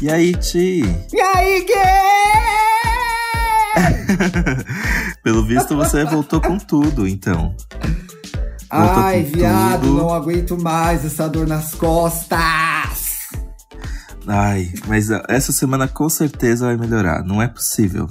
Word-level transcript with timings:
E 0.00 0.10
aí, 0.10 0.32
Ti? 0.32 0.82
E 1.12 1.20
aí, 1.20 1.66
gay? 1.66 1.76
Pelo 5.22 5.44
visto, 5.44 5.76
você 5.76 6.04
voltou 6.06 6.40
com 6.40 6.56
tudo, 6.56 7.06
então. 7.06 7.54
Voltou 8.70 9.02
Ai, 9.02 9.22
viado, 9.24 9.82
tudo. 9.82 9.98
não 9.98 10.14
aguento 10.14 10.58
mais 10.58 11.04
essa 11.04 11.28
dor 11.28 11.46
nas 11.46 11.74
costas. 11.74 12.38
Ai, 14.26 14.72
mas 14.88 15.10
essa 15.28 15.52
semana 15.52 15.86
com 15.86 16.08
certeza 16.08 16.64
vai 16.64 16.78
melhorar. 16.78 17.22
Não 17.22 17.42
é 17.42 17.48
possível. 17.48 18.08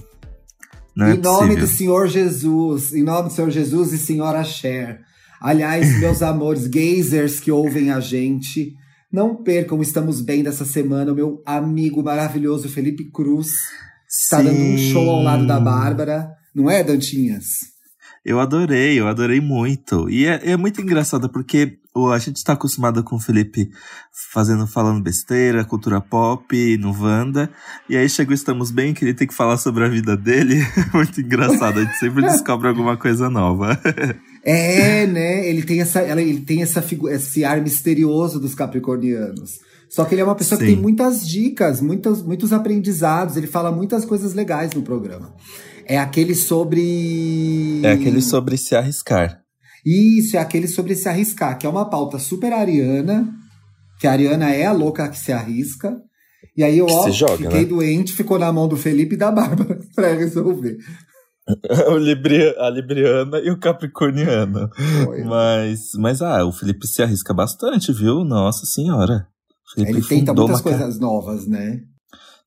Não 0.96 1.08
em 1.08 1.14
é 1.14 1.18
nome 1.18 1.56
do 1.56 1.66
Senhor 1.66 2.08
Jesus, 2.08 2.94
em 2.94 3.02
nome 3.02 3.30
do 3.30 3.34
Senhor 3.34 3.50
Jesus 3.50 3.94
e 3.94 3.98
Senhora 3.98 4.44
Cher. 4.44 5.02
Aliás, 5.42 6.00
meus 6.00 6.22
amores 6.22 6.68
gazers 6.68 7.40
que 7.40 7.52
ouvem 7.52 7.92
a 7.92 8.00
gente, 8.00 8.76
não 9.12 9.36
percam, 9.36 9.82
estamos 9.82 10.22
bem 10.22 10.44
dessa 10.44 10.66
semana. 10.66 11.12
O 11.12 11.16
meu 11.16 11.42
amigo 11.46 12.04
maravilhoso 12.04 12.70
Felipe 12.70 13.10
Cruz 13.12 13.54
está 14.08 14.42
dando 14.42 14.60
um 14.60 14.78
show 14.78 15.10
ao 15.10 15.24
lado 15.24 15.48
da 15.48 15.60
Bárbara. 15.60 16.32
Não 16.54 16.70
é, 16.70 16.84
Dantinhas? 16.84 17.70
Eu 18.24 18.40
adorei, 18.40 19.00
eu 19.00 19.08
adorei 19.08 19.40
muito. 19.40 20.10
E 20.10 20.26
é, 20.26 20.52
é 20.52 20.58
muito 20.58 20.82
engraçado 20.82 21.30
porque 21.30 21.80
a 22.14 22.18
gente 22.20 22.38
está 22.38 22.54
acostumado 22.54 23.04
com 23.04 23.16
o 23.16 23.20
Felipe 23.20 23.70
fazendo, 24.32 24.68
falando 24.68 25.02
besteira, 25.02 25.66
cultura 25.66 26.00
pop, 26.00 26.78
no 26.78 26.92
Wanda. 26.92 27.50
E 27.90 27.98
aí 27.98 28.08
chegou 28.08 28.34
Estamos 28.34 28.72
Bem, 28.72 28.94
que 28.94 29.04
ele 29.04 29.14
tem 29.14 29.28
que 29.28 29.34
falar 29.34 29.58
sobre 29.58 29.84
a 29.86 29.90
vida 29.90 30.16
dele. 30.16 30.58
muito 30.94 31.20
engraçado, 31.20 31.80
a 31.80 31.84
gente 31.84 31.98
sempre 31.98 32.22
descobre 32.30 32.68
alguma 32.68 32.96
coisa 32.96 33.30
nova. 33.30 33.80
é, 34.50 35.08
né? 35.08 35.48
Ele 35.48 35.62
tem, 35.62 35.82
essa, 35.82 36.02
ele 36.02 36.42
tem 36.42 36.64
essa 36.64 36.84
esse 37.12 37.46
ar 37.46 37.62
misterioso 37.62 38.40
dos 38.40 38.56
capricornianos. 38.56 39.60
Só 39.90 40.06
que 40.06 40.14
ele 40.14 40.22
é 40.22 40.24
uma 40.24 40.36
pessoa 40.36 40.60
Sim. 40.60 40.66
que 40.66 40.72
tem 40.74 40.82
muitas 40.82 41.28
dicas, 41.28 41.82
muitos, 41.82 42.22
muitos 42.22 42.54
aprendizados, 42.54 43.38
ele 43.38 43.48
fala 43.48 43.72
muitas 43.72 44.06
coisas 44.06 44.34
legais 44.34 44.74
no 44.74 44.82
programa. 44.82 45.34
É 45.86 45.98
aquele 45.98 46.36
sobre. 46.36 47.82
É 47.84 47.92
aquele 47.92 48.22
sobre 48.22 48.58
se 48.58 48.76
arriscar. 48.76 49.42
Isso, 49.86 50.36
é 50.36 50.40
aquele 50.40 50.68
sobre 50.68 50.96
se 50.96 51.08
arriscar, 51.08 51.58
que 51.58 51.66
é 51.66 51.70
uma 51.70 51.90
pauta 51.90 52.20
super 52.20 52.52
ariana, 52.54 53.28
que 54.00 54.08
a 54.08 54.12
Ariana 54.12 54.52
é 54.52 54.66
a 54.66 54.72
louca 54.72 55.08
que 55.10 55.18
se 55.18 55.32
arrisca. 55.32 55.98
E 56.56 56.64
aí 56.64 56.78
eu 56.78 56.86
ó, 56.88 57.10
joga, 57.10 57.38
fiquei 57.38 57.62
né? 57.62 57.66
doente, 57.66 58.14
ficou 58.14 58.38
na 58.40 58.52
mão 58.52 58.68
do 58.68 58.78
Felipe 58.78 59.16
e 59.16 59.18
da 59.18 59.32
Bárbara 59.32 59.80
pra 59.96 60.14
resolver. 60.14 60.78
o 61.90 61.98
Libri, 61.98 62.56
a 62.58 62.70
Libriana 62.70 63.40
e 63.40 63.50
o 63.50 63.60
Capricorniano. 63.60 64.70
Foi. 65.06 65.24
Mas, 65.24 65.92
mas 65.96 66.22
ah, 66.22 66.46
o 66.46 66.52
Felipe 66.52 66.88
se 66.88 67.02
arrisca 67.02 67.34
bastante, 67.34 67.92
viu? 67.92 68.24
Nossa 68.24 68.66
senhora. 68.66 69.28
Ele 69.78 70.02
tenta 70.02 70.34
muitas 70.34 70.62
coisas 70.62 71.00
novas, 71.00 71.48
né? 71.48 71.82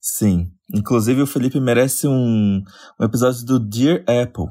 Sim. 0.00 0.48
Inclusive, 0.75 1.22
o 1.22 1.27
Felipe 1.27 1.61
merece 1.61 2.09
um, 2.09 2.62
um 3.00 3.05
episódio 3.05 3.44
do 3.44 3.61
Dear 3.61 4.03
Apple, 4.09 4.47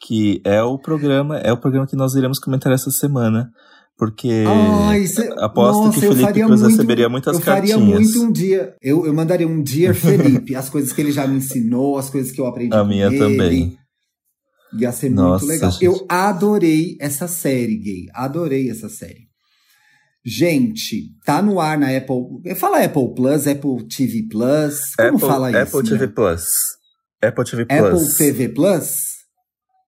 que 0.00 0.40
é 0.44 0.62
o 0.62 0.78
programa, 0.78 1.38
é 1.38 1.52
o 1.52 1.58
programa 1.58 1.86
que 1.86 1.96
nós 1.96 2.14
iremos 2.14 2.38
comentar 2.38 2.72
essa 2.72 2.90
semana. 2.90 3.50
Porque 3.96 4.44
Ai, 4.88 5.06
cê, 5.06 5.32
aposto 5.38 5.84
nossa, 5.84 6.00
que 6.00 6.06
o 6.06 6.12
Felipe 6.14 6.32
Cruz 6.32 6.60
muito, 6.60 6.70
receberia 6.72 7.08
muitas 7.08 7.38
cartinhas. 7.38 7.78
Eu 7.78 7.86
faria 7.86 7.94
muito 7.94 8.22
um 8.22 8.32
dia. 8.32 8.74
Eu, 8.82 9.06
eu 9.06 9.14
mandaria 9.14 9.46
um 9.46 9.62
Dear 9.62 9.94
Felipe, 9.94 10.56
as 10.56 10.68
coisas 10.68 10.92
que 10.92 11.00
ele 11.00 11.12
já 11.12 11.26
me 11.28 11.36
ensinou, 11.36 11.96
as 11.96 12.10
coisas 12.10 12.32
que 12.32 12.40
eu 12.40 12.46
aprendi. 12.46 12.74
A 12.74 12.82
minha 12.82 13.06
ele. 13.06 13.18
também. 13.18 13.78
Ia 14.78 14.92
ser 14.92 15.10
nossa, 15.10 15.44
muito 15.44 15.54
legal. 15.54 15.70
Gente. 15.70 15.84
Eu 15.84 16.06
adorei 16.08 16.96
essa 17.00 17.28
série, 17.28 17.78
gay. 17.78 18.06
Adorei 18.12 18.70
essa 18.70 18.88
série. 18.88 19.28
Gente, 20.26 21.14
tá 21.24 21.42
no 21.42 21.60
ar 21.60 21.78
na 21.78 21.94
Apple. 21.94 22.54
Fala 22.56 22.82
Apple 22.82 23.14
Plus, 23.14 23.46
Apple 23.46 23.86
TV 23.88 24.26
Plus. 24.30 24.94
Como 24.96 25.08
Apple, 25.08 25.20
fala 25.20 25.50
isso? 25.50 25.76
Apple 25.76 25.90
TV 25.90 26.06
né? 26.06 26.12
Plus. 26.14 26.44
Apple 27.22 27.44
TV 27.44 27.66
Plus. 27.66 27.80
Apple 27.80 28.16
TV 28.16 28.48
Plus? 28.48 28.88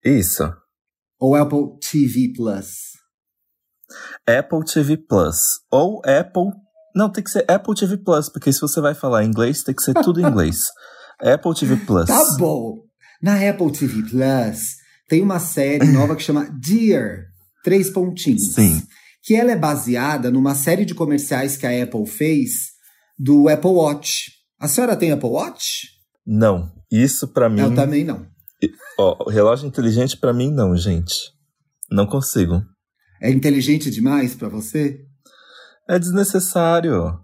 Isso. 0.04 0.52
Ou 1.18 1.34
Apple 1.34 1.78
TV 1.80 2.32
Plus? 2.36 2.68
Apple 4.26 4.64
TV 4.64 4.97
Plus. 4.98 5.36
Ou 5.70 6.03
Apple. 6.04 6.53
Não, 6.94 7.10
tem 7.10 7.24
que 7.24 7.30
ser 7.30 7.50
Apple 7.50 7.74
TV 7.74 7.97
Plus, 7.97 8.28
porque 8.28 8.53
se 8.53 8.60
você 8.60 8.80
vai 8.80 8.94
falar 8.94 9.24
inglês, 9.24 9.62
tem 9.62 9.74
que 9.74 9.82
ser 9.82 9.94
tudo 9.94 10.20
em 10.20 10.26
inglês. 10.26 10.64
Apple 11.20 11.54
TV 11.54 11.76
Plus. 11.86 12.06
Tá 12.06 12.22
bom. 12.38 12.85
Na 13.22 13.49
Apple 13.49 13.72
TV 13.72 14.03
Plus 14.03 14.77
tem 15.09 15.22
uma 15.22 15.38
série 15.38 15.87
nova 15.87 16.16
que 16.16 16.22
chama 16.22 16.49
Dear. 16.60 17.27
Três 17.65 17.91
pontinhos. 17.91 18.54
Sim 18.54 18.82
que 19.27 19.34
ela 19.34 19.50
é 19.50 19.56
baseada 19.56 20.31
numa 20.31 20.54
série 20.54 20.84
de 20.84 20.94
comerciais 20.94 21.56
que 21.56 21.66
a 21.66 21.82
Apple 21.82 22.06
fez 22.06 22.71
do 23.19 23.49
Apple 23.49 23.71
Watch. 23.71 24.31
A 24.56 24.69
senhora 24.69 24.94
tem 24.94 25.10
Apple 25.10 25.28
Watch? 25.28 25.88
Não. 26.25 26.72
Isso 26.88 27.27
para 27.27 27.49
mim. 27.49 27.60
Eu 27.60 27.75
também 27.75 28.04
não. 28.04 28.25
Ó, 28.97 29.28
relógio 29.28 29.66
inteligente 29.66 30.16
para 30.16 30.33
mim 30.33 30.53
não, 30.53 30.77
gente. 30.77 31.16
Não 31.91 32.06
consigo. 32.06 32.62
É 33.21 33.28
inteligente 33.28 33.91
demais 33.91 34.37
para 34.37 34.48
você? 34.48 35.00
É 35.88 35.98
desnecessário. 35.98 37.19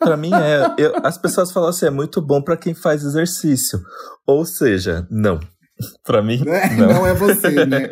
Para 0.00 0.16
mim 0.16 0.30
é. 0.32 0.74
Eu, 0.78 0.94
as 1.04 1.18
pessoas 1.18 1.52
falam 1.52 1.68
assim, 1.68 1.84
é 1.84 1.90
muito 1.90 2.22
bom 2.22 2.40
para 2.40 2.56
quem 2.56 2.74
faz 2.74 3.04
exercício. 3.04 3.78
Ou 4.26 4.46
seja, 4.46 5.06
não. 5.10 5.38
Para 6.04 6.22
mim, 6.22 6.42
é, 6.46 6.74
não. 6.74 6.88
não 6.88 7.06
é 7.06 7.14
você, 7.14 7.66
né? 7.66 7.88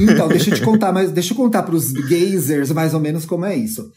Então, 0.00 0.28
deixa 0.28 0.50
eu 0.50 0.54
te 0.54 0.62
contar, 0.62 0.92
mas 0.92 1.10
deixa 1.10 1.32
eu 1.32 1.36
contar 1.36 1.62
para 1.62 1.74
os 1.74 1.92
gazers 1.92 2.70
mais 2.70 2.94
ou 2.94 3.00
menos 3.00 3.24
como 3.24 3.44
é 3.44 3.56
isso. 3.56 3.90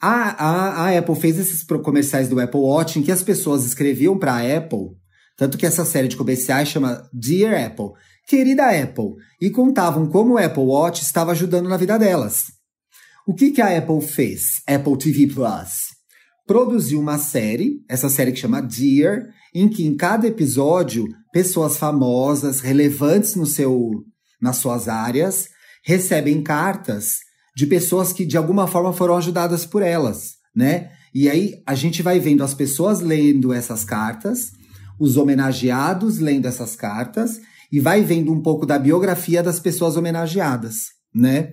A, 0.00 0.44
a, 0.44 0.84
a 0.84 0.98
Apple 0.98 1.14
fez 1.14 1.38
esses 1.38 1.62
comerciais 1.62 2.28
do 2.28 2.40
Apple 2.40 2.60
Watch 2.60 2.98
em 2.98 3.02
que 3.02 3.12
as 3.12 3.22
pessoas 3.22 3.64
escreviam 3.64 4.18
para 4.18 4.34
a 4.34 4.56
Apple, 4.56 4.90
tanto 5.36 5.56
que 5.56 5.64
essa 5.64 5.84
série 5.84 6.08
de 6.08 6.16
comerciais 6.16 6.68
chama 6.68 7.08
Dear 7.12 7.66
Apple, 7.66 7.92
querida 8.26 8.64
Apple, 8.70 9.14
e 9.40 9.50
contavam 9.50 10.06
como 10.08 10.34
o 10.34 10.38
Apple 10.38 10.64
Watch 10.64 11.02
estava 11.02 11.32
ajudando 11.32 11.68
na 11.68 11.76
vida 11.76 11.98
delas. 11.98 12.46
O 13.26 13.34
que, 13.34 13.50
que 13.50 13.62
a 13.62 13.78
Apple 13.78 14.00
fez? 14.00 14.62
Apple 14.66 14.98
TV 14.98 15.32
Plus 15.32 15.99
produziu 16.50 16.98
uma 16.98 17.16
série, 17.16 17.80
essa 17.88 18.08
série 18.08 18.32
que 18.32 18.40
chama 18.40 18.60
Dear, 18.60 19.28
em 19.54 19.68
que 19.68 19.86
em 19.86 19.96
cada 19.96 20.26
episódio 20.26 21.06
pessoas 21.32 21.76
famosas, 21.76 22.58
relevantes 22.58 23.36
no 23.36 23.46
seu 23.46 24.02
nas 24.42 24.56
suas 24.56 24.88
áreas, 24.88 25.46
recebem 25.84 26.42
cartas 26.42 27.18
de 27.56 27.68
pessoas 27.68 28.12
que 28.12 28.26
de 28.26 28.36
alguma 28.36 28.66
forma 28.66 28.92
foram 28.92 29.16
ajudadas 29.16 29.64
por 29.64 29.80
elas, 29.80 30.38
né? 30.52 30.90
E 31.14 31.30
aí 31.30 31.62
a 31.64 31.76
gente 31.76 32.02
vai 32.02 32.18
vendo 32.18 32.42
as 32.42 32.52
pessoas 32.52 32.98
lendo 32.98 33.52
essas 33.52 33.84
cartas, 33.84 34.50
os 34.98 35.16
homenageados 35.16 36.18
lendo 36.18 36.48
essas 36.48 36.74
cartas 36.74 37.38
e 37.70 37.78
vai 37.78 38.02
vendo 38.02 38.32
um 38.32 38.42
pouco 38.42 38.66
da 38.66 38.76
biografia 38.76 39.40
das 39.40 39.60
pessoas 39.60 39.96
homenageadas, 39.96 40.86
né? 41.14 41.52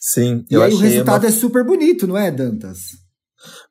Sim, 0.00 0.46
e 0.50 0.56
aí 0.56 0.72
o 0.72 0.78
resultado 0.78 1.24
uma... 1.24 1.28
é 1.28 1.30
super 1.30 1.62
bonito, 1.62 2.06
não 2.06 2.16
é, 2.16 2.30
Dantas? 2.30 3.02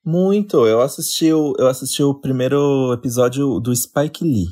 Muito. 0.03 0.65
Eu 0.67 0.81
assisti 0.81 1.31
o, 1.31 1.53
eu 1.57 1.67
assisti 1.67 2.03
o 2.03 2.15
primeiro 2.15 2.93
episódio 2.93 3.59
do 3.59 3.75
Spike 3.75 4.23
Lee. 4.23 4.47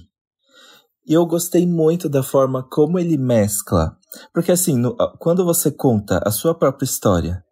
E 1.07 1.13
eu 1.13 1.25
gostei 1.25 1.65
muito 1.65 2.07
da 2.07 2.21
forma 2.21 2.61
como 2.63 2.99
ele 2.99 3.17
mescla. 3.17 3.97
Porque 4.33 4.51
assim, 4.51 4.77
no, 4.77 4.95
quando 5.17 5.43
você 5.43 5.71
conta 5.71 6.21
a 6.23 6.31
sua 6.31 6.53
própria 6.53 6.85
história 6.85 7.43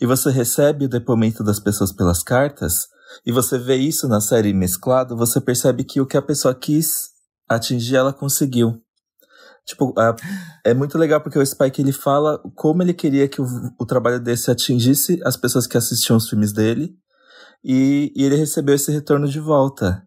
e 0.00 0.06
você 0.06 0.30
recebe 0.30 0.84
o 0.84 0.88
depoimento 0.88 1.42
das 1.44 1.60
pessoas 1.60 1.92
pelas 1.92 2.22
cartas, 2.22 2.88
e 3.24 3.32
você 3.32 3.58
vê 3.58 3.76
isso 3.76 4.08
na 4.08 4.20
série 4.20 4.52
mesclado, 4.52 5.16
você 5.16 5.40
percebe 5.40 5.84
que 5.84 6.00
o 6.00 6.06
que 6.06 6.16
a 6.16 6.22
pessoa 6.22 6.54
quis 6.54 7.10
atingir, 7.48 7.96
ela 7.96 8.12
conseguiu. 8.12 8.80
Tipo, 9.64 9.94
é 10.64 10.72
muito 10.74 10.96
legal 10.96 11.20
porque 11.20 11.38
o 11.38 11.44
Spike 11.44 11.80
ele 11.80 11.92
fala 11.92 12.38
como 12.54 12.82
ele 12.82 12.94
queria 12.94 13.28
que 13.28 13.40
o, 13.40 13.46
o 13.78 13.86
trabalho 13.86 14.20
desse 14.20 14.50
atingisse 14.50 15.20
as 15.24 15.36
pessoas 15.36 15.66
que 15.66 15.76
assistiam 15.76 16.16
os 16.16 16.28
filmes 16.28 16.52
dele, 16.52 16.96
e, 17.64 18.12
e 18.14 18.24
ele 18.24 18.36
recebeu 18.36 18.74
esse 18.74 18.90
retorno 18.92 19.28
de 19.28 19.40
volta. 19.40 20.06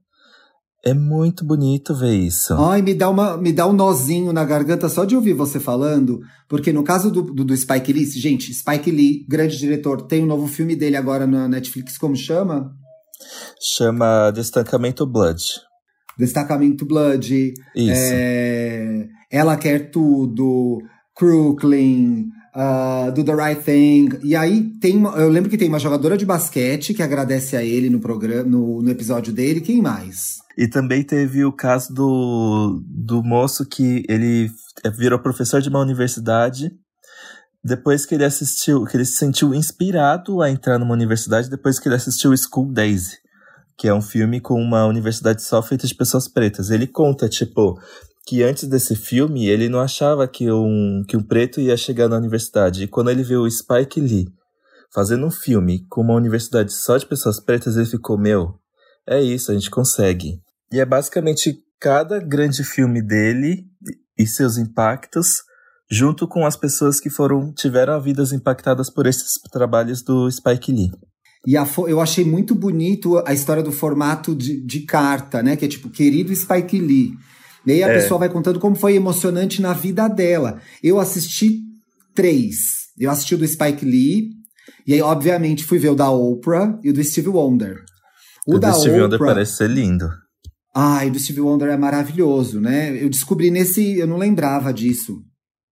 É 0.83 0.93
muito 0.93 1.43
bonito 1.43 1.93
ver 1.93 2.13
isso. 2.13 2.53
Ai, 2.53 2.81
me 2.81 2.93
dá, 2.93 3.09
uma, 3.09 3.35
me 3.35 3.51
dá 3.51 3.67
um 3.67 3.73
nozinho 3.73 4.31
na 4.31 4.45
garganta 4.45 4.87
só 4.87 5.03
de 5.03 5.13
ouvir 5.13 5.33
você 5.33 5.59
falando, 5.59 6.21
porque 6.47 6.71
no 6.71 6.83
caso 6.83 7.11
do, 7.11 7.21
do, 7.21 7.43
do, 7.43 7.57
Spike 7.57 7.91
Lee, 7.91 8.05
gente, 8.05 8.53
Spike 8.53 8.89
Lee, 8.89 9.25
grande 9.27 9.57
diretor, 9.57 10.03
tem 10.03 10.23
um 10.23 10.27
novo 10.27 10.47
filme 10.47 10.77
dele 10.77 10.95
agora 10.95 11.27
na 11.27 11.49
Netflix, 11.49 11.97
como 11.97 12.15
chama? 12.15 12.73
Chama 13.61 14.31
Destacamento 14.31 15.05
Blood. 15.05 15.43
Destacamento 16.17 16.85
Blood. 16.85 17.53
Isso. 17.75 18.11
É, 18.13 19.07
Ela 19.29 19.57
Quer 19.57 19.91
Tudo, 19.91 20.79
Crooklyn, 21.19 22.29
uh, 22.55 23.11
do 23.11 23.25
The 23.25 23.35
Right 23.35 23.61
Thing. 23.61 24.19
E 24.23 24.37
aí 24.37 24.71
tem 24.79 25.03
eu 25.03 25.29
lembro 25.29 25.49
que 25.49 25.57
tem 25.57 25.67
uma 25.67 25.77
jogadora 25.77 26.17
de 26.17 26.25
basquete 26.25 26.93
que 26.93 27.03
agradece 27.03 27.57
a 27.57 27.63
ele 27.63 27.89
no 27.89 27.99
programa, 27.99 28.43
no, 28.43 28.81
no 28.81 28.89
episódio 28.89 29.33
dele. 29.33 29.59
Quem 29.59 29.81
mais? 29.81 30.37
E 30.57 30.65
também 30.65 31.03
teve 31.03 31.43
o 31.43 31.51
caso 31.51 31.93
do, 31.93 32.81
do 32.87 33.21
moço 33.21 33.65
que 33.65 34.03
ele 34.07 34.49
virou 34.97 35.19
professor 35.19 35.61
de 35.61 35.67
uma 35.67 35.81
universidade 35.81 36.71
depois 37.61 38.05
que 38.05 38.15
ele 38.15 38.23
assistiu, 38.23 38.85
que 38.85 38.95
ele 38.95 39.05
se 39.05 39.17
sentiu 39.17 39.53
inspirado 39.53 40.41
a 40.41 40.49
entrar 40.49 40.79
numa 40.79 40.93
universidade 40.93 41.49
depois 41.49 41.77
que 41.77 41.89
ele 41.89 41.95
assistiu 41.95 42.33
School 42.37 42.71
Days, 42.71 43.17
que 43.77 43.87
é 43.87 43.93
um 43.93 44.01
filme 44.01 44.39
com 44.39 44.61
uma 44.61 44.85
universidade 44.85 45.43
só 45.43 45.61
feita 45.61 45.85
de 45.85 45.93
pessoas 45.93 46.29
pretas. 46.29 46.69
Ele 46.69 46.87
conta, 46.87 47.27
tipo, 47.27 47.77
que 48.29 48.43
antes 48.43 48.65
desse 48.67 48.95
filme 48.95 49.47
ele 49.47 49.67
não 49.67 49.79
achava 49.79 50.27
que 50.27 50.51
um, 50.51 51.03
que 51.07 51.17
um 51.17 51.23
preto 51.23 51.59
ia 51.59 51.75
chegar 51.75 52.07
na 52.07 52.15
universidade. 52.15 52.83
E 52.83 52.87
quando 52.87 53.09
ele 53.09 53.23
viu 53.23 53.41
o 53.41 53.49
Spike 53.49 53.99
Lee 53.99 54.27
fazendo 54.93 55.25
um 55.25 55.31
filme 55.31 55.83
com 55.89 56.01
uma 56.01 56.13
universidade 56.13 56.71
só 56.71 56.95
de 56.97 57.07
pessoas 57.07 57.39
pretas, 57.39 57.75
ele 57.75 57.87
ficou, 57.87 58.19
meu, 58.19 58.53
é 59.07 59.19
isso, 59.19 59.49
a 59.49 59.55
gente 59.55 59.71
consegue. 59.71 60.39
E 60.71 60.79
é 60.79 60.85
basicamente 60.85 61.57
cada 61.79 62.19
grande 62.19 62.63
filme 62.63 63.01
dele 63.01 63.65
e 64.15 64.27
seus 64.27 64.57
impactos, 64.57 65.41
junto 65.89 66.27
com 66.27 66.45
as 66.45 66.55
pessoas 66.55 66.99
que 66.99 67.09
foram 67.09 67.51
tiveram 67.51 67.99
vidas 67.99 68.31
impactadas 68.31 68.91
por 68.91 69.07
esses 69.07 69.41
trabalhos 69.51 70.03
do 70.03 70.29
Spike 70.29 70.71
Lee. 70.71 70.91
E 71.47 71.55
eu 71.55 71.99
achei 71.99 72.23
muito 72.23 72.53
bonito 72.53 73.17
a 73.25 73.33
história 73.33 73.63
do 73.63 73.71
formato 73.71 74.35
de, 74.35 74.63
de 74.63 74.81
carta, 74.81 75.41
né? 75.41 75.55
Que 75.55 75.65
é 75.65 75.67
tipo, 75.67 75.89
querido 75.89 76.35
Spike 76.35 76.79
Lee. 76.79 77.17
E 77.65 77.71
aí 77.71 77.83
a 77.83 77.89
é. 77.89 77.93
pessoa 77.95 78.19
vai 78.19 78.29
contando 78.29 78.59
como 78.59 78.75
foi 78.75 78.95
emocionante 78.95 79.61
na 79.61 79.73
vida 79.73 80.07
dela. 80.07 80.59
Eu 80.83 80.99
assisti 80.99 81.59
três. 82.15 82.55
Eu 82.97 83.09
assisti 83.11 83.35
o 83.35 83.37
do 83.37 83.47
Spike 83.47 83.85
Lee, 83.85 84.39
e 84.89 84.93
aí, 84.93 85.01
obviamente, 85.01 85.63
fui 85.63 85.77
ver 85.77 85.89
o 85.89 85.95
da 85.95 86.09
Oprah 86.09 86.79
e 86.83 86.89
o 86.89 86.93
do 86.93 87.03
Steve 87.03 87.29
Wonder. 87.29 87.83
O, 88.47 88.55
o 88.55 88.59
da 88.59 88.71
do 88.71 88.79
Steve 88.79 88.95
Oprah, 88.95 89.03
Wonder 89.03 89.19
parece 89.19 89.57
ser 89.57 89.69
lindo. 89.69 90.09
Ai, 90.75 91.09
do 91.09 91.19
Steve 91.19 91.41
Wonder 91.41 91.69
é 91.69 91.77
maravilhoso, 91.77 92.59
né? 92.59 93.01
Eu 93.01 93.09
descobri 93.09 93.51
nesse. 93.51 93.99
Eu 93.99 94.07
não 94.07 94.17
lembrava 94.17 94.73
disso. 94.73 95.21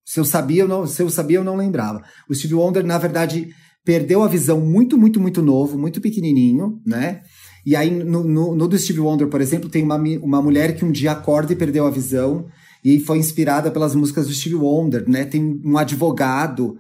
Se 0.06 0.20
eu 0.20 0.26
sabia, 0.26 0.62
eu 0.62 0.68
não, 0.68 0.86
se 0.88 1.02
eu 1.02 1.10
sabia, 1.10 1.38
eu 1.38 1.44
não 1.44 1.56
lembrava. 1.56 2.02
O 2.30 2.36
Steve 2.36 2.54
Wonder, 2.54 2.86
na 2.86 2.98
verdade, 2.98 3.50
perdeu 3.84 4.24
a 4.24 4.28
visão 4.28 4.62
muito, 4.62 4.98
muito, 4.98 5.20
muito 5.20 5.42
novo, 5.42 5.78
muito 5.78 6.00
pequenininho, 6.00 6.80
né? 6.86 7.22
E 7.68 7.76
aí, 7.76 7.92
no, 7.92 8.24
no, 8.24 8.56
no, 8.56 8.66
do 8.66 8.80
Steve 8.80 9.02
Wonder, 9.02 9.28
por 9.28 9.42
exemplo, 9.42 9.70
tem 9.70 9.84
uma, 9.84 9.98
uma 9.98 10.42
mulher 10.42 10.74
que 10.74 10.86
um 10.86 10.92
dia 10.92 11.12
acorda 11.12 11.52
e 11.52 11.56
perdeu 11.56 11.86
a 11.86 11.92
visão 11.92 12.46
e 12.82 12.98
foi 12.98 13.18
inspirada 13.18 13.70
pelas 13.70 13.94
músicas 13.94 14.26
do 14.26 14.34
Steve 14.34 14.56
Wonder, 14.56 15.04
né? 15.06 15.26
Tem 15.26 15.60
um 15.66 15.78
advogado 15.78 16.78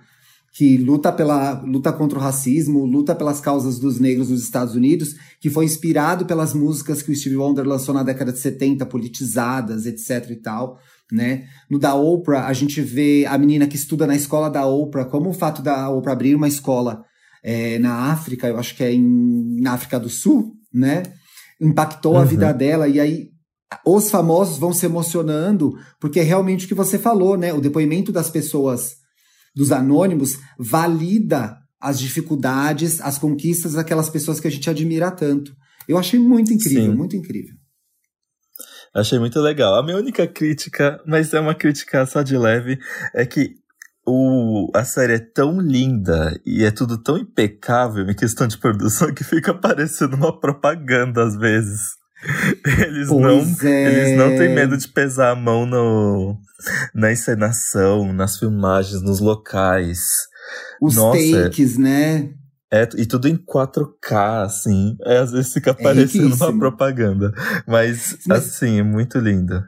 que 0.54 0.78
luta 0.78 1.12
pela 1.12 1.62
luta 1.62 1.92
contra 1.92 2.18
o 2.18 2.22
racismo, 2.22 2.86
luta 2.86 3.14
pelas 3.14 3.42
causas 3.42 3.78
dos 3.80 4.00
negros 4.00 4.30
nos 4.30 4.42
Estados 4.42 4.76
Unidos, 4.76 5.14
que 5.42 5.50
foi 5.50 5.66
inspirado 5.66 6.26
pelas 6.26 6.54
músicas 6.54 7.02
que 7.02 7.12
o 7.12 7.16
Steve 7.18 7.36
Wonder 7.36 7.68
lançou 7.68 7.94
na 7.94 8.02
década 8.02 8.32
de 8.32 8.40
70, 8.40 8.86
politizadas, 8.86 9.86
etc 9.86 10.32
e 10.32 10.38
tal, 10.38 10.80
né? 11.12 11.50
No 11.70 11.78
da 11.78 11.96
Oprah, 11.96 12.48
a 12.48 12.54
gente 12.54 12.80
vê 12.80 13.26
a 13.28 13.38
menina 13.38 13.68
que 13.68 13.76
estuda 13.76 14.08
na 14.08 14.16
escola 14.16 14.50
da 14.50 14.66
Oprah, 14.66 15.04
como 15.04 15.32
o 15.32 15.34
fato 15.34 15.62
da 15.62 15.90
Oprah 15.90 16.14
abrir 16.14 16.34
uma 16.34 16.48
escola 16.48 17.04
é, 17.44 17.78
na 17.78 18.10
África, 18.10 18.48
eu 18.48 18.58
acho 18.58 18.74
que 18.74 18.84
é 18.86 18.94
em, 18.94 19.60
na 19.60 19.74
África 19.74 20.00
do 20.00 20.10
Sul, 20.10 20.56
né? 20.78 21.04
Impactou 21.60 22.14
uhum. 22.14 22.20
a 22.20 22.26
vida 22.26 22.54
dela, 22.54 22.88
e 22.88 23.00
aí 23.00 23.30
os 23.86 24.10
famosos 24.10 24.58
vão 24.58 24.72
se 24.72 24.86
emocionando, 24.86 25.74
porque 26.00 26.20
é 26.20 26.24
realmente 26.24 26.66
o 26.66 26.68
que 26.68 26.74
você 26.74 26.98
falou, 26.98 27.38
né? 27.38 27.54
O 27.54 27.62
depoimento 27.62 28.12
das 28.12 28.30
pessoas 28.30 28.96
dos 29.56 29.72
anônimos 29.72 30.38
valida 30.58 31.58
as 31.80 32.00
dificuldades, 32.00 33.02
as 33.02 33.18
conquistas 33.18 33.74
daquelas 33.74 34.10
pessoas 34.10 34.40
que 34.40 34.48
a 34.48 34.52
gente 34.52 34.70
admira 34.70 35.12
tanto. 35.12 35.52
Eu 35.88 35.98
achei 35.98 36.20
muito 36.20 36.54
incrível, 36.54 36.92
Sim. 36.92 36.98
muito 36.98 37.16
incrível. 37.16 37.56
Achei 38.94 39.20
muito 39.20 39.40
legal. 39.40 39.76
A 39.76 39.84
minha 39.84 39.98
única 39.98 40.28
crítica, 40.28 41.00
mas 41.06 41.34
é 41.34 41.40
uma 41.40 41.54
crítica 41.54 42.06
só 42.06 42.22
de 42.22 42.38
leve, 42.38 42.80
é 43.14 43.26
que 43.26 43.56
o, 44.08 44.72
a 44.74 44.86
série 44.86 45.16
é 45.16 45.20
tão 45.20 45.60
linda 45.60 46.40
e 46.46 46.64
é 46.64 46.72
tudo 46.72 46.98
tão 46.98 47.18
impecável 47.18 48.10
em 48.10 48.16
questão 48.16 48.48
de 48.48 48.58
produção 48.58 49.14
que 49.14 49.24
fica 49.24 49.54
parecendo 49.54 50.16
uma 50.16 50.40
propaganda 50.40 51.26
às 51.26 51.36
vezes. 51.36 51.82
Eles 52.88 53.10
não, 53.10 53.40
é. 53.64 53.84
eles 53.86 54.18
não 54.18 54.30
têm 54.30 54.56
medo 54.56 54.76
de 54.76 54.88
pesar 54.88 55.32
a 55.32 55.36
mão 55.36 55.68
no, 55.68 56.36
na 56.96 57.12
encenação, 57.12 58.12
nas 58.12 58.40
filmagens, 58.40 59.04
nos 59.04 59.20
locais. 59.20 60.00
Os 60.82 60.96
Nossa, 60.96 61.44
takes, 61.44 61.78
né? 61.78 62.32
É, 62.74 62.90
e 62.98 63.06
tudo 63.06 63.28
em 63.28 63.38
4K, 63.38 64.46
assim. 64.46 64.98
É, 65.06 65.20
às 65.20 65.32
vezes 65.32 65.54
fica 65.54 65.72
é 65.72 65.74
parecendo 65.74 66.36
uma 66.36 66.58
propaganda. 66.58 67.32
Mas, 67.68 68.18
mas, 68.26 68.48
assim, 68.48 68.80
é 68.80 68.84
muito 68.84 69.20
lindo. 69.20 69.64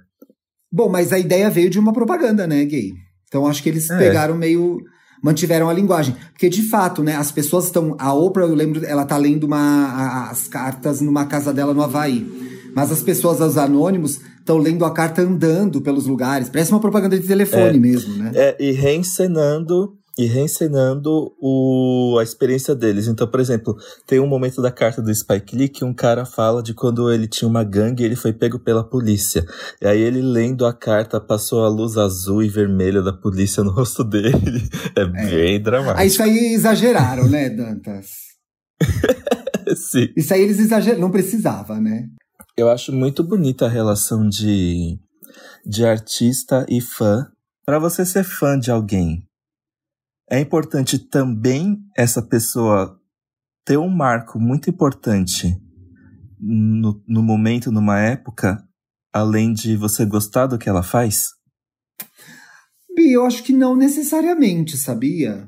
Bom, 0.72 0.90
mas 0.90 1.14
a 1.14 1.20
ideia 1.20 1.52
veio 1.52 1.70
de 1.70 1.78
uma 1.78 1.94
propaganda, 1.94 2.48
né, 2.48 2.66
gay? 2.66 2.94
Então 3.30 3.48
acho 3.48 3.64
que 3.64 3.70
eles 3.70 3.90
é. 3.90 3.98
pegaram 3.98 4.36
meio. 4.36 4.82
mantiveram 5.24 5.70
a 5.70 5.74
linguagem. 5.74 6.16
Porque, 6.32 6.50
de 6.50 6.64
fato, 6.64 7.02
né, 7.02 7.16
as 7.16 7.32
pessoas 7.32 7.66
estão. 7.66 7.96
A 7.98 8.12
Oprah, 8.14 8.46
eu 8.46 8.56
lembro, 8.56 8.84
ela 8.84 9.06
tá 9.06 9.16
lendo 9.16 9.46
uma, 9.46 10.30
as 10.30 10.48
cartas 10.48 11.00
numa 11.00 11.26
casa 11.26 11.54
dela 11.54 11.74
no 11.74 11.82
Havaí. 11.82 12.28
Mas 12.76 12.92
as 12.92 13.02
pessoas, 13.02 13.40
os 13.40 13.58
anônimos, 13.58 14.20
estão 14.40 14.58
lendo 14.58 14.84
a 14.84 14.92
carta 14.92 15.22
andando 15.22 15.82
pelos 15.82 16.08
lugares. 16.08 16.50
Parece 16.50 16.72
uma 16.72 16.80
propaganda 16.80 17.18
de 17.18 17.28
telefone 17.28 17.78
é, 17.78 17.80
mesmo, 17.80 18.16
né? 18.16 18.32
É, 18.34 18.56
e 18.60 18.72
reencenando 18.72 19.99
e 20.20 20.26
reencenando 20.26 21.34
o, 21.40 22.18
a 22.20 22.24
experiência 22.24 22.76
deles. 22.76 23.08
Então, 23.08 23.26
por 23.26 23.40
exemplo, 23.40 23.78
tem 24.06 24.20
um 24.20 24.28
momento 24.28 24.62
da 24.62 24.70
carta 24.70 25.02
do 25.02 25.16
Spike 25.16 25.56
Lee 25.56 25.70
que 25.70 25.86
um 25.86 25.94
cara 25.94 26.26
fala 26.26 26.62
de 26.62 26.74
quando 26.74 27.10
ele 27.10 27.26
tinha 27.26 27.48
uma 27.48 27.64
gangue 27.64 28.04
e 28.04 28.06
ele 28.06 28.18
foi 28.18 28.34
pego 28.34 28.60
pela 28.60 28.84
polícia. 28.84 29.46
E 29.82 29.88
aí 29.88 30.02
ele 30.02 30.22
lendo 30.22 30.66
a 30.66 30.74
carta 30.74 31.22
passou 31.22 31.64
a 31.64 31.70
luz 31.70 31.96
azul 31.96 32.44
e 32.44 32.50
vermelha 32.50 33.02
da 33.02 33.14
polícia 33.14 33.64
no 33.64 33.72
rosto 33.72 34.04
dele. 34.04 34.62
É, 34.94 35.04
é. 35.04 35.06
bem 35.06 35.62
dramático. 35.62 36.02
Aí 36.02 36.08
isso 36.08 36.22
aí 36.22 36.54
exageraram, 36.54 37.30
né, 37.30 37.50
Dantas? 37.50 38.08
Sim. 39.74 40.10
Isso 40.18 40.34
aí 40.34 40.42
eles 40.42 40.60
exageraram, 40.60 41.00
não 41.00 41.12
precisava, 41.12 41.80
né? 41.80 42.08
Eu 42.58 42.70
acho 42.70 42.92
muito 42.92 43.24
bonita 43.24 43.68
a 43.68 43.70
relação 43.70 44.28
de, 44.28 45.00
de 45.66 45.86
artista 45.86 46.66
e 46.68 46.82
fã. 46.82 47.26
Para 47.66 47.80
você 47.80 48.06
ser 48.06 48.26
fã 48.26 48.60
de 48.60 48.70
alguém, 48.70 49.29
é 50.30 50.40
importante 50.40 51.00
também 51.00 51.80
essa 51.98 52.22
pessoa 52.22 53.00
ter 53.66 53.78
um 53.78 53.90
marco 53.90 54.40
muito 54.40 54.70
importante 54.70 55.58
no, 56.40 57.04
no 57.08 57.22
momento, 57.22 57.72
numa 57.72 58.00
época, 58.00 58.64
além 59.12 59.54
de 59.54 59.76
você 59.76 60.06
gostar 60.06 60.48
do 60.48 60.58
que 60.58 60.70
ela 60.70 60.84
faz? 60.84 61.28
Bi, 62.96 63.12
eu 63.12 63.26
acho 63.26 63.44
que 63.44 63.54
não 63.54 63.76
necessariamente, 63.76 64.78
sabia? 64.78 65.48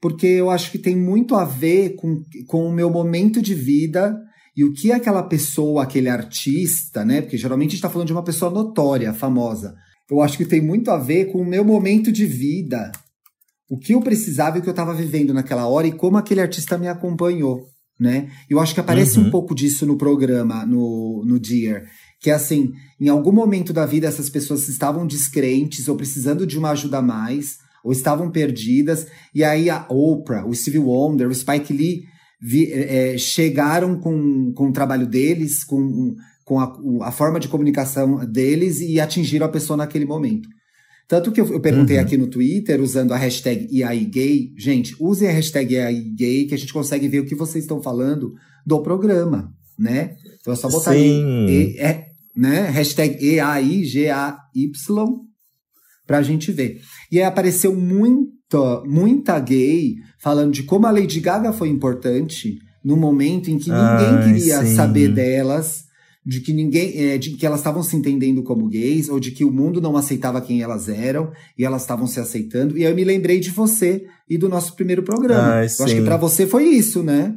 Porque 0.00 0.26
eu 0.26 0.50
acho 0.50 0.70
que 0.70 0.78
tem 0.78 0.96
muito 0.96 1.34
a 1.34 1.44
ver 1.44 1.96
com, 1.96 2.22
com 2.46 2.66
o 2.66 2.72
meu 2.72 2.90
momento 2.90 3.42
de 3.42 3.54
vida 3.54 4.18
e 4.56 4.64
o 4.64 4.72
que 4.72 4.92
aquela 4.92 5.22
pessoa, 5.22 5.82
aquele 5.82 6.08
artista, 6.08 7.04
né? 7.04 7.20
Porque 7.20 7.36
geralmente 7.36 7.68
a 7.68 7.70
gente 7.70 7.78
está 7.78 7.90
falando 7.90 8.06
de 8.06 8.12
uma 8.12 8.24
pessoa 8.24 8.50
notória, 8.50 9.12
famosa. 9.12 9.74
Eu 10.10 10.20
acho 10.20 10.36
que 10.36 10.44
tem 10.44 10.60
muito 10.60 10.90
a 10.90 10.98
ver 10.98 11.26
com 11.26 11.40
o 11.40 11.46
meu 11.46 11.64
momento 11.64 12.10
de 12.10 12.26
vida, 12.26 12.90
o 13.70 13.78
que 13.78 13.94
eu 13.94 14.00
precisava 14.00 14.56
e 14.56 14.60
o 14.60 14.62
que 14.62 14.68
eu 14.68 14.72
estava 14.72 14.92
vivendo 14.92 15.32
naquela 15.32 15.68
hora 15.68 15.86
e 15.86 15.92
como 15.92 16.16
aquele 16.16 16.40
artista 16.40 16.76
me 16.76 16.88
acompanhou, 16.88 17.68
né? 17.98 18.28
Eu 18.50 18.58
acho 18.58 18.74
que 18.74 18.80
aparece 18.80 19.20
uhum. 19.20 19.28
um 19.28 19.30
pouco 19.30 19.54
disso 19.54 19.86
no 19.86 19.96
programa, 19.96 20.66
no, 20.66 21.22
no 21.24 21.38
Dear. 21.38 21.84
Que 22.20 22.30
é 22.30 22.34
assim, 22.34 22.72
em 23.00 23.08
algum 23.08 23.30
momento 23.30 23.72
da 23.72 23.86
vida 23.86 24.08
essas 24.08 24.28
pessoas 24.28 24.68
estavam 24.68 25.06
descrentes 25.06 25.86
ou 25.86 25.96
precisando 25.96 26.44
de 26.44 26.58
uma 26.58 26.70
ajuda 26.70 26.98
a 26.98 27.02
mais, 27.02 27.58
ou 27.84 27.92
estavam 27.92 28.28
perdidas, 28.28 29.06
e 29.32 29.44
aí 29.44 29.70
a 29.70 29.86
Oprah, 29.88 30.44
o 30.44 30.52
Stevie 30.52 30.80
Wonder, 30.80 31.28
o 31.28 31.34
Spike 31.34 31.72
Lee 31.72 32.02
vi, 32.42 32.72
é, 32.72 33.16
chegaram 33.16 34.00
com, 34.00 34.52
com 34.52 34.68
o 34.68 34.72
trabalho 34.72 35.06
deles, 35.06 35.62
com, 35.62 36.16
com 36.44 36.58
a, 36.58 36.76
a, 37.02 37.12
forma 37.12 37.38
de 37.38 37.46
comunicação 37.46 38.26
deles 38.26 38.80
e 38.80 38.98
atingiram 38.98 39.46
a 39.46 39.50
pessoa 39.50 39.76
naquele 39.76 40.04
momento. 40.04 40.48
Tanto 41.10 41.32
que 41.32 41.40
eu, 41.40 41.52
eu 41.52 41.58
perguntei 41.58 41.96
uhum. 41.96 42.02
aqui 42.02 42.16
no 42.16 42.28
Twitter, 42.28 42.80
usando 42.80 43.10
a 43.10 43.16
hashtag 43.16 43.66
IAIGay, 43.68 44.54
gente, 44.56 44.94
usem 45.00 45.28
a 45.28 45.32
hashtag 45.32 45.74
IAIGay 45.74 46.46
que 46.46 46.54
a 46.54 46.56
gente 46.56 46.72
consegue 46.72 47.08
ver 47.08 47.18
o 47.18 47.24
que 47.26 47.34
vocês 47.34 47.64
estão 47.64 47.82
falando 47.82 48.32
do 48.64 48.80
programa, 48.80 49.52
né? 49.76 50.14
Então 50.40 50.52
é 50.52 50.56
só 50.56 50.68
botar 50.68 50.92
Sim. 50.92 51.46
aí, 51.48 51.74
e, 51.74 51.78
é, 51.80 52.06
né? 52.36 52.68
Hashtag 52.68 53.18
EAIGAY 53.26 54.12
pra 56.06 56.22
gente 56.22 56.52
ver. 56.52 56.80
E 57.10 57.18
aí 57.18 57.24
apareceu 57.24 57.74
muito 57.74 58.30
muita 58.86 59.36
gay 59.40 59.96
falando 60.20 60.52
de 60.52 60.62
como 60.62 60.86
a 60.86 60.92
Lady 60.92 61.18
Gaga 61.18 61.52
foi 61.52 61.68
importante 61.68 62.56
no 62.84 62.96
momento 62.96 63.50
em 63.50 63.58
que 63.58 63.70
ninguém 63.70 64.16
Ai, 64.16 64.24
queria 64.24 64.64
sim. 64.64 64.76
saber 64.76 65.08
delas, 65.12 65.84
de 66.24 66.40
que 66.40 66.52
ninguém, 66.52 66.96
é, 66.98 67.18
de 67.18 67.36
que 67.36 67.46
elas 67.46 67.60
estavam 67.60 67.82
se 67.82 67.96
entendendo 67.96 68.42
como 68.42 68.68
gays 68.68 69.08
ou 69.08 69.18
de 69.18 69.30
que 69.30 69.44
o 69.44 69.50
mundo 69.50 69.80
não 69.80 69.96
aceitava 69.96 70.40
quem 70.40 70.62
elas 70.62 70.88
eram 70.88 71.32
e 71.58 71.64
elas 71.64 71.82
estavam 71.82 72.06
se 72.06 72.20
aceitando. 72.20 72.76
E 72.76 72.84
aí 72.84 72.92
eu 72.92 72.96
me 72.96 73.04
lembrei 73.04 73.40
de 73.40 73.50
você 73.50 74.04
e 74.28 74.36
do 74.36 74.48
nosso 74.48 74.76
primeiro 74.76 75.02
programa. 75.02 75.54
Ai, 75.54 75.64
eu 75.64 75.68
sim. 75.68 75.84
acho 75.84 75.94
que 75.94 76.02
para 76.02 76.16
você 76.16 76.46
foi 76.46 76.64
isso, 76.64 77.02
né? 77.02 77.34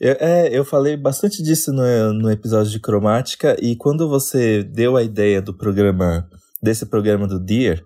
Eu, 0.00 0.16
é, 0.20 0.48
eu 0.52 0.64
falei 0.64 0.96
bastante 0.96 1.42
disso 1.42 1.72
no, 1.72 2.12
no 2.14 2.30
episódio 2.30 2.70
de 2.70 2.80
cromática 2.80 3.56
e 3.60 3.76
quando 3.76 4.08
você 4.08 4.62
deu 4.62 4.96
a 4.96 5.02
ideia 5.02 5.40
do 5.40 5.56
programa, 5.56 6.28
desse 6.62 6.86
programa 6.86 7.26
do 7.26 7.42
Dear, 7.42 7.80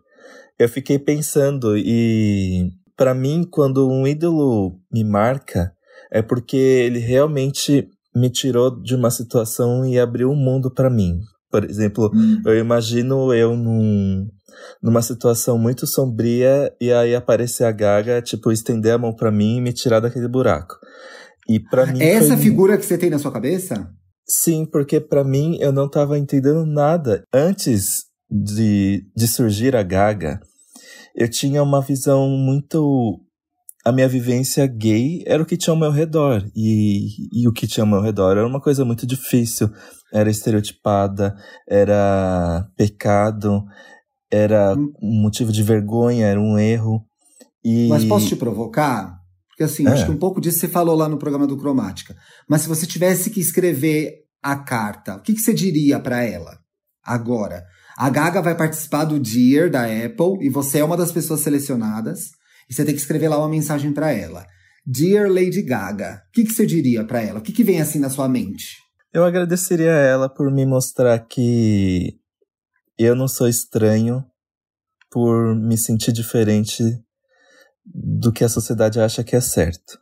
eu 0.58 0.68
fiquei 0.68 0.98
pensando 0.98 1.76
e 1.76 2.70
para 2.96 3.14
mim 3.14 3.46
quando 3.48 3.88
um 3.88 4.06
ídolo 4.06 4.78
me 4.92 5.04
marca 5.04 5.72
é 6.10 6.22
porque 6.22 6.56
ele 6.56 6.98
realmente 6.98 7.88
me 8.18 8.30
tirou 8.30 8.70
de 8.82 8.94
uma 8.94 9.10
situação 9.10 9.84
e 9.84 9.98
abriu 9.98 10.30
um 10.30 10.36
mundo 10.36 10.70
para 10.70 10.90
mim. 10.90 11.20
Por 11.50 11.64
exemplo, 11.64 12.10
hum. 12.14 12.42
eu 12.44 12.58
imagino 12.58 13.32
eu 13.32 13.56
num, 13.56 14.28
numa 14.82 15.00
situação 15.00 15.58
muito 15.58 15.86
sombria 15.86 16.72
e 16.80 16.92
aí 16.92 17.14
aparecer 17.14 17.64
a 17.64 17.72
Gaga, 17.72 18.20
tipo, 18.20 18.52
estender 18.52 18.92
a 18.92 18.98
mão 18.98 19.14
para 19.14 19.30
mim 19.30 19.56
e 19.56 19.60
me 19.60 19.72
tirar 19.72 20.00
daquele 20.00 20.28
buraco. 20.28 20.74
E 21.48 21.58
para 21.58 21.86
mim 21.86 22.02
Essa 22.02 22.34
foi... 22.34 22.44
figura 22.44 22.76
que 22.76 22.84
você 22.84 22.98
tem 22.98 23.08
na 23.08 23.18
sua 23.18 23.32
cabeça? 23.32 23.88
Sim, 24.26 24.66
porque 24.66 25.00
para 25.00 25.24
mim 25.24 25.56
eu 25.58 25.72
não 25.72 25.88
tava 25.88 26.18
entendendo 26.18 26.66
nada. 26.66 27.22
Antes 27.32 28.04
de, 28.30 29.06
de 29.16 29.26
surgir 29.26 29.74
a 29.74 29.82
Gaga, 29.82 30.38
eu 31.16 31.28
tinha 31.28 31.62
uma 31.62 31.80
visão 31.80 32.28
muito 32.28 33.18
a 33.88 33.92
minha 33.92 34.08
vivência 34.08 34.66
gay 34.66 35.22
era 35.26 35.42
o 35.42 35.46
que 35.46 35.56
tinha 35.56 35.72
ao 35.72 35.80
meu 35.80 35.90
redor. 35.90 36.46
E, 36.54 37.08
e 37.32 37.48
o 37.48 37.52
que 37.52 37.66
tinha 37.66 37.84
ao 37.84 37.88
meu 37.88 38.02
redor 38.02 38.32
era 38.32 38.46
uma 38.46 38.60
coisa 38.60 38.84
muito 38.84 39.06
difícil. 39.06 39.70
Era 40.12 40.30
estereotipada, 40.30 41.34
era 41.66 42.68
pecado, 42.76 43.64
era 44.30 44.74
hum. 44.74 44.92
um 45.02 45.22
motivo 45.22 45.50
de 45.50 45.62
vergonha, 45.62 46.26
era 46.26 46.38
um 46.38 46.58
erro. 46.58 47.02
E... 47.64 47.88
Mas 47.88 48.04
posso 48.04 48.28
te 48.28 48.36
provocar? 48.36 49.16
Porque 49.48 49.64
assim, 49.64 49.86
é. 49.86 49.90
acho 49.90 50.04
que 50.04 50.12
um 50.12 50.18
pouco 50.18 50.40
disso 50.40 50.58
você 50.58 50.68
falou 50.68 50.94
lá 50.94 51.08
no 51.08 51.18
programa 51.18 51.46
do 51.46 51.56
Cromática. 51.56 52.14
Mas 52.46 52.62
se 52.62 52.68
você 52.68 52.86
tivesse 52.86 53.30
que 53.30 53.40
escrever 53.40 54.12
a 54.42 54.54
carta, 54.54 55.16
o 55.16 55.22
que, 55.22 55.32
que 55.32 55.40
você 55.40 55.54
diria 55.54 55.98
para 55.98 56.22
ela 56.22 56.58
agora? 57.02 57.64
A 57.96 58.10
Gaga 58.10 58.42
vai 58.42 58.54
participar 58.54 59.06
do 59.06 59.18
Dear 59.18 59.70
da 59.70 59.84
Apple 59.84 60.46
e 60.46 60.50
você 60.50 60.78
é 60.78 60.84
uma 60.84 60.96
das 60.96 61.10
pessoas 61.10 61.40
selecionadas. 61.40 62.37
E 62.68 62.74
você 62.74 62.84
tem 62.84 62.94
que 62.94 63.00
escrever 63.00 63.28
lá 63.28 63.38
uma 63.38 63.48
mensagem 63.48 63.92
para 63.92 64.12
ela. 64.12 64.46
Dear 64.84 65.30
Lady 65.30 65.62
Gaga, 65.62 66.22
o 66.28 66.32
que, 66.32 66.44
que 66.44 66.52
você 66.52 66.64
diria 66.64 67.04
para 67.04 67.20
ela? 67.20 67.38
O 67.38 67.42
que, 67.42 67.52
que 67.52 67.64
vem 67.64 67.80
assim 67.80 67.98
na 67.98 68.10
sua 68.10 68.28
mente? 68.28 68.76
Eu 69.12 69.24
agradeceria 69.24 69.92
a 69.92 69.98
ela 69.98 70.28
por 70.28 70.50
me 70.50 70.64
mostrar 70.66 71.18
que 71.20 72.18
eu 72.98 73.14
não 73.14 73.28
sou 73.28 73.48
estranho, 73.48 74.24
por 75.10 75.54
me 75.54 75.78
sentir 75.78 76.12
diferente 76.12 76.82
do 77.84 78.32
que 78.32 78.44
a 78.44 78.48
sociedade 78.48 79.00
acha 79.00 79.24
que 79.24 79.34
é 79.34 79.40
certo. 79.40 79.98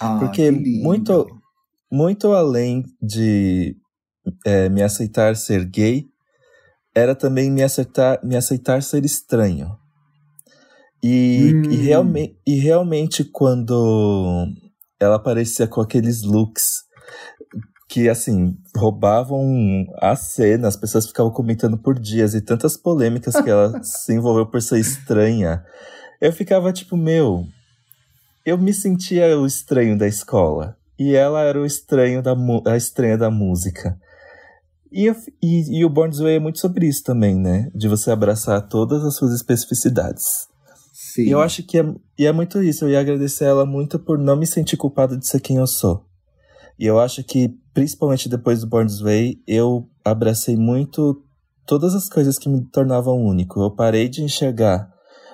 Ah, 0.00 0.18
Porque 0.18 0.50
muito, 0.50 1.26
muito 1.90 2.32
além 2.32 2.84
de 3.00 3.76
é, 4.44 4.68
me 4.68 4.82
aceitar 4.82 5.36
ser 5.36 5.64
gay, 5.64 6.06
era 6.94 7.14
também 7.14 7.50
me 7.50 7.62
aceitar, 7.62 8.22
me 8.22 8.36
aceitar 8.36 8.82
ser 8.82 9.04
estranho. 9.04 9.76
E, 11.06 11.52
hum. 11.54 11.70
e, 11.70 11.76
realme, 11.76 12.38
e 12.46 12.54
realmente, 12.54 13.24
quando 13.24 14.46
ela 14.98 15.16
aparecia 15.16 15.66
com 15.66 15.82
aqueles 15.82 16.22
looks 16.22 16.82
que, 17.90 18.08
assim, 18.08 18.56
roubavam 18.74 19.86
a 20.00 20.16
cena, 20.16 20.66
as 20.66 20.78
pessoas 20.78 21.06
ficavam 21.06 21.30
comentando 21.30 21.76
por 21.76 21.98
dias 21.98 22.32
e 22.32 22.40
tantas 22.40 22.78
polêmicas 22.78 23.34
que 23.38 23.50
ela 23.50 23.78
se 23.84 24.14
envolveu 24.14 24.46
por 24.46 24.62
ser 24.62 24.78
estranha. 24.78 25.62
Eu 26.22 26.32
ficava 26.32 26.72
tipo, 26.72 26.96
meu, 26.96 27.44
eu 28.46 28.56
me 28.56 28.72
sentia 28.72 29.38
o 29.38 29.44
estranho 29.44 29.98
da 29.98 30.08
escola. 30.08 30.74
E 30.98 31.14
ela 31.14 31.42
era 31.42 31.60
o 31.60 31.66
estranho 31.66 32.22
da, 32.22 32.34
a 32.66 32.78
estranha 32.78 33.18
da 33.18 33.30
música. 33.30 33.98
E, 34.90 35.12
e, 35.42 35.80
e 35.80 35.84
o 35.84 35.90
Born 35.90 36.10
This 36.10 36.20
Way 36.20 36.36
é 36.36 36.40
muito 36.40 36.60
sobre 36.60 36.86
isso 36.86 37.02
também, 37.04 37.34
né? 37.38 37.70
De 37.74 37.88
você 37.88 38.10
abraçar 38.10 38.66
todas 38.68 39.04
as 39.04 39.16
suas 39.16 39.34
especificidades. 39.34 40.53
Sim. 41.14 41.22
E 41.22 41.30
eu 41.30 41.40
acho 41.40 41.62
que 41.62 41.78
é, 41.78 41.94
e 42.18 42.26
é 42.26 42.32
muito 42.32 42.60
isso. 42.60 42.84
Eu 42.84 42.88
ia 42.90 42.98
agradecer 42.98 43.44
a 43.44 43.48
ela 43.48 43.64
muito 43.64 44.00
por 44.00 44.18
não 44.18 44.36
me 44.36 44.46
sentir 44.46 44.76
culpado 44.76 45.16
de 45.16 45.28
ser 45.28 45.40
quem 45.40 45.58
eu 45.58 45.66
sou. 45.66 46.04
E 46.76 46.86
eu 46.86 46.98
acho 46.98 47.22
que, 47.22 47.54
principalmente 47.72 48.28
depois 48.28 48.60
do 48.60 48.66
Born 48.66 48.90
This 48.90 49.00
Way, 49.00 49.36
eu 49.46 49.88
abracei 50.04 50.56
muito 50.56 51.22
todas 51.64 51.94
as 51.94 52.08
coisas 52.08 52.36
que 52.36 52.48
me 52.48 52.68
tornavam 52.68 53.24
único. 53.24 53.62
Eu 53.62 53.70
parei 53.70 54.08
de 54.08 54.24
enxergar 54.24 54.90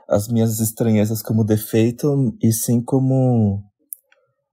as 0.06 0.28
minhas 0.28 0.60
estranhezas 0.60 1.22
como 1.22 1.44
defeito 1.44 2.36
e 2.42 2.52
sim 2.52 2.82
como 2.82 3.62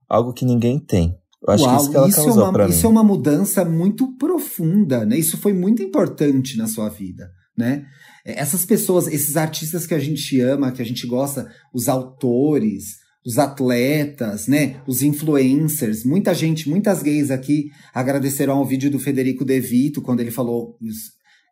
algo 0.08 0.32
que 0.32 0.46
ninguém 0.46 0.78
tem. 0.78 1.14
Eu 1.46 1.52
acho 1.52 1.64
Uau, 1.64 1.76
que 1.76 1.82
isso 1.82 1.90
que 1.90 1.96
ela 1.98 2.08
isso 2.08 2.16
causou 2.16 2.46
é 2.46 2.48
uma, 2.48 2.64
mim. 2.64 2.70
Isso 2.70 2.86
é 2.86 2.88
uma 2.88 3.04
mudança 3.04 3.64
muito 3.66 4.16
profunda, 4.16 5.04
né? 5.04 5.18
Isso 5.18 5.36
foi 5.36 5.52
muito 5.52 5.82
importante 5.82 6.56
na 6.56 6.66
sua 6.66 6.88
vida, 6.88 7.30
né? 7.54 7.84
É, 8.28 8.38
essas 8.38 8.66
pessoas, 8.66 9.06
esses 9.06 9.38
artistas 9.38 9.86
que 9.86 9.94
a 9.94 9.98
gente 9.98 10.38
ama, 10.38 10.70
que 10.70 10.82
a 10.82 10.84
gente 10.84 11.06
gosta, 11.06 11.50
os 11.72 11.88
autores, 11.88 12.98
os 13.24 13.38
atletas, 13.38 14.46
né, 14.46 14.76
os 14.86 15.02
influencers, 15.02 16.04
muita 16.04 16.34
gente, 16.34 16.68
muitas 16.68 17.02
gays 17.02 17.30
aqui 17.30 17.70
agradeceram 17.94 18.58
ao 18.58 18.66
vídeo 18.66 18.90
do 18.90 18.98
Federico 18.98 19.44
De 19.44 19.58
Vito 19.60 20.02
quando 20.02 20.20
ele 20.20 20.30
falou 20.30 20.76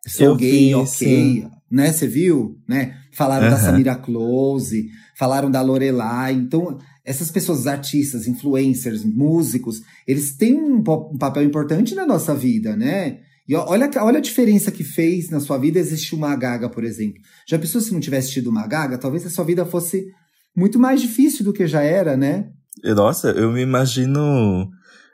sou 0.07 0.27
Eu 0.27 0.35
gay, 0.35 0.73
ok, 0.75 0.87
sim. 0.87 1.47
né, 1.69 1.91
você 1.91 2.07
viu, 2.07 2.57
né? 2.67 2.95
Falaram 3.11 3.49
da 3.49 3.57
Samira 3.57 3.95
Close, 3.95 4.87
falaram 5.17 5.51
da 5.51 5.61
Lorelai, 5.61 6.33
então 6.33 6.77
essas 7.03 7.31
pessoas, 7.31 7.67
artistas, 7.67 8.27
influencers, 8.27 9.03
músicos, 9.03 9.81
eles 10.05 10.35
têm 10.35 10.55
um, 10.55 10.77
um 10.77 11.17
papel 11.17 11.43
importante 11.43 11.95
na 11.95 12.05
nossa 12.05 12.35
vida, 12.35 12.75
né? 12.75 13.19
E 13.47 13.55
olha, 13.55 13.89
olha 13.97 14.17
a 14.17 14.21
diferença 14.21 14.71
que 14.71 14.83
fez 14.83 15.29
na 15.29 15.39
sua 15.39 15.57
vida 15.57 15.79
existir 15.79 16.15
uma 16.15 16.35
gaga, 16.35 16.69
por 16.69 16.83
exemplo. 16.83 17.21
Já 17.47 17.57
pensou 17.57 17.79
se 17.79 17.93
não 17.93 17.99
tivesse 17.99 18.31
tido 18.31 18.49
uma 18.49 18.67
gaga? 18.67 18.97
Talvez 18.97 19.25
a 19.25 19.29
sua 19.29 19.45
vida 19.45 19.65
fosse 19.65 20.07
muito 20.55 20.77
mais 20.77 21.01
difícil 21.01 21.45
do 21.45 21.53
que 21.53 21.65
já 21.65 21.81
era, 21.81 22.17
né? 22.17 22.49
Nossa, 22.83 23.29
eu 23.29 23.51
me 23.51 23.61
imagino. 23.61 24.69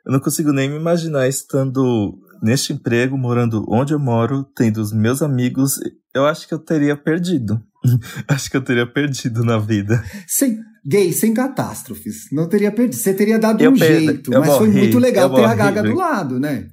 Eu 0.06 0.12
não 0.12 0.20
consigo 0.20 0.52
nem 0.52 0.70
me 0.70 0.78
imaginar 0.78 1.28
estando 1.28 2.18
neste 2.42 2.74
emprego, 2.74 3.18
morando 3.18 3.63
onde 3.70 3.94
eu 3.94 4.00
moro, 4.00 4.44
tendo 4.56 4.82
os 4.82 4.92
meus 4.92 5.22
amigos. 5.22 5.80
Eu 6.13 6.25
acho 6.25 6.48
que 6.48 6.54
eu 6.54 6.60
teria 6.60 6.98
perdido. 6.98 7.62
acho 8.28 8.50
que 8.50 8.58
eu 8.58 8.62
teria 8.62 8.86
perdido 8.86 9.44
na 9.44 9.60
vida. 9.60 10.04
Sem, 10.28 10.60
gay, 10.86 11.13
sem 11.13 11.34
catástrofes. 11.34 12.32
Não 12.32 12.50
teria 12.50 12.72
perdido. 12.72 13.00
Você 13.00 13.13
teria 13.13 13.38
dado 13.38 13.62
eu 13.62 13.72
um 13.72 13.75
jeito, 13.75 14.32
mas 14.32 14.48
morri, 14.48 14.58
foi 14.58 14.70
muito 14.70 14.98
legal 14.98 15.30
ter 15.30 15.42
morri, 15.42 15.52
a 15.52 15.56
Gaga 15.56 15.84
do 15.84 15.94
lado, 15.94 16.40
né? 16.40 16.68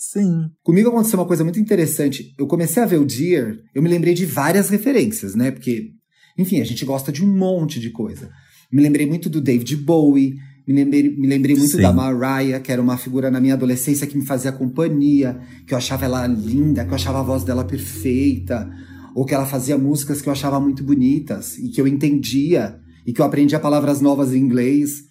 Sim. 0.00 0.48
Comigo 0.62 0.88
aconteceu 0.88 1.18
uma 1.18 1.26
coisa 1.26 1.44
muito 1.44 1.60
interessante. 1.60 2.34
Eu 2.38 2.46
comecei 2.46 2.82
a 2.82 2.86
ver 2.86 2.98
o 2.98 3.04
Dear, 3.04 3.54
eu 3.74 3.82
me 3.82 3.88
lembrei 3.88 4.14
de 4.14 4.24
várias 4.24 4.70
referências, 4.70 5.34
né? 5.34 5.50
Porque, 5.50 5.90
enfim, 6.38 6.58
a 6.58 6.64
gente 6.64 6.86
gosta 6.86 7.12
de 7.12 7.22
um 7.22 7.28
monte 7.28 7.78
de 7.78 7.90
coisa. 7.90 8.30
Me 8.72 8.80
lembrei 8.80 9.06
muito 9.06 9.28
do 9.28 9.42
David 9.42 9.76
Bowie, 9.76 10.36
me 10.66 10.72
lembrei, 10.72 11.02
me 11.02 11.26
lembrei 11.26 11.54
muito 11.54 11.76
Sim. 11.76 11.82
da 11.82 11.92
Mariah, 11.92 12.60
que 12.60 12.72
era 12.72 12.80
uma 12.80 12.96
figura 12.96 13.30
na 13.30 13.38
minha 13.40 13.52
adolescência 13.52 14.06
que 14.06 14.16
me 14.16 14.24
fazia 14.24 14.50
companhia, 14.50 15.38
que 15.66 15.74
eu 15.74 15.78
achava 15.78 16.06
ela 16.06 16.26
linda, 16.26 16.82
que 16.86 16.90
eu 16.92 16.94
achava 16.94 17.20
a 17.20 17.22
voz 17.22 17.44
dela 17.44 17.62
perfeita, 17.62 18.70
ou 19.14 19.26
que 19.26 19.34
ela 19.34 19.44
fazia 19.44 19.76
músicas 19.76 20.22
que 20.22 20.30
eu 20.30 20.32
achava 20.32 20.58
muito 20.58 20.82
bonitas 20.82 21.58
e 21.58 21.68
que 21.68 21.78
eu 21.78 21.86
entendia 21.86 22.80
e 23.06 23.12
que 23.12 23.20
eu 23.20 23.24
aprendia 23.26 23.60
palavras 23.60 24.00
novas 24.00 24.32
em 24.32 24.38
inglês. 24.38 25.09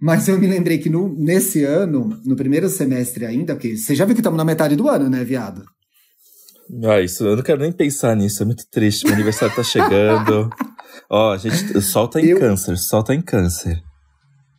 Mas 0.00 0.28
eu 0.28 0.38
me 0.38 0.46
lembrei 0.46 0.78
que 0.78 0.90
no, 0.90 1.14
nesse 1.16 1.64
ano, 1.64 2.20
no 2.24 2.36
primeiro 2.36 2.68
semestre 2.68 3.24
ainda, 3.24 3.54
porque 3.54 3.76
você 3.76 3.94
já 3.94 4.04
viu 4.04 4.14
que 4.14 4.20
estamos 4.20 4.36
na 4.36 4.44
metade 4.44 4.76
do 4.76 4.88
ano, 4.88 5.08
né, 5.08 5.24
viado? 5.24 5.64
Ah, 6.84 7.00
isso, 7.00 7.24
eu 7.24 7.36
não 7.36 7.42
quero 7.42 7.60
nem 7.60 7.72
pensar 7.72 8.14
nisso, 8.14 8.42
é 8.42 8.46
muito 8.46 8.64
triste. 8.70 9.04
Meu 9.04 9.14
aniversário 9.14 9.54
tá 9.54 9.62
chegando. 9.62 10.50
Ó, 11.08 11.32
a 11.32 11.38
gente, 11.38 11.80
sol 11.80 12.08
tá 12.08 12.20
em 12.20 12.26
eu... 12.26 12.38
câncer, 12.38 12.76
sol 12.76 13.02
tá 13.02 13.14
em 13.14 13.22
câncer. 13.22 13.80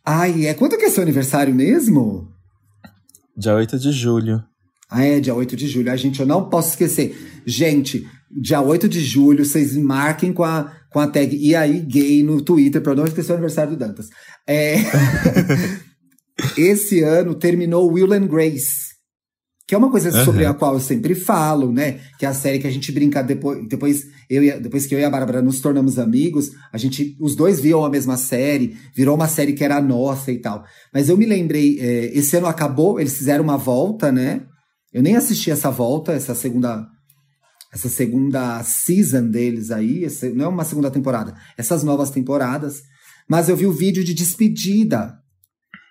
Ai, 0.04 0.46
é 0.46 0.54
quanto 0.54 0.78
que 0.78 0.86
é 0.86 0.90
seu 0.90 1.02
aniversário 1.02 1.54
mesmo? 1.54 2.28
Dia 3.36 3.54
8 3.54 3.78
de 3.78 3.92
julho. 3.92 4.42
Ah, 4.90 5.04
é, 5.04 5.20
dia 5.20 5.34
8 5.34 5.54
de 5.54 5.68
julho. 5.68 5.92
A 5.92 5.96
gente, 5.96 6.18
eu 6.18 6.26
não 6.26 6.48
posso 6.48 6.70
esquecer. 6.70 7.42
Gente, 7.44 8.08
dia 8.30 8.60
8 8.60 8.88
de 8.88 9.00
julho, 9.00 9.44
vocês 9.44 9.76
marquem 9.76 10.32
com 10.32 10.44
a, 10.44 10.72
com 10.90 11.00
a 11.00 11.06
tag 11.06 11.36
e 11.36 11.54
aí 11.54 11.80
gay 11.80 12.22
no 12.22 12.42
Twitter, 12.42 12.80
pra 12.82 12.94
não 12.94 13.04
esquecer 13.04 13.32
o 13.32 13.34
aniversário 13.34 13.72
do 13.72 13.78
Dantas. 13.78 14.08
É... 14.46 14.76
Esse 16.56 17.02
ano 17.02 17.34
terminou 17.34 17.92
Will 17.92 18.12
and 18.12 18.26
Grace. 18.26 18.88
Que 19.66 19.74
é 19.74 19.78
uma 19.78 19.90
coisa 19.90 20.08
uhum. 20.10 20.24
sobre 20.24 20.46
a 20.46 20.54
qual 20.54 20.74
eu 20.74 20.80
sempre 20.80 21.14
falo, 21.14 21.70
né? 21.70 22.00
Que 22.18 22.24
é 22.24 22.28
a 22.28 22.32
série 22.32 22.58
que 22.58 22.66
a 22.66 22.70
gente 22.70 22.90
brinca 22.90 23.22
depois, 23.22 23.68
depois, 23.68 24.02
eu 24.30 24.42
e, 24.42 24.58
depois 24.58 24.86
que 24.86 24.94
eu 24.94 24.98
e 24.98 25.04
a 25.04 25.10
Bárbara 25.10 25.42
nos 25.42 25.60
tornamos 25.60 25.98
amigos, 25.98 26.52
a 26.72 26.78
gente, 26.78 27.14
os 27.20 27.36
dois 27.36 27.60
viam 27.60 27.84
a 27.84 27.90
mesma 27.90 28.16
série, 28.16 28.78
virou 28.96 29.14
uma 29.14 29.28
série 29.28 29.52
que 29.52 29.62
era 29.62 29.78
nossa 29.82 30.32
e 30.32 30.38
tal. 30.38 30.64
Mas 30.94 31.10
eu 31.10 31.18
me 31.18 31.26
lembrei, 31.26 31.78
é, 31.80 32.16
esse 32.16 32.34
ano 32.36 32.46
acabou, 32.46 32.98
eles 32.98 33.18
fizeram 33.18 33.44
uma 33.44 33.58
volta, 33.58 34.10
né? 34.10 34.46
Eu 34.90 35.02
nem 35.02 35.16
assisti 35.16 35.50
essa 35.50 35.70
volta, 35.70 36.12
essa 36.12 36.34
segunda 36.34 36.86
essa 37.72 37.88
segunda 37.88 38.62
season 38.62 39.28
deles 39.28 39.70
aí, 39.70 40.04
essa, 40.04 40.28
não 40.30 40.46
é 40.46 40.48
uma 40.48 40.64
segunda 40.64 40.90
temporada, 40.90 41.34
essas 41.56 41.82
novas 41.82 42.10
temporadas. 42.10 42.82
Mas 43.28 43.48
eu 43.48 43.56
vi 43.56 43.66
o 43.66 43.72
vídeo 43.72 44.02
de 44.02 44.14
despedida, 44.14 45.18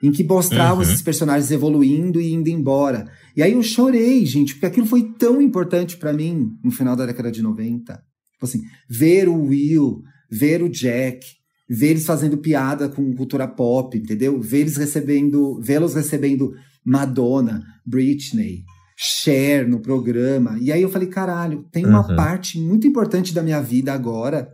em 0.02 0.12
que 0.12 0.24
mostravam 0.24 0.78
uhum. 0.78 0.82
esses 0.82 1.02
personagens 1.02 1.52
evoluindo 1.52 2.20
e 2.22 2.32
indo 2.32 2.50
embora. 2.50 3.10
E 3.36 3.42
aí 3.42 3.54
eu 3.54 3.64
chorei, 3.64 4.26
gente, 4.26 4.54
porque 4.54 4.66
aquilo 4.66 4.88
foi 4.88 5.14
tão 5.18 5.42
importante 5.42 5.98
para 5.98 6.14
mim 6.14 6.52
no 6.64 6.72
final 6.72 6.96
da 6.96 7.06
década 7.06 7.32
de 7.32 7.42
90. 7.42 7.94
Tipo 7.94 8.46
assim, 8.46 8.62
ver 8.90 9.28
o 9.28 9.46
Will, 9.46 10.02
ver 10.30 10.62
o 10.62 10.70
Jack, 10.70 11.26
ver 11.70 11.90
eles 11.90 12.06
fazendo 12.06 12.38
piada 12.38 12.88
com 12.88 13.16
cultura 13.16 13.48
pop, 13.48 13.98
entendeu? 13.98 14.40
Ver 14.40 14.60
eles 14.60 14.78
recebendo, 14.78 15.60
vê-los 15.62 15.96
recebendo 15.96 16.54
Madonna, 16.86 17.64
Britney, 17.86 18.64
Cher 19.00 19.68
no 19.68 19.80
programa. 19.80 20.58
E 20.60 20.72
aí 20.72 20.82
eu 20.82 20.90
falei, 20.90 21.08
caralho, 21.08 21.68
tem 21.72 21.86
uma 21.86 22.08
uhum. 22.08 22.16
parte 22.16 22.60
muito 22.60 22.88
importante 22.88 23.32
da 23.32 23.44
minha 23.44 23.62
vida 23.62 23.94
agora 23.94 24.50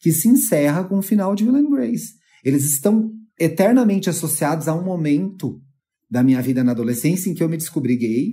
que 0.00 0.12
se 0.12 0.28
encerra 0.28 0.84
com 0.84 0.98
o 0.98 1.02
final 1.02 1.34
de 1.34 1.44
Will 1.44 1.56
and 1.56 1.70
Grace. 1.70 2.14
Eles 2.44 2.64
estão 2.64 3.10
eternamente 3.38 4.08
associados 4.08 4.68
a 4.68 4.74
um 4.74 4.84
momento 4.84 5.60
da 6.10 6.22
minha 6.22 6.40
vida 6.40 6.62
na 6.62 6.72
adolescência 6.72 7.28
em 7.28 7.34
que 7.34 7.42
eu 7.42 7.48
me 7.48 7.56
descobri 7.56 7.96
gay. 7.96 8.32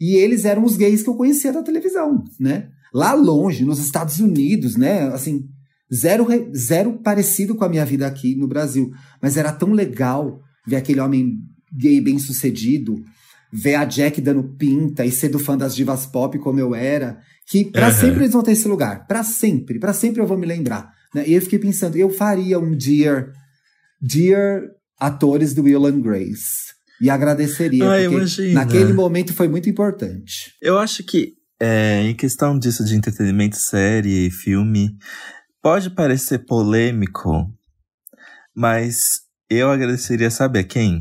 E 0.00 0.16
eles 0.16 0.44
eram 0.44 0.64
os 0.64 0.76
gays 0.76 1.02
que 1.02 1.08
eu 1.08 1.16
conhecia 1.16 1.52
da 1.52 1.62
televisão, 1.62 2.22
né? 2.38 2.68
Lá 2.92 3.12
longe, 3.12 3.64
nos 3.64 3.78
Estados 3.78 4.20
Unidos, 4.20 4.76
né? 4.76 5.08
Assim, 5.08 5.44
zero, 5.92 6.26
zero 6.54 6.98
parecido 7.02 7.54
com 7.54 7.64
a 7.64 7.68
minha 7.68 7.84
vida 7.84 8.06
aqui 8.06 8.34
no 8.34 8.48
Brasil. 8.48 8.90
Mas 9.20 9.36
era 9.36 9.52
tão 9.52 9.72
legal 9.72 10.40
ver 10.66 10.76
aquele 10.76 11.00
homem 11.00 11.38
gay 11.72 12.00
bem 12.00 12.18
sucedido, 12.18 12.96
ver 13.52 13.76
a 13.76 13.84
Jack 13.84 14.20
dando 14.20 14.42
pinta 14.42 15.04
e 15.04 15.10
ser 15.10 15.28
do 15.28 15.38
fã 15.38 15.56
das 15.56 15.74
divas 15.74 16.06
pop 16.06 16.38
como 16.38 16.60
eu 16.60 16.74
era, 16.74 17.18
que 17.46 17.64
para 17.64 17.88
uhum. 17.88 17.94
sempre 17.94 18.20
eles 18.20 18.32
vão 18.32 18.42
ter 18.42 18.52
esse 18.52 18.68
lugar. 18.68 19.06
para 19.06 19.22
sempre, 19.22 19.78
para 19.78 19.92
sempre 19.92 20.20
eu 20.20 20.26
vou 20.26 20.38
me 20.38 20.46
lembrar. 20.46 20.92
Né? 21.14 21.24
E 21.26 21.34
eu 21.34 21.42
fiquei 21.42 21.58
pensando, 21.58 21.96
eu 21.96 22.10
faria 22.10 22.58
um 22.58 22.76
Dear, 22.76 23.32
Dear 24.00 24.62
atores 24.98 25.54
do 25.54 25.62
Will 25.62 25.86
and 25.86 26.00
Grace. 26.00 26.68
E 27.00 27.08
agradeceria, 27.08 27.84
ah, 27.84 27.96
porque 28.00 28.14
imagina. 28.16 28.64
naquele 28.64 28.92
momento 28.92 29.32
foi 29.32 29.46
muito 29.46 29.70
importante. 29.70 30.52
Eu 30.60 30.78
acho 30.78 31.04
que 31.04 31.34
é, 31.60 32.02
em 32.02 32.14
questão 32.14 32.58
disso 32.58 32.84
de 32.84 32.94
entretenimento, 32.94 33.56
série, 33.56 34.30
filme, 34.30 34.96
pode 35.62 35.90
parecer 35.90 36.40
polêmico, 36.40 37.48
mas 38.54 39.20
eu 39.48 39.70
agradeceria, 39.70 40.30
sabe 40.30 40.58
a 40.58 40.64
quem? 40.64 41.00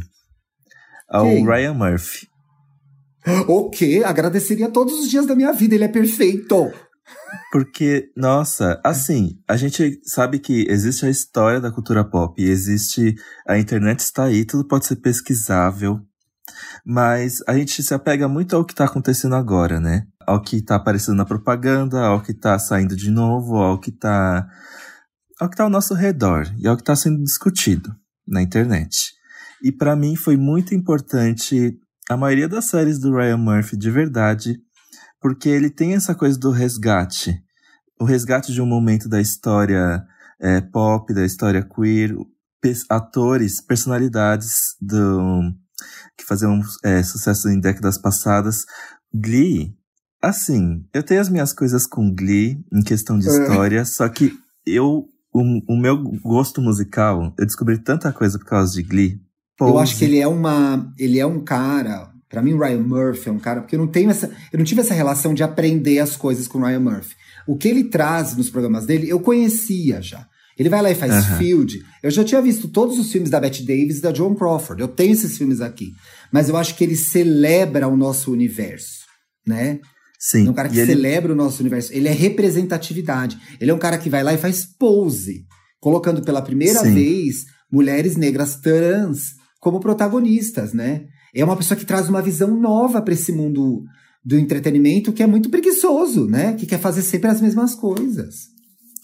Ao 1.10 1.26
quem? 1.26 1.46
Ryan 1.46 1.74
Murphy. 1.74 2.28
O 3.48 3.70
quê? 3.70 4.02
Agradeceria 4.06 4.70
todos 4.70 5.00
os 5.00 5.10
dias 5.10 5.26
da 5.26 5.36
minha 5.36 5.52
vida, 5.52 5.76
ele 5.76 5.84
é 5.84 5.90
perfeito. 5.90 6.72
Porque, 7.52 8.10
nossa, 8.16 8.80
assim, 8.84 9.40
a 9.48 9.56
gente 9.56 10.02
sabe 10.04 10.40
que 10.40 10.66
existe 10.70 11.06
a 11.06 11.10
história 11.10 11.62
da 11.62 11.72
cultura 11.72 12.04
pop, 12.04 12.42
existe. 12.42 13.16
A 13.48 13.58
internet 13.58 14.00
está 14.00 14.26
aí, 14.26 14.46
tudo 14.46 14.68
pode 14.68 14.86
ser 14.86 14.98
pesquisável. 14.98 16.00
Mas 16.86 17.42
a 17.48 17.54
gente 17.54 17.82
se 17.84 17.94
apega 17.94 18.28
muito 18.28 18.56
ao 18.56 18.66
que 18.66 18.74
está 18.74 18.86
acontecendo 18.86 19.36
agora, 19.36 19.80
né? 19.80 20.06
Ao 20.26 20.42
que 20.42 20.58
está 20.58 20.76
aparecendo 20.76 21.18
na 21.18 21.26
propaganda, 21.26 22.06
ao 22.06 22.22
que 22.22 22.32
está 22.32 22.58
saindo 22.60 22.96
de 22.96 23.10
novo, 23.12 23.58
ao 23.58 23.80
que 23.80 23.90
está. 23.90 24.48
ao 25.40 25.48
que 25.48 25.54
está 25.54 25.64
ao 25.64 25.70
nosso 25.70 25.94
redor 25.94 26.46
e 26.58 26.68
ao 26.68 26.76
que 26.76 26.82
está 26.82 26.96
sendo 26.96 27.24
discutido 27.24 27.94
na 28.28 28.42
internet. 28.42 29.14
E 29.64 29.72
para 29.72 29.96
mim 29.96 30.16
foi 30.16 30.38
muito 30.38 30.74
importante 30.76 31.78
a 32.10 32.18
maioria 32.18 32.48
das 32.48 32.66
séries 32.66 33.00
do 33.00 33.14
Ryan 33.14 33.38
Murphy 33.38 33.78
de 33.78 33.92
verdade 33.92 34.62
porque 35.20 35.50
ele 35.50 35.70
tem 35.70 35.94
essa 35.94 36.16
coisa 36.16 36.38
do 36.40 36.52
resgate. 36.52 37.42
O 38.00 38.06
resgate 38.06 38.54
de 38.54 38.62
um 38.62 38.66
momento 38.66 39.10
da 39.10 39.20
história 39.20 40.06
é, 40.40 40.62
pop, 40.62 41.14
da 41.14 41.26
história 41.26 41.64
queer, 41.64 42.16
atores, 42.90 43.62
personalidades 43.62 44.76
do, 44.82 45.54
que 46.18 46.26
faziam 46.26 46.62
é, 46.84 47.02
sucesso 47.02 47.50
em 47.50 47.60
décadas 47.60 47.98
passadas. 47.98 48.66
Glee, 49.14 49.76
assim, 50.22 50.86
eu 50.94 51.02
tenho 51.02 51.22
as 51.22 51.30
minhas 51.30 51.54
coisas 51.54 51.88
com 51.88 52.14
Glee 52.14 52.64
em 52.72 52.84
questão 52.84 53.18
de 53.18 53.28
é. 53.28 53.32
história, 53.32 53.86
só 53.86 54.08
que 54.10 54.38
eu, 54.66 55.08
o, 55.34 55.74
o 55.74 55.78
meu 55.78 55.98
gosto 56.22 56.62
musical, 56.62 57.34
eu 57.38 57.46
descobri 57.46 57.78
tanta 57.78 58.12
coisa 58.12 58.38
por 58.38 58.46
causa 58.46 58.74
de 58.74 58.84
Glee. 58.84 59.22
Pose. 59.58 59.72
Eu 59.72 59.80
acho 59.80 59.98
que 59.98 60.06
ele 60.06 60.20
é 60.20 60.28
uma, 60.28 60.94
ele 61.00 61.20
é 61.20 61.26
um 61.26 61.44
cara, 61.44 62.10
para 62.30 62.42
mim, 62.42 62.54
o 62.54 62.60
Ryan 62.60 62.84
Murphy 62.84 63.30
é 63.30 63.32
um 63.32 63.40
cara, 63.40 63.62
porque 63.62 63.76
eu 63.76 63.80
não 63.80 63.88
tenho 63.88 64.10
essa, 64.10 64.32
eu 64.52 64.60
não 64.60 64.66
tive 64.66 64.82
essa 64.82 64.94
relação 64.94 65.34
de 65.34 65.44
aprender 65.44 66.00
as 66.00 66.16
coisas 66.16 66.48
com 66.48 66.60
o 66.60 66.66
Ryan 66.66 66.80
Murphy. 66.80 67.16
O 67.48 67.58
que 67.58 67.68
ele 67.68 67.86
traz 67.86 68.36
nos 68.36 68.50
programas 68.50 68.86
dele, 68.86 69.10
eu 69.10 69.20
conhecia 69.20 70.02
já. 70.02 70.28
Ele 70.58 70.70
vai 70.70 70.82
lá 70.82 70.92
e 70.92 70.96
faz 70.96 71.14
uhum. 71.14 71.38
Field. 71.38 71.80
Eu 72.02 72.10
já 72.10 72.24
tinha 72.24 72.42
visto 72.42 72.68
todos 72.68 72.98
os 72.98 73.12
filmes 73.12 73.30
da 73.30 73.40
Bette 73.40 73.64
Davis 73.64 74.00
e 74.00 74.02
da 74.02 74.14
Joan 74.14 74.34
Crawford. 74.34 74.82
Eu 74.82 74.88
tenho 74.88 75.14
esses 75.14 75.38
filmes 75.38 75.62
aqui. 75.62 75.92
Mas 76.32 76.50
eu 76.50 76.58
acho 76.58 76.76
que 76.76 76.84
ele 76.84 76.96
celebra 76.96 77.88
o 77.88 77.96
nosso 77.96 78.32
universo, 78.32 79.06
né? 79.46 79.80
Sim. 80.20 80.48
É 80.48 80.50
um 80.50 80.54
cara 80.54 80.68
que 80.68 80.84
celebra 80.84 81.32
o 81.32 81.36
nosso 81.36 81.62
universo. 81.62 81.94
Ele 81.94 82.08
é 82.08 82.12
representatividade. 82.12 83.38
Ele 83.62 83.70
é 83.70 83.74
um 83.74 83.80
cara 83.80 84.00
que 84.00 84.10
vai 84.10 84.24
lá 84.24 84.34
e 84.34 84.38
faz 84.38 84.66
pose, 84.66 85.46
colocando 85.80 86.24
pela 86.24 86.42
primeira 86.42 86.80
Sim. 86.80 86.94
vez 86.94 87.46
mulheres 87.72 88.16
negras 88.16 88.56
trans 88.56 89.37
como 89.60 89.80
protagonistas, 89.80 90.74
né? 90.74 91.08
é 91.34 91.44
uma 91.44 91.56
pessoa 91.56 91.78
que 91.78 91.86
traz 91.86 92.10
uma 92.10 92.22
visão 92.22 92.60
nova 92.60 93.02
para 93.02 93.14
esse 93.14 93.32
mundo 93.32 93.84
do 94.26 94.38
entretenimento 94.38 95.14
que 95.14 95.24
é 95.24 95.28
muito 95.28 95.50
preguiçoso, 95.50 96.28
né? 96.28 96.54
Que 96.54 96.66
quer 96.66 96.80
fazer 96.80 97.02
sempre 97.02 97.30
as 97.30 97.40
mesmas 97.40 97.76
coisas. 97.76 98.48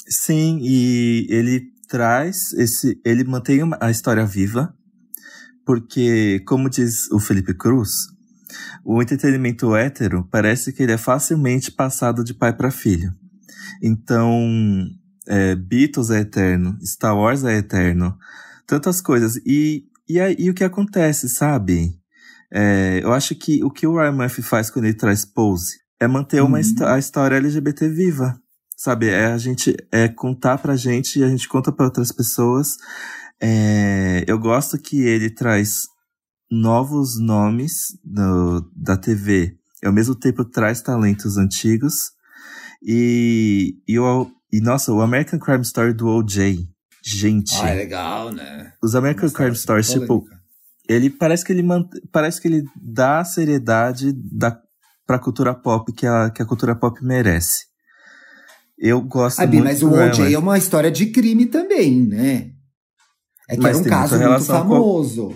Sim, 0.07 0.59
e 0.61 1.27
ele 1.29 1.61
traz 1.87 2.51
esse. 2.53 2.99
Ele 3.05 3.23
mantém 3.23 3.61
a 3.79 3.91
história 3.91 4.25
viva, 4.25 4.73
porque, 5.65 6.41
como 6.45 6.69
diz 6.69 7.09
o 7.11 7.19
Felipe 7.19 7.53
Cruz, 7.53 7.91
o 8.83 9.01
entretenimento 9.01 9.75
hétero 9.75 10.27
parece 10.29 10.73
que 10.73 10.83
ele 10.83 10.91
é 10.91 10.97
facilmente 10.97 11.71
passado 11.71 12.23
de 12.23 12.33
pai 12.33 12.51
para 12.51 12.71
filho. 12.71 13.13
Então, 13.81 14.87
é, 15.27 15.55
Beatles 15.55 16.09
é 16.09 16.19
eterno, 16.19 16.77
Star 16.83 17.15
Wars 17.15 17.43
é 17.43 17.57
eterno, 17.57 18.17
tantas 18.67 18.99
coisas. 18.99 19.37
E, 19.45 19.85
e, 20.07 20.19
aí, 20.19 20.49
o 20.49 20.53
que 20.53 20.63
acontece, 20.63 21.29
sabe? 21.29 21.91
É, 22.51 22.99
eu 23.03 23.11
acho 23.11 23.33
que 23.35 23.63
o 23.63 23.71
que 23.71 23.87
o 23.87 23.97
Ryan 23.97 24.11
Murphy 24.11 24.43
faz 24.43 24.69
quando 24.69 24.85
ele 24.85 24.93
traz 24.93 25.25
Pose 25.25 25.77
é 25.99 26.07
manter 26.07 26.41
uhum. 26.41 26.49
uma 26.49 26.59
a 26.93 26.99
história 26.99 27.37
LGBT 27.37 27.89
viva. 27.89 28.37
Sabe? 28.77 29.07
É 29.07 29.27
a 29.27 29.37
gente 29.37 29.75
é 29.91 30.07
contar 30.07 30.57
pra 30.57 30.75
gente 30.75 31.19
e 31.19 31.23
a 31.23 31.29
gente 31.29 31.47
conta 31.47 31.71
para 31.71 31.85
outras 31.85 32.11
pessoas. 32.11 32.75
É, 33.41 34.23
eu 34.27 34.37
gosto 34.37 34.77
que 34.77 35.01
ele 35.01 35.29
traz 35.29 35.83
novos 36.51 37.19
nomes 37.19 37.97
do, 38.03 38.69
da 38.75 38.97
TV 38.97 39.57
e 39.81 39.87
ao 39.87 39.93
mesmo 39.93 40.15
tempo 40.15 40.45
traz 40.45 40.81
talentos 40.81 41.37
antigos. 41.37 42.11
E, 42.81 43.75
e, 43.87 43.97
o, 43.97 44.29
e 44.51 44.59
nossa, 44.59 44.91
o 44.91 45.01
American 45.01 45.39
Crime 45.39 45.61
Story 45.61 45.93
do 45.93 46.07
OJ. 46.07 46.67
Gente. 47.03 47.53
Ah, 47.61 47.69
é 47.69 47.75
legal, 47.75 48.31
né? 48.31 48.73
Os 48.81 48.95
American 48.95 49.29
Crime 49.29 49.55
Stories, 49.55 49.89
tipo, 49.89 50.25
ele 50.87 51.09
parece 51.09 51.43
que 51.43 51.51
ele 51.51 51.61
mant... 51.61 51.87
parece 52.11 52.41
que 52.41 52.47
ele 52.47 52.63
dá 52.75 53.19
a 53.19 53.25
seriedade 53.25 54.13
da 54.13 54.57
pra 55.05 55.19
cultura 55.19 55.53
pop 55.53 55.91
que 55.91 56.07
a, 56.07 56.29
que 56.29 56.41
a 56.41 56.45
cultura 56.45 56.75
pop 56.75 57.03
merece. 57.03 57.65
Eu 58.77 59.01
gosto 59.01 59.41
Abi, 59.41 59.57
muito. 59.57 59.65
Mas 59.65 59.83
o 59.83 59.91
OJ 59.91 60.33
é 60.33 60.39
uma 60.39 60.57
história 60.57 60.89
de 60.89 61.07
crime 61.07 61.45
também, 61.45 62.01
né? 62.05 62.51
É 63.49 63.55
que 63.55 63.61
mas 63.61 63.77
era 63.79 63.85
um 63.85 63.89
caso 63.89 64.17
muito 64.17 64.45
famoso. 64.45 65.27
Com... 65.27 65.35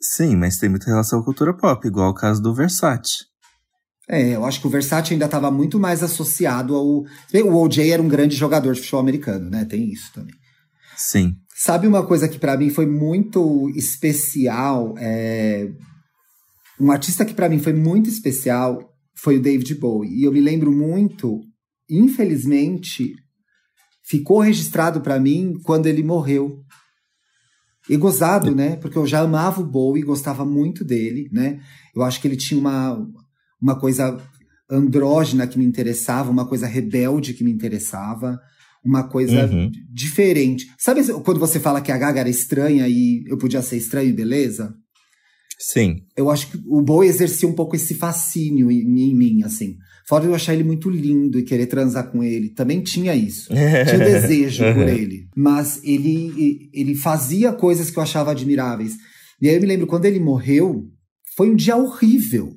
Sim, 0.00 0.36
mas 0.36 0.58
tem 0.58 0.68
muita 0.68 0.86
relação 0.86 1.18
com 1.18 1.22
a 1.22 1.26
cultura 1.26 1.54
pop, 1.54 1.86
igual 1.86 2.10
o 2.10 2.14
caso 2.14 2.40
do 2.40 2.54
Versace. 2.54 3.24
É, 4.08 4.36
eu 4.36 4.44
acho 4.44 4.60
que 4.60 4.66
o 4.66 4.70
Versace 4.70 5.12
ainda 5.12 5.24
estava 5.24 5.50
muito 5.50 5.80
mais 5.80 6.02
associado 6.02 6.74
ao. 6.74 7.04
O 7.46 7.62
OJ 7.62 7.90
era 7.90 8.02
um 8.02 8.08
grande 8.08 8.36
jogador 8.36 8.74
de 8.74 8.80
futebol 8.80 9.00
americano, 9.00 9.50
né? 9.50 9.64
Tem 9.64 9.90
isso 9.90 10.12
também. 10.12 10.34
Sim. 10.96 11.36
Sabe 11.56 11.86
uma 11.86 12.04
coisa 12.04 12.28
que 12.28 12.38
para 12.38 12.56
mim 12.56 12.70
foi 12.70 12.86
muito 12.86 13.70
especial? 13.76 14.94
É... 14.98 15.70
Um 16.80 16.90
artista 16.90 17.24
que 17.24 17.34
para 17.34 17.48
mim 17.48 17.58
foi 17.58 17.72
muito 17.72 18.10
especial 18.10 18.78
foi 19.16 19.36
o 19.36 19.42
David 19.42 19.76
Bowie. 19.76 20.10
E 20.10 20.24
eu 20.24 20.32
me 20.32 20.40
lembro 20.40 20.72
muito, 20.72 21.40
infelizmente, 21.88 23.14
ficou 24.04 24.40
registrado 24.40 25.00
para 25.00 25.18
mim 25.20 25.54
quando 25.62 25.86
ele 25.86 26.02
morreu. 26.02 26.60
E 27.88 27.96
gozado, 27.96 28.54
né? 28.54 28.76
Porque 28.76 28.98
eu 28.98 29.06
já 29.06 29.20
amava 29.20 29.60
o 29.60 29.66
Bowie, 29.66 30.02
gostava 30.02 30.44
muito 30.44 30.84
dele, 30.84 31.28
né? 31.32 31.60
Eu 31.94 32.02
acho 32.02 32.20
que 32.20 32.26
ele 32.26 32.36
tinha 32.36 32.58
uma, 32.58 32.98
uma 33.60 33.78
coisa 33.78 34.20
andrógena 34.68 35.46
que 35.46 35.58
me 35.58 35.64
interessava, 35.64 36.30
uma 36.30 36.48
coisa 36.48 36.66
rebelde 36.66 37.34
que 37.34 37.44
me 37.44 37.52
interessava 37.52 38.40
uma 38.84 39.08
coisa 39.08 39.46
uhum. 39.46 39.70
diferente. 39.92 40.66
Sabe 40.78 41.02
quando 41.22 41.40
você 41.40 41.58
fala 41.58 41.80
que 41.80 41.90
a 41.90 41.98
Gaga 41.98 42.20
era 42.20 42.28
estranha 42.28 42.86
e 42.88 43.24
eu 43.26 43.38
podia 43.38 43.62
ser 43.62 43.76
estranho, 43.76 44.14
beleza? 44.14 44.74
Sim. 45.58 46.02
Eu 46.16 46.30
acho 46.30 46.50
que 46.50 46.58
o 46.66 46.82
Bowie 46.82 47.08
exercia 47.08 47.48
um 47.48 47.54
pouco 47.54 47.74
esse 47.74 47.94
fascínio 47.94 48.70
em, 48.70 48.80
em 48.80 49.14
mim, 49.14 49.42
assim. 49.42 49.76
Fora 50.06 50.24
de 50.24 50.28
eu 50.28 50.34
achar 50.34 50.52
ele 50.52 50.64
muito 50.64 50.90
lindo 50.90 51.38
e 51.38 51.44
querer 51.44 51.66
transar 51.66 52.10
com 52.10 52.22
ele, 52.22 52.50
também 52.50 52.82
tinha 52.82 53.14
isso. 53.14 53.48
tinha 53.88 53.98
desejo 53.98 54.62
por 54.74 54.86
ele. 54.86 55.28
Mas 55.34 55.80
ele, 55.82 56.68
ele 56.74 56.94
fazia 56.94 57.52
coisas 57.52 57.90
que 57.90 57.98
eu 57.98 58.02
achava 58.02 58.32
admiráveis. 58.32 58.92
E 59.40 59.48
aí 59.48 59.54
eu 59.54 59.60
me 59.60 59.66
lembro, 59.66 59.86
quando 59.86 60.04
ele 60.04 60.20
morreu, 60.20 60.84
foi 61.36 61.50
um 61.50 61.56
dia 61.56 61.76
horrível. 61.76 62.52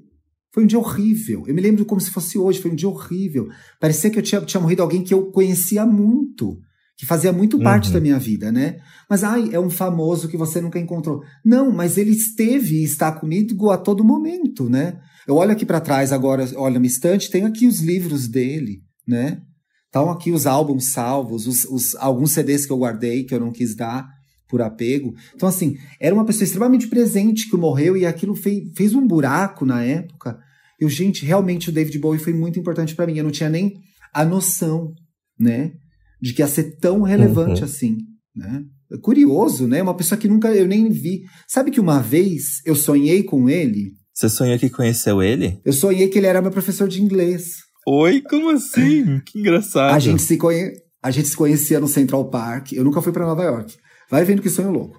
Foi 0.57 0.63
um 0.63 0.67
dia 0.67 0.79
horrível. 0.79 1.43
Eu 1.45 1.53
me 1.53 1.61
lembro 1.61 1.85
como 1.85 2.01
se 2.01 2.09
fosse 2.09 2.35
hoje, 2.35 2.59
foi 2.59 2.71
um 2.71 2.75
dia 2.75 2.89
horrível. 2.89 3.47
Parecia 3.79 4.09
que 4.09 4.17
eu 4.17 4.23
tinha, 4.23 4.41
tinha 4.41 4.59
morrido 4.59 4.81
alguém 4.81 5.03
que 5.03 5.13
eu 5.13 5.27
conhecia 5.27 5.85
muito, 5.85 6.57
que 6.97 7.05
fazia 7.05 7.31
muito 7.31 7.59
parte 7.59 7.89
uhum. 7.89 7.93
da 7.93 8.01
minha 8.01 8.17
vida, 8.17 8.51
né? 8.51 8.79
Mas, 9.07 9.23
ai, 9.23 9.51
é 9.51 9.59
um 9.59 9.69
famoso 9.69 10.27
que 10.27 10.35
você 10.35 10.59
nunca 10.59 10.79
encontrou. 10.79 11.21
Não, 11.45 11.71
mas 11.71 11.95
ele 11.95 12.09
esteve 12.09 12.77
e 12.77 12.83
está 12.83 13.11
comigo 13.11 13.69
a 13.69 13.77
todo 13.77 14.03
momento, 14.03 14.67
né? 14.67 14.99
Eu 15.27 15.35
olho 15.35 15.51
aqui 15.51 15.63
para 15.63 15.79
trás 15.79 16.11
agora, 16.11 16.43
olho 16.55 16.77
uma 16.77 16.87
estante, 16.87 17.29
tenho 17.29 17.45
aqui 17.45 17.67
os 17.67 17.81
livros 17.81 18.27
dele, 18.27 18.81
né? 19.07 19.39
Estão 19.85 20.09
aqui 20.09 20.31
os 20.31 20.47
álbuns 20.47 20.91
salvos, 20.91 21.45
os, 21.45 21.65
os, 21.65 21.95
alguns 21.97 22.31
CDs 22.31 22.65
que 22.65 22.73
eu 22.73 22.79
guardei, 22.79 23.25
que 23.25 23.35
eu 23.35 23.39
não 23.39 23.51
quis 23.51 23.75
dar 23.75 24.09
por 24.49 24.59
apego. 24.63 25.13
Então, 25.35 25.47
assim, 25.47 25.77
era 25.99 26.15
uma 26.15 26.25
pessoa 26.25 26.45
extremamente 26.45 26.87
presente 26.87 27.47
que 27.47 27.55
morreu 27.55 27.95
e 27.95 28.07
aquilo 28.07 28.33
fez, 28.33 28.71
fez 28.75 28.95
um 28.95 29.05
buraco 29.05 29.63
na 29.63 29.83
época. 29.83 30.46
Eu, 30.79 30.89
gente, 30.89 31.25
realmente 31.25 31.69
o 31.69 31.71
David 31.73 31.97
Bowie 31.99 32.19
foi 32.19 32.33
muito 32.33 32.59
importante 32.59 32.95
para 32.95 33.07
mim. 33.07 33.17
Eu 33.17 33.23
não 33.23 33.31
tinha 33.31 33.49
nem 33.49 33.73
a 34.13 34.23
noção, 34.23 34.93
né? 35.39 35.73
de 36.21 36.33
que 36.33 36.41
ia 36.41 36.47
ser 36.47 36.77
tão 36.77 37.01
relevante 37.01 37.61
uhum. 37.61 37.67
assim, 37.67 37.97
né? 38.35 38.63
Curioso, 39.01 39.67
né? 39.67 39.81
Uma 39.81 39.95
pessoa 39.95 40.17
que 40.17 40.27
nunca 40.27 40.53
eu 40.53 40.65
nem 40.65 40.89
vi. 40.89 41.23
Sabe 41.47 41.71
que 41.71 41.79
uma 41.79 41.99
vez 41.99 42.61
eu 42.65 42.75
sonhei 42.75 43.21
com 43.23 43.49
ele? 43.49 43.91
Você 44.13 44.29
sonhou 44.29 44.57
que 44.57 44.69
conheceu 44.69 45.21
ele? 45.21 45.59
Eu 45.63 45.73
sonhei 45.73 46.07
que 46.07 46.17
ele 46.17 46.27
era 46.27 46.41
meu 46.41 46.51
professor 46.51 46.87
de 46.87 47.01
inglês. 47.01 47.49
Oi, 47.85 48.21
como 48.21 48.49
assim? 48.49 49.19
que 49.25 49.39
engraçado. 49.39 49.93
A 49.93 49.99
gente 49.99 50.21
se 50.21 50.37
conhe... 50.37 50.71
a 51.03 51.11
gente 51.11 51.27
se 51.27 51.35
conhecia 51.35 51.79
no 51.79 51.87
Central 51.87 52.29
Park. 52.29 52.71
Eu 52.71 52.83
nunca 52.83 53.01
fui 53.01 53.11
para 53.11 53.25
Nova 53.25 53.43
York. 53.43 53.75
Vai 54.09 54.23
vendo 54.23 54.41
que 54.41 54.49
sonho 54.49 54.71
louco. 54.71 54.97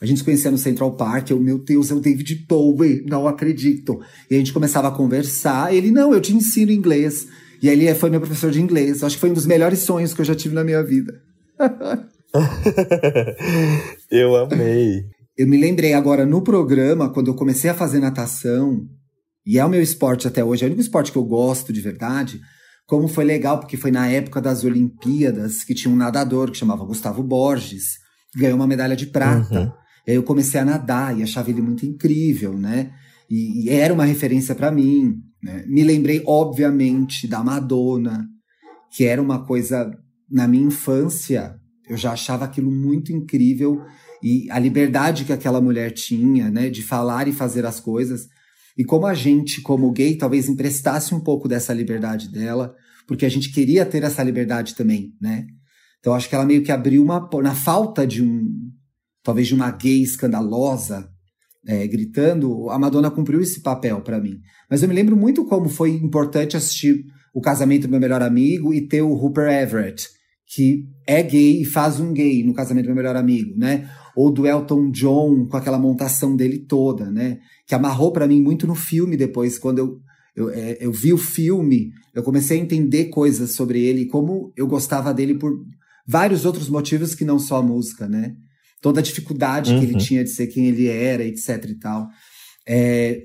A 0.00 0.06
gente 0.06 0.18
se 0.18 0.24
conhecia 0.24 0.50
no 0.50 0.58
Central 0.58 0.94
Park, 0.96 1.30
eu, 1.30 1.40
meu 1.40 1.58
Deus, 1.58 1.90
é 1.90 1.94
o 1.94 2.00
David 2.00 2.46
Bowie, 2.48 3.04
não 3.08 3.26
acredito. 3.26 3.98
E 4.30 4.34
a 4.34 4.38
gente 4.38 4.52
começava 4.52 4.88
a 4.88 4.92
conversar, 4.92 5.74
ele, 5.74 5.90
não, 5.90 6.12
eu 6.12 6.20
te 6.20 6.34
ensino 6.34 6.70
inglês. 6.70 7.26
E 7.62 7.68
ele 7.68 7.92
foi 7.94 8.10
meu 8.10 8.20
professor 8.20 8.50
de 8.50 8.60
inglês. 8.60 9.02
Acho 9.02 9.16
que 9.16 9.20
foi 9.20 9.30
um 9.30 9.34
dos 9.34 9.46
melhores 9.46 9.80
sonhos 9.80 10.12
que 10.12 10.20
eu 10.20 10.24
já 10.24 10.34
tive 10.34 10.54
na 10.54 10.62
minha 10.62 10.82
vida. 10.82 11.20
eu 14.10 14.36
amei. 14.36 15.04
Eu 15.36 15.46
me 15.46 15.58
lembrei 15.58 15.94
agora 15.94 16.26
no 16.26 16.42
programa, 16.42 17.10
quando 17.10 17.28
eu 17.28 17.34
comecei 17.34 17.70
a 17.70 17.74
fazer 17.74 17.98
natação, 17.98 18.86
e 19.46 19.58
é 19.58 19.64
o 19.64 19.68
meu 19.68 19.82
esporte 19.82 20.26
até 20.26 20.44
hoje, 20.44 20.64
é 20.64 20.66
o 20.66 20.68
único 20.68 20.80
esporte 20.80 21.12
que 21.12 21.18
eu 21.18 21.24
gosto 21.24 21.72
de 21.72 21.80
verdade. 21.80 22.40
Como 22.86 23.08
foi 23.08 23.24
legal, 23.24 23.58
porque 23.58 23.76
foi 23.76 23.90
na 23.90 24.08
época 24.08 24.40
das 24.40 24.64
Olimpíadas 24.64 25.64
que 25.64 25.74
tinha 25.74 25.92
um 25.92 25.96
nadador 25.96 26.50
que 26.50 26.58
chamava 26.58 26.84
Gustavo 26.84 27.22
Borges, 27.22 27.98
que 28.32 28.40
ganhou 28.40 28.56
uma 28.56 28.66
medalha 28.66 28.96
de 28.96 29.06
prata. 29.06 29.60
Uhum. 29.60 29.85
E 30.06 30.12
aí 30.12 30.16
eu 30.16 30.22
comecei 30.22 30.60
a 30.60 30.64
nadar 30.64 31.18
e 31.18 31.22
achava 31.22 31.50
ele 31.50 31.60
muito 31.60 31.84
incrível, 31.84 32.56
né? 32.56 32.92
E, 33.28 33.64
e 33.64 33.70
era 33.70 33.92
uma 33.92 34.04
referência 34.04 34.54
para 34.54 34.70
mim. 34.70 35.16
Né? 35.42 35.64
Me 35.66 35.82
lembrei, 35.82 36.22
obviamente, 36.26 37.26
da 37.26 37.42
Madonna, 37.42 38.26
que 38.92 39.04
era 39.04 39.20
uma 39.20 39.44
coisa, 39.44 39.90
na 40.30 40.46
minha 40.46 40.66
infância, 40.66 41.56
eu 41.88 41.96
já 41.96 42.12
achava 42.12 42.44
aquilo 42.44 42.70
muito 42.70 43.12
incrível 43.12 43.82
e 44.22 44.50
a 44.50 44.58
liberdade 44.58 45.24
que 45.24 45.32
aquela 45.32 45.60
mulher 45.60 45.92
tinha, 45.92 46.50
né, 46.50 46.68
de 46.70 46.82
falar 46.82 47.28
e 47.28 47.32
fazer 47.32 47.64
as 47.64 47.78
coisas. 47.78 48.26
E 48.76 48.84
como 48.84 49.06
a 49.06 49.14
gente, 49.14 49.60
como 49.60 49.92
gay, 49.92 50.16
talvez 50.16 50.48
emprestasse 50.48 51.14
um 51.14 51.20
pouco 51.20 51.48
dessa 51.48 51.72
liberdade 51.72 52.30
dela, 52.30 52.74
porque 53.06 53.24
a 53.24 53.28
gente 53.28 53.52
queria 53.52 53.86
ter 53.86 54.02
essa 54.02 54.22
liberdade 54.22 54.74
também, 54.74 55.12
né? 55.20 55.46
Então 56.00 56.14
acho 56.14 56.28
que 56.28 56.34
ela 56.34 56.44
meio 56.44 56.62
que 56.62 56.72
abriu 56.72 57.02
uma 57.02 57.28
na 57.42 57.54
falta 57.54 58.06
de 58.06 58.22
um 58.22 58.48
talvez 59.26 59.48
de 59.48 59.54
uma 59.56 59.72
gay 59.72 60.02
escandalosa, 60.02 61.10
é, 61.66 61.84
gritando, 61.88 62.70
a 62.70 62.78
Madonna 62.78 63.10
cumpriu 63.10 63.40
esse 63.40 63.60
papel 63.60 64.00
para 64.00 64.20
mim. 64.20 64.38
Mas 64.70 64.82
eu 64.82 64.88
me 64.88 64.94
lembro 64.94 65.16
muito 65.16 65.44
como 65.44 65.68
foi 65.68 65.90
importante 65.90 66.56
assistir 66.56 67.04
o 67.34 67.40
casamento 67.40 67.88
do 67.88 67.90
meu 67.90 67.98
melhor 67.98 68.22
amigo 68.22 68.72
e 68.72 68.86
ter 68.86 69.02
o 69.02 69.14
Rupert 69.14 69.52
Everett, 69.52 70.06
que 70.46 70.84
é 71.04 71.24
gay 71.24 71.62
e 71.62 71.64
faz 71.64 71.98
um 71.98 72.12
gay 72.12 72.44
no 72.44 72.54
casamento 72.54 72.84
do 72.84 72.94
meu 72.94 72.96
melhor 72.96 73.16
amigo, 73.16 73.52
né? 73.58 73.90
Ou 74.14 74.30
do 74.30 74.46
Elton 74.46 74.92
John 74.92 75.44
com 75.46 75.56
aquela 75.56 75.78
montação 75.78 76.36
dele 76.36 76.60
toda, 76.60 77.10
né? 77.10 77.38
Que 77.66 77.74
amarrou 77.74 78.12
para 78.12 78.28
mim 78.28 78.40
muito 78.40 78.64
no 78.64 78.76
filme 78.76 79.16
depois, 79.16 79.58
quando 79.58 79.80
eu, 79.80 79.98
eu, 80.36 80.50
é, 80.50 80.76
eu 80.80 80.92
vi 80.92 81.12
o 81.12 81.18
filme, 81.18 81.90
eu 82.14 82.22
comecei 82.22 82.60
a 82.60 82.62
entender 82.62 83.06
coisas 83.06 83.50
sobre 83.50 83.82
ele 83.82 84.06
como 84.06 84.52
eu 84.56 84.68
gostava 84.68 85.12
dele 85.12 85.34
por 85.34 85.52
vários 86.06 86.44
outros 86.44 86.68
motivos 86.68 87.12
que 87.12 87.24
não 87.24 87.40
só 87.40 87.56
a 87.56 87.62
música, 87.62 88.06
né? 88.08 88.36
Toda 88.80 89.00
a 89.00 89.02
dificuldade 89.02 89.72
uhum. 89.72 89.78
que 89.78 89.84
ele 89.84 89.92
uhum. 89.92 89.98
tinha 89.98 90.24
de 90.24 90.30
ser 90.30 90.46
quem 90.46 90.66
ele 90.66 90.86
era, 90.86 91.24
etc 91.24 91.64
e 91.68 91.78
tal. 91.78 92.06
É, 92.68 93.20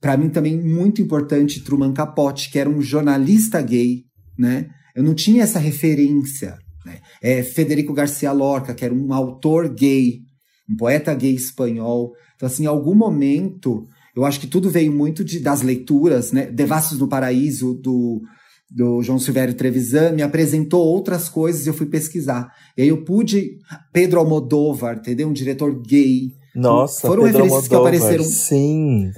para 0.00 0.16
mim 0.16 0.30
também 0.30 0.58
muito 0.60 1.02
importante 1.02 1.62
Truman 1.62 1.92
Capote, 1.92 2.50
que 2.50 2.58
era 2.58 2.68
um 2.68 2.80
jornalista 2.80 3.60
gay, 3.60 4.04
né? 4.38 4.68
Eu 4.94 5.02
não 5.02 5.14
tinha 5.14 5.42
essa 5.42 5.58
referência. 5.58 6.56
Né? 6.84 7.00
É, 7.22 7.42
Federico 7.42 7.92
Garcia 7.92 8.32
Lorca, 8.32 8.74
que 8.74 8.84
era 8.84 8.94
um 8.94 9.12
autor 9.12 9.68
gay, 9.68 10.20
um 10.68 10.76
poeta 10.76 11.14
gay 11.14 11.34
espanhol. 11.34 12.12
Então, 12.34 12.46
assim, 12.46 12.64
em 12.64 12.66
algum 12.66 12.94
momento, 12.94 13.86
eu 14.16 14.24
acho 14.24 14.40
que 14.40 14.46
tudo 14.46 14.70
veio 14.70 14.92
muito 14.92 15.22
de, 15.22 15.38
das 15.40 15.62
leituras, 15.62 16.32
né? 16.32 16.46
Devassos 16.50 16.98
no 16.98 17.08
Paraíso, 17.08 17.74
do 17.74 18.22
do 18.70 19.02
João 19.02 19.18
Silvério 19.18 19.54
Trevisan, 19.54 20.12
me 20.12 20.22
apresentou 20.22 20.86
outras 20.86 21.28
coisas 21.28 21.66
e 21.66 21.68
eu 21.68 21.74
fui 21.74 21.86
pesquisar. 21.86 22.52
E 22.76 22.82
aí 22.82 22.88
eu 22.88 23.04
pude. 23.04 23.58
Pedro 23.92 24.20
Almodóvar, 24.20 24.98
entendeu? 24.98 25.28
Um 25.28 25.32
diretor 25.32 25.74
gay. 25.82 26.30
Nossa, 26.54 27.06
foram 27.06 27.24
Pedro 27.24 27.42
referências 27.42 27.72
Almodóvar, 27.72 27.90
que 27.90 27.96
apareceram. 27.98 28.24
Sim. 28.24 29.10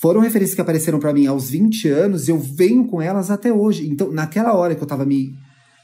Foram 0.00 0.20
referências 0.20 0.54
que 0.54 0.60
apareceram 0.60 1.00
para 1.00 1.12
mim 1.12 1.26
aos 1.26 1.50
20 1.50 1.88
anos 1.88 2.28
e 2.28 2.30
eu 2.30 2.38
venho 2.38 2.86
com 2.86 3.00
elas 3.02 3.30
até 3.30 3.52
hoje. 3.52 3.88
Então, 3.88 4.12
naquela 4.12 4.54
hora 4.54 4.74
que 4.74 4.82
eu 4.82 4.86
tava 4.86 5.04
me, 5.04 5.32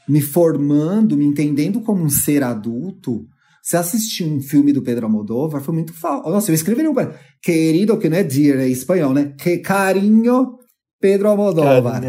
me 0.07 0.21
formando, 0.21 1.17
me 1.17 1.25
entendendo 1.25 1.81
como 1.81 2.03
um 2.03 2.09
ser 2.09 2.43
adulto, 2.43 3.25
você 3.61 3.77
assistir 3.77 4.23
um 4.23 4.41
filme 4.41 4.71
do 4.71 4.81
Pedro 4.81 5.05
Almodóvar 5.05 5.61
foi 5.61 5.73
muito 5.73 5.93
falso. 5.93 6.29
Nossa, 6.29 6.51
eu 6.51 6.55
escreveria 6.55 6.91
um. 6.91 6.95
Querido, 7.41 7.97
que 7.97 8.09
não 8.09 8.17
é 8.17 8.23
dear, 8.23 8.59
é 8.59 8.67
espanhol, 8.67 9.13
né? 9.13 9.33
Que 9.37 9.57
carinho 9.57 10.60
Pedro 11.01 11.27
Almodóvar. 11.27 12.01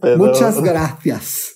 Pedro... 0.00 0.18
Muitas 0.18 0.60
gracias. 0.60 1.54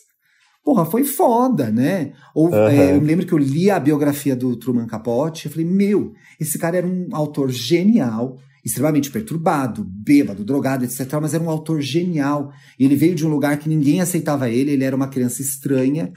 Porra, 0.64 0.84
foi 0.84 1.04
foda, 1.04 1.70
né? 1.70 2.12
Ou, 2.34 2.48
uhum. 2.48 2.68
é, 2.68 2.94
eu 2.94 3.00
me 3.00 3.06
lembro 3.06 3.24
que 3.24 3.32
eu 3.32 3.38
li 3.38 3.70
a 3.70 3.78
biografia 3.78 4.34
do 4.34 4.56
Truman 4.56 4.86
Capote 4.86 5.46
e 5.46 5.50
falei, 5.50 5.66
meu, 5.66 6.12
esse 6.40 6.58
cara 6.58 6.76
era 6.76 6.86
um 6.86 7.08
autor 7.12 7.50
genial, 7.50 8.36
extremamente 8.64 9.10
perturbado, 9.10 9.82
bêbado, 9.84 10.44
drogado, 10.44 10.84
etc. 10.84 11.06
Mas 11.20 11.32
era 11.32 11.42
um 11.42 11.48
autor 11.48 11.80
genial. 11.80 12.50
E 12.78 12.84
ele 12.84 12.96
veio 12.96 13.14
de 13.14 13.26
um 13.26 13.30
lugar 13.30 13.58
que 13.58 13.68
ninguém 13.68 14.00
aceitava 14.00 14.50
ele, 14.50 14.72
ele 14.72 14.84
era 14.84 14.96
uma 14.96 15.08
criança 15.08 15.40
estranha, 15.40 16.12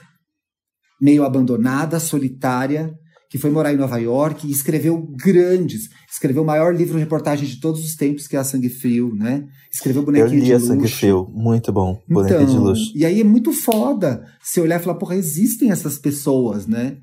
meio 1.02 1.24
abandonada, 1.24 2.00
solitária, 2.00 2.94
que 3.32 3.38
foi 3.38 3.50
morar 3.50 3.74
em 3.74 3.78
Nova 3.78 3.98
York 3.98 4.46
e 4.46 4.52
escreveu 4.52 5.02
grandes. 5.16 5.90
Escreveu 6.12 6.44
o 6.44 6.46
maior 6.46 6.76
livro 6.76 7.00
reportagem 7.00 7.48
de 7.48 7.62
todos 7.62 7.82
os 7.84 7.96
tempos, 7.96 8.28
que 8.28 8.36
é 8.36 8.40
a 8.40 8.44
Sangue 8.44 8.68
Frio, 8.68 9.16
né? 9.16 9.48
Escreveu 9.74 10.04
Bonequinho 10.04 10.28
Eu 10.28 10.40
li 10.40 10.46
de 10.46 10.52
a 10.52 10.58
Luxo. 10.58 10.68
Sangue 10.68 10.88
Frio, 10.90 11.32
muito 11.34 11.72
bom. 11.72 11.98
Bonequinho 12.10 12.42
então, 12.42 12.54
de 12.54 12.60
Luxo. 12.60 12.92
E 12.94 13.06
aí 13.06 13.22
é 13.22 13.24
muito 13.24 13.54
foda 13.54 14.22
se 14.44 14.60
olhar 14.60 14.82
e 14.82 14.84
falar, 14.84 14.98
porra, 14.98 15.16
existem 15.16 15.72
essas 15.72 15.98
pessoas, 15.98 16.68
né? 16.68 16.98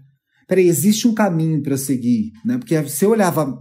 Peraí, 0.47 0.69
existe 0.69 1.09
um 1.09 1.15
caminho 1.15 1.63
para 1.63 1.73
eu 1.73 1.79
seguir, 1.79 2.31
né? 2.45 2.59
Porque 2.59 2.87
se 2.89 3.07
eu 3.07 3.11
olhava 3.11 3.59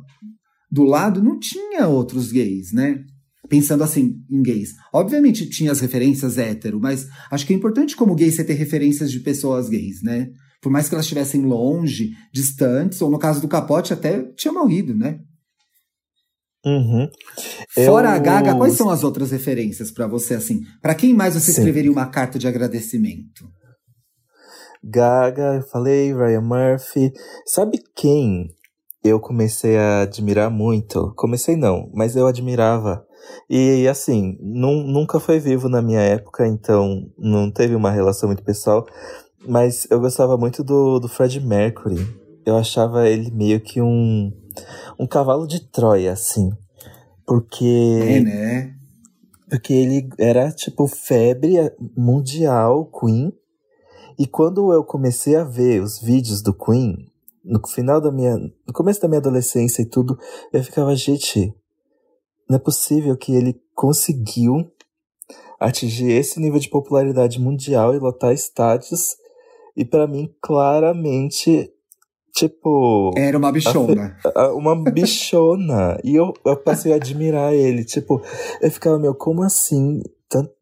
do 0.69 0.84
lado, 0.84 1.23
não 1.23 1.39
tinha 1.39 1.88
outros 1.88 2.34
gays, 2.34 2.73
né? 2.73 2.99
Pensando 3.47 3.82
assim, 3.82 4.15
em 4.30 4.41
gays. 4.41 4.71
Obviamente 4.93 5.49
tinha 5.49 5.71
as 5.71 5.80
referências 5.80 6.38
hétero, 6.38 6.82
mas 6.82 7.08
acho 7.32 7.47
que 7.47 7.53
é 7.53 7.56
importante 7.56 7.95
como 7.95 8.13
gay 8.13 8.30
você 8.30 8.43
ter 8.43 8.56
referências 8.56 9.10
de 9.10 9.21
pessoas 9.21 9.69
gays, 9.69 10.03
né? 10.03 10.27
Por 10.62 10.72
mais 10.72 10.89
que 10.89 10.96
elas 10.96 11.06
estivessem 11.06 11.46
longe, 11.46 12.12
distantes, 12.34 13.02
ou 13.02 13.10
no 13.10 13.20
caso 13.20 13.39
do 13.41 13.48
Capote 13.48 13.93
até 13.93 14.24
tinha 14.36 14.54
morrido, 14.54 14.96
né? 14.96 15.20
Uhum. 16.65 17.08
Fora 17.86 18.10
Eu... 18.10 18.15
a 18.15 18.20
Gaga, 18.20 18.56
quais 18.56 18.74
são 18.74 18.89
as 18.89 19.04
outras 19.04 19.32
referências 19.32 19.91
para 19.91 20.08
você 20.08 20.34
assim? 20.34 20.62
Para 20.82 20.96
quem 20.96 21.13
mais 21.13 21.36
você 21.36 21.52
Sim. 21.52 21.60
escreveria 21.60 21.91
uma 21.91 22.08
carta 22.08 22.38
de 22.38 22.48
agradecimento? 22.48 23.48
Gaga, 24.84 25.56
eu 25.56 25.62
falei, 25.63 26.13
Ryan 26.13 26.41
Murphy. 26.41 27.12
Sabe 27.46 27.80
quem 27.96 28.48
eu 29.04 29.20
comecei 29.20 29.78
a 29.78 30.02
admirar 30.02 30.50
muito? 30.50 31.13
Comecei 31.15 31.56
não, 31.56 31.89
mas 31.93 32.15
eu 32.15 32.28
admirava. 32.28 33.06
E 33.50 33.88
assim, 33.88 34.38
nunca 34.41 35.20
foi 35.20 35.39
vivo 35.39 35.67
na 35.70 35.82
minha 35.82 36.00
época, 36.00 36.48
então 36.48 37.02
não 37.17 37.52
teve 37.52 37.76
uma 37.76 37.91
relação 37.91 38.30
muito 38.30 38.43
pessoal. 38.43 38.86
Mas 39.45 39.88
eu 39.89 40.00
gostava 40.00 40.38
muito 40.38 40.63
do, 40.63 41.00
do 41.00 41.08
Fred 41.08 41.39
Mercury. 41.39 42.06
Eu 42.45 42.58
achava 42.58 43.08
ele 43.08 43.30
meio 43.32 43.60
que 43.60 43.82
um, 43.82 44.32
um 44.97 45.06
cavalo 45.06 45.47
de 45.47 45.60
Troia, 45.60 46.13
assim. 46.13 46.52
Porque. 47.26 48.00
É, 48.04 48.19
né? 48.21 48.73
Porque 49.50 49.73
ele 49.73 50.10
era, 50.17 50.52
tipo, 50.52 50.88
febre 50.88 51.56
mundial, 51.95 52.86
Queen. 52.86 53.32
E 54.19 54.26
quando 54.26 54.73
eu 54.73 54.84
comecei 54.84 55.36
a 55.36 55.43
ver 55.43 55.82
os 55.82 56.00
vídeos 56.00 56.41
do 56.41 56.54
Queen, 56.54 57.08
no 57.43 57.65
final 57.67 58.02
da 58.02 58.12
minha. 58.12 58.38
No 58.38 58.73
começo 58.73 59.02
da 59.02 59.08
minha 59.08 59.19
adolescência 59.19 59.82
e 59.82 59.86
tudo, 59.86 60.17
eu 60.52 60.63
ficava, 60.63 60.95
gente, 60.95 61.54
não 62.50 62.58
é 62.58 62.60
possível 62.60 63.15
que 63.15 63.34
ele 63.34 63.62
conseguiu 63.76 64.71
atingir 65.60 66.12
esse 66.12 66.39
nível 66.39 66.60
de 66.60 66.69
popularidade 66.69 67.39
mundial 67.39 67.93
e 67.95 68.00
lotar 68.00 68.34
estádios 68.34 69.15
E 69.78 69.86
para 69.86 70.08
mim, 70.08 70.34
claramente, 70.42 71.72
tipo. 72.34 73.12
Era 73.16 73.38
uma 73.38 73.52
bichona. 73.52 74.18
A, 74.36 74.52
uma 74.54 74.76
bichona. 74.76 76.00
e 76.04 76.16
eu, 76.16 76.34
eu 76.44 76.58
passei 76.58 76.92
a 76.92 76.96
admirar 76.96 77.54
ele. 77.54 77.86
Tipo, 77.86 78.20
eu 78.60 78.72
ficava, 78.72 78.98
meu, 78.98 79.13
como 79.13 79.44
assim? 79.44 80.02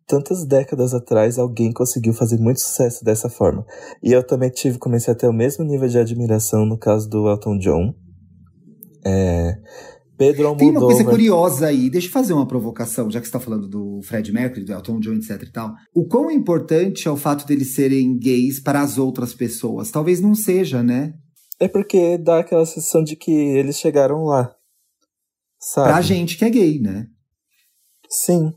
tantas 0.07 0.45
décadas 0.45 0.93
atrás 0.93 1.39
alguém 1.39 1.71
conseguiu 1.71 2.13
fazer 2.13 2.37
muito 2.37 2.61
sucesso 2.61 3.03
dessa 3.03 3.29
forma. 3.29 3.65
E 4.03 4.11
eu 4.11 4.21
também 4.21 4.49
tive, 4.49 4.77
comecei 4.77 5.11
a 5.11 5.17
ter 5.17 5.27
o 5.27 5.33
mesmo 5.33 5.63
nível 5.63 5.87
de 5.87 5.97
admiração 5.97 6.65
no 6.65 6.77
caso 6.77 7.09
do 7.09 7.27
Elton 7.27 7.57
John. 7.57 7.95
É, 9.03 9.57
Pedro 10.17 10.55
Tem 10.55 10.69
uma 10.69 10.79
coisa 10.79 11.03
curiosa 11.03 11.67
aí, 11.67 11.89
deixa 11.89 12.07
eu 12.07 12.11
fazer 12.11 12.33
uma 12.33 12.47
provocação, 12.47 13.11
já 13.11 13.19
que 13.19 13.25
você 13.25 13.29
está 13.29 13.39
falando 13.39 13.67
do 13.67 14.01
Fred 14.03 14.31
Mercury, 14.31 14.65
do 14.65 14.71
Elton 14.71 14.99
John, 14.99 15.15
etc 15.15 15.41
e 15.43 15.51
tal. 15.51 15.73
O 15.93 16.07
quão 16.07 16.31
importante 16.31 17.07
é 17.07 17.11
o 17.11 17.17
fato 17.17 17.45
deles 17.45 17.73
serem 17.73 18.17
gays 18.17 18.59
para 18.59 18.81
as 18.81 18.97
outras 18.97 19.33
pessoas? 19.33 19.91
Talvez 19.91 20.21
não 20.21 20.33
seja, 20.33 20.81
né? 20.81 21.13
É 21.59 21.67
porque 21.67 22.17
dá 22.17 22.39
aquela 22.39 22.65
sensação 22.65 23.03
de 23.03 23.15
que 23.15 23.31
eles 23.31 23.77
chegaram 23.77 24.23
lá. 24.23 24.53
Sabe? 25.59 25.89
Pra 25.89 26.01
gente 26.01 26.37
que 26.37 26.45
é 26.45 26.49
gay, 26.49 26.79
né? 26.79 27.07
Sim. 28.09 28.53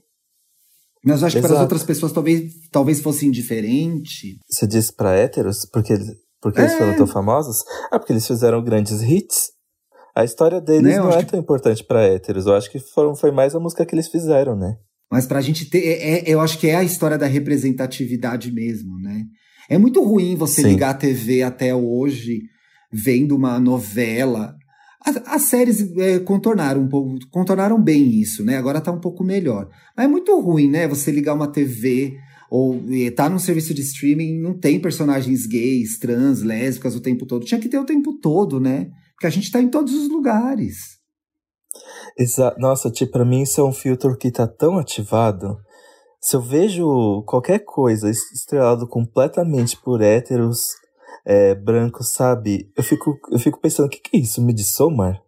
Mas 1.04 1.20
eu 1.20 1.26
acho 1.26 1.38
Exato. 1.38 1.42
que 1.42 1.48
para 1.48 1.56
as 1.56 1.62
outras 1.62 1.82
pessoas 1.84 2.12
talvez, 2.12 2.52
talvez 2.70 3.00
fosse 3.00 3.26
indiferente. 3.26 4.38
Você 4.48 4.66
disse 4.66 4.92
para 4.92 5.14
héteros? 5.14 5.66
Porque, 5.72 5.94
porque 6.40 6.60
é. 6.60 6.64
eles 6.64 6.76
foram 6.76 6.96
tão 6.96 7.06
famosos? 7.06 7.64
Ah, 7.90 7.98
porque 7.98 8.12
eles 8.12 8.26
fizeram 8.26 8.62
grandes 8.62 9.00
hits. 9.00 9.57
A 10.18 10.24
história 10.24 10.60
deles 10.60 10.82
né? 10.82 10.96
não 10.98 11.12
é 11.12 11.18
que... 11.18 11.30
tão 11.30 11.38
importante 11.38 11.84
para 11.84 12.02
héteros. 12.02 12.46
Eu 12.46 12.56
acho 12.56 12.68
que 12.72 12.80
foram, 12.80 13.14
foi 13.14 13.30
mais 13.30 13.54
a 13.54 13.60
música 13.60 13.86
que 13.86 13.94
eles 13.94 14.08
fizeram, 14.08 14.56
né? 14.56 14.74
Mas 15.08 15.26
pra 15.26 15.40
gente 15.40 15.70
ter. 15.70 15.78
É, 15.78 15.92
é, 15.92 16.24
eu 16.26 16.40
acho 16.40 16.58
que 16.58 16.66
é 16.66 16.74
a 16.74 16.82
história 16.82 17.16
da 17.16 17.26
representatividade 17.26 18.50
mesmo, 18.50 18.98
né? 18.98 19.22
É 19.70 19.78
muito 19.78 20.02
ruim 20.02 20.34
você 20.34 20.62
Sim. 20.62 20.70
ligar 20.70 20.90
a 20.90 20.94
TV 20.94 21.44
até 21.44 21.72
hoje 21.72 22.40
vendo 22.92 23.36
uma 23.36 23.60
novela. 23.60 24.56
As, 25.06 25.22
as 25.24 25.42
séries 25.42 25.88
é, 25.96 26.18
contornaram 26.18 26.80
um 26.80 26.88
pouco, 26.88 27.16
contornaram 27.30 27.80
bem 27.80 28.10
isso, 28.20 28.44
né? 28.44 28.56
Agora 28.56 28.80
tá 28.80 28.90
um 28.90 29.00
pouco 29.00 29.22
melhor. 29.22 29.68
Mas 29.96 30.06
é 30.06 30.08
muito 30.08 30.36
ruim, 30.40 30.68
né? 30.68 30.88
Você 30.88 31.12
ligar 31.12 31.34
uma 31.34 31.46
TV 31.46 32.16
ou 32.50 32.82
tá 33.14 33.28
num 33.28 33.38
serviço 33.38 33.72
de 33.72 33.82
streaming, 33.82 34.40
não 34.40 34.58
tem 34.58 34.80
personagens 34.80 35.46
gays, 35.46 35.96
trans, 35.96 36.42
lésbicas 36.42 36.96
o 36.96 37.00
tempo 37.00 37.24
todo. 37.24 37.44
Tinha 37.44 37.60
que 37.60 37.68
ter 37.68 37.78
o 37.78 37.86
tempo 37.86 38.14
todo, 38.14 38.58
né? 38.58 38.88
Porque 39.18 39.26
a 39.26 39.30
gente 39.30 39.44
está 39.44 39.60
em 39.60 39.68
todos 39.68 39.92
os 39.92 40.08
lugares. 40.08 41.00
Nossa, 42.56 42.88
tipo, 42.88 43.10
pra 43.10 43.24
mim 43.24 43.42
isso 43.42 43.60
é 43.60 43.64
um 43.64 43.72
filtro 43.72 44.16
que 44.16 44.30
tá 44.30 44.46
tão 44.46 44.78
ativado. 44.78 45.58
Se 46.20 46.36
eu 46.36 46.40
vejo 46.40 47.24
qualquer 47.26 47.64
coisa 47.64 48.08
estrelado 48.08 48.86
completamente 48.86 49.76
por 49.76 50.00
héteros 50.00 50.76
é, 51.26 51.52
brancos, 51.52 52.12
sabe? 52.12 52.70
Eu 52.76 52.84
fico, 52.84 53.18
eu 53.32 53.40
fico 53.40 53.60
pensando, 53.60 53.86
o 53.86 53.88
que, 53.88 53.98
que 53.98 54.16
é 54.16 54.20
isso? 54.20 54.40
Midsommar? 54.40 55.20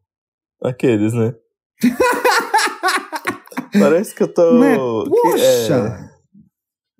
Aqueles, 0.62 1.12
né? 1.12 1.34
Parece 3.76 4.14
que 4.14 4.22
eu 4.22 4.32
tô. 4.32 4.52
Mas, 4.52 4.78
poxa! 4.78 5.34
Que, 5.34 5.42
é, 5.42 6.09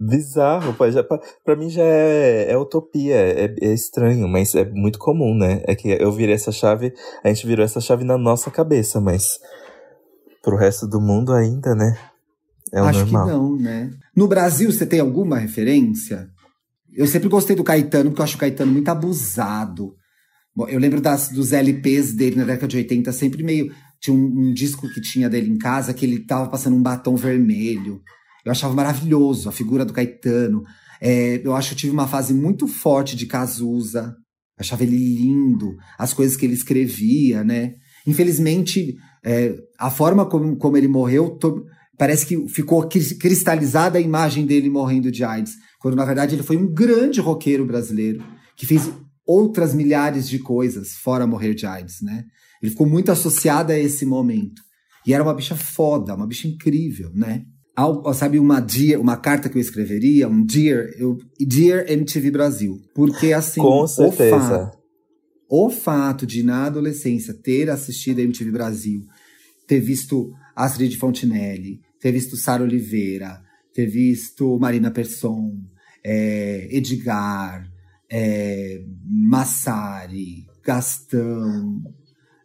Bizarro, 0.01 0.73
pô, 0.73 0.91
já, 0.91 1.05
pra, 1.05 1.21
pra 1.45 1.55
mim 1.55 1.69
já 1.69 1.83
é, 1.83 2.51
é 2.51 2.57
utopia, 2.57 3.15
é, 3.15 3.55
é, 3.61 3.75
estranho, 3.75 4.27
mas 4.27 4.55
é 4.55 4.65
muito 4.65 4.99
comum, 4.99 5.37
né? 5.37 5.63
É 5.67 5.75
que 5.75 5.89
eu 5.89 6.11
virei 6.11 6.35
essa 6.35 6.51
chave, 6.51 6.95
a 7.23 7.29
gente 7.29 7.47
virou 7.47 7.63
essa 7.63 7.83
chave 7.83 8.03
na 8.03 8.17
nossa 8.17 8.51
cabeça, 8.51 8.99
mas 8.99 9.39
pro 10.43 10.57
resto 10.57 10.87
do 10.87 11.03
mundo 11.03 11.35
ainda, 11.35 11.75
né? 11.75 11.99
É 12.73 12.81
o 12.81 12.87
Acho 12.87 13.01
normal. 13.01 13.27
que 13.27 13.33
não, 13.33 13.57
né? 13.57 13.91
No 14.17 14.27
Brasil, 14.27 14.73
você 14.73 14.87
tem 14.87 15.01
alguma 15.01 15.39
referência? 15.39 16.31
Eu 16.93 17.07
sempre 17.07 17.29
gostei 17.29 17.55
do 17.55 17.65
Caetano, 17.65 18.11
porque 18.11 18.23
eu 18.23 18.25
acho 18.25 18.37
o 18.37 18.41
Caetano 18.41 18.73
muito 18.73 18.89
abusado. 18.89 19.95
Bom, 20.57 20.67
eu 20.67 20.79
lembro 20.81 21.01
das, 21.01 21.29
dos 21.29 21.53
LPs 21.53 22.15
dele 22.15 22.37
na 22.37 22.45
década 22.45 22.69
de 22.69 22.77
80, 22.79 23.13
sempre 23.13 23.43
meio. 23.43 23.71
Tinha 24.01 24.17
um, 24.17 24.49
um 24.49 24.53
disco 24.53 24.89
que 24.89 25.01
tinha 25.01 25.29
dele 25.29 25.51
em 25.51 25.59
casa 25.59 25.93
que 25.93 26.07
ele 26.07 26.25
tava 26.25 26.49
passando 26.49 26.77
um 26.77 26.83
batom 26.83 27.17
vermelho. 27.17 28.01
Eu 28.45 28.53
achava 28.53 28.75
maravilhoso 28.75 29.49
a 29.49 29.53
figura 29.53 29.85
do 29.85 29.93
Caetano. 29.93 30.63
É, 31.01 31.41
eu 31.45 31.55
acho 31.55 31.69
que 31.69 31.75
eu 31.75 31.79
tive 31.79 31.93
uma 31.93 32.09
fase 32.09 32.35
muito 32.35 32.67
forte 32.67 33.17
de 33.17 33.27
Cazuza. 33.27 34.15
Achava 34.59 34.83
ele 34.83 34.97
lindo, 34.97 35.75
as 35.99 36.13
coisas 36.13 36.37
que 36.37 36.45
ele 36.45 36.55
escrevia, 36.55 37.43
né? 37.43 37.75
Infelizmente, 38.07 38.95
é, 39.25 39.55
a 39.79 39.91
forma 39.91 40.27
como, 40.27 40.57
como 40.57 40.77
ele 40.77 40.89
morreu, 40.89 41.31
to, 41.31 41.65
parece 41.97 42.27
que 42.27 42.49
ficou 42.49 42.87
cristalizada 42.87 43.99
a 43.99 44.01
imagem 44.01 44.47
dele 44.47 44.69
morrendo 44.69 45.11
de 45.11 45.25
AIDS. 45.25 45.55
Quando, 45.79 45.97
na 45.97 46.05
verdade, 46.05 46.35
ele 46.35 46.43
foi 46.43 46.57
um 46.57 46.73
grande 46.73 47.21
roqueiro 47.21 47.65
brasileiro 47.65 48.23
que 48.57 48.67
fez 48.67 48.91
outras 49.27 49.75
milhares 49.75 50.29
de 50.29 50.39
coisas 50.39 50.95
fora 50.95 51.27
morrer 51.27 51.55
de 51.55 51.65
AIDS, 51.65 52.03
né? 52.03 52.25
Ele 52.63 52.71
ficou 52.71 52.87
muito 52.87 53.11
associado 53.11 53.73
a 53.73 53.79
esse 53.79 54.05
momento. 54.05 54.61
E 55.07 55.15
era 55.15 55.23
uma 55.23 55.35
bicha 55.35 55.57
foda, 55.57 56.15
uma 56.15 56.27
bicha 56.27 56.47
incrível, 56.47 57.11
né? 57.15 57.45
Sabe, 58.15 58.39
uma 58.39 58.61
dear, 58.61 59.01
uma 59.01 59.17
carta 59.17 59.49
que 59.49 59.57
eu 59.57 59.61
escreveria, 59.61 60.29
um 60.29 60.45
dear, 60.45 60.89
eu, 60.99 61.19
dear 61.39 61.91
MTV 61.91 62.31
Brasil. 62.31 62.81
Porque 62.95 63.33
assim, 63.33 63.61
Com 63.61 63.87
certeza. 63.87 64.37
O 64.37 64.41
fato, 64.41 64.79
o 65.49 65.71
fato 65.71 66.27
de 66.27 66.43
na 66.43 66.67
adolescência 66.67 67.35
ter 67.35 67.71
assistido 67.71 68.21
a 68.21 68.23
MTV 68.23 68.51
Brasil, 68.51 69.03
ter 69.67 69.81
visto 69.81 70.33
Astrid 70.55 70.97
Fontinelli, 70.97 71.81
ter 72.01 72.13
visto 72.13 72.37
Sara 72.37 72.63
Oliveira, 72.63 73.41
ter 73.73 73.87
visto 73.87 74.59
Marina 74.59 74.91
Persson, 74.91 75.57
é, 76.05 76.69
Edgar, 76.71 77.71
é, 78.11 78.83
Massari, 79.05 80.47
Gastão, 80.65 81.83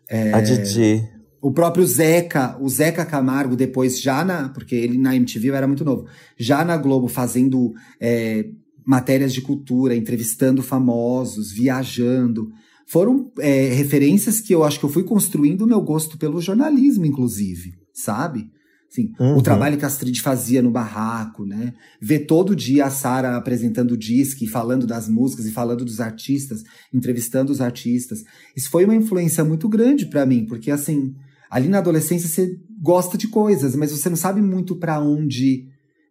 é, 0.09 0.33
a 0.33 0.41
Didi. 0.41 1.14
O 1.45 1.51
próprio 1.51 1.85
Zeca, 1.85 2.57
o 2.59 2.67
Zeca 2.67 3.05
Camargo, 3.05 3.55
depois 3.55 4.01
já 4.01 4.25
na. 4.25 4.49
Porque 4.49 4.73
ele 4.73 4.97
na 4.97 5.15
MTV 5.15 5.49
era 5.49 5.67
muito 5.67 5.85
novo. 5.85 6.07
Já 6.35 6.65
na 6.65 6.75
Globo, 6.75 7.07
fazendo 7.07 7.71
é, 8.01 8.49
matérias 8.83 9.31
de 9.31 9.43
cultura, 9.43 9.95
entrevistando 9.95 10.63
famosos, 10.63 11.51
viajando. 11.51 12.49
Foram 12.87 13.31
é, 13.37 13.67
referências 13.67 14.41
que 14.41 14.55
eu 14.55 14.63
acho 14.63 14.79
que 14.79 14.85
eu 14.85 14.89
fui 14.89 15.03
construindo 15.03 15.61
o 15.61 15.67
meu 15.67 15.79
gosto 15.81 16.17
pelo 16.17 16.41
jornalismo, 16.41 17.05
inclusive, 17.05 17.75
sabe? 17.93 18.49
Assim, 18.91 19.11
uhum. 19.19 19.37
O 19.37 19.41
trabalho 19.43 19.77
que 19.77 19.85
a 19.85 19.87
Astrid 19.87 20.19
fazia 20.21 20.63
no 20.63 20.71
barraco, 20.71 21.45
né? 21.45 21.75
Ver 22.01 22.21
todo 22.21 22.55
dia 22.55 22.85
a 22.85 22.89
Sara 22.89 23.37
apresentando 23.37 23.91
o 23.91 23.97
disque, 23.97 24.47
falando 24.47 24.87
das 24.87 25.07
músicas 25.07 25.45
e 25.45 25.51
falando 25.51 25.85
dos 25.85 25.99
artistas, 25.99 26.63
entrevistando 26.91 27.51
os 27.51 27.61
artistas. 27.61 28.23
Isso 28.57 28.67
foi 28.71 28.83
uma 28.83 28.95
influência 28.95 29.43
muito 29.43 29.69
grande 29.69 30.07
para 30.07 30.25
mim, 30.25 30.43
porque 30.47 30.71
assim, 30.71 31.13
ali 31.55 31.69
na 31.69 31.77
adolescência 31.77 32.27
você 32.27 32.59
gosta 32.81 33.17
de 33.17 33.29
coisas, 33.29 33.77
mas 33.77 33.89
você 33.89 34.09
não 34.09 34.17
sabe 34.17 34.41
muito 34.41 34.75
para 34.75 34.99
onde 34.99 35.69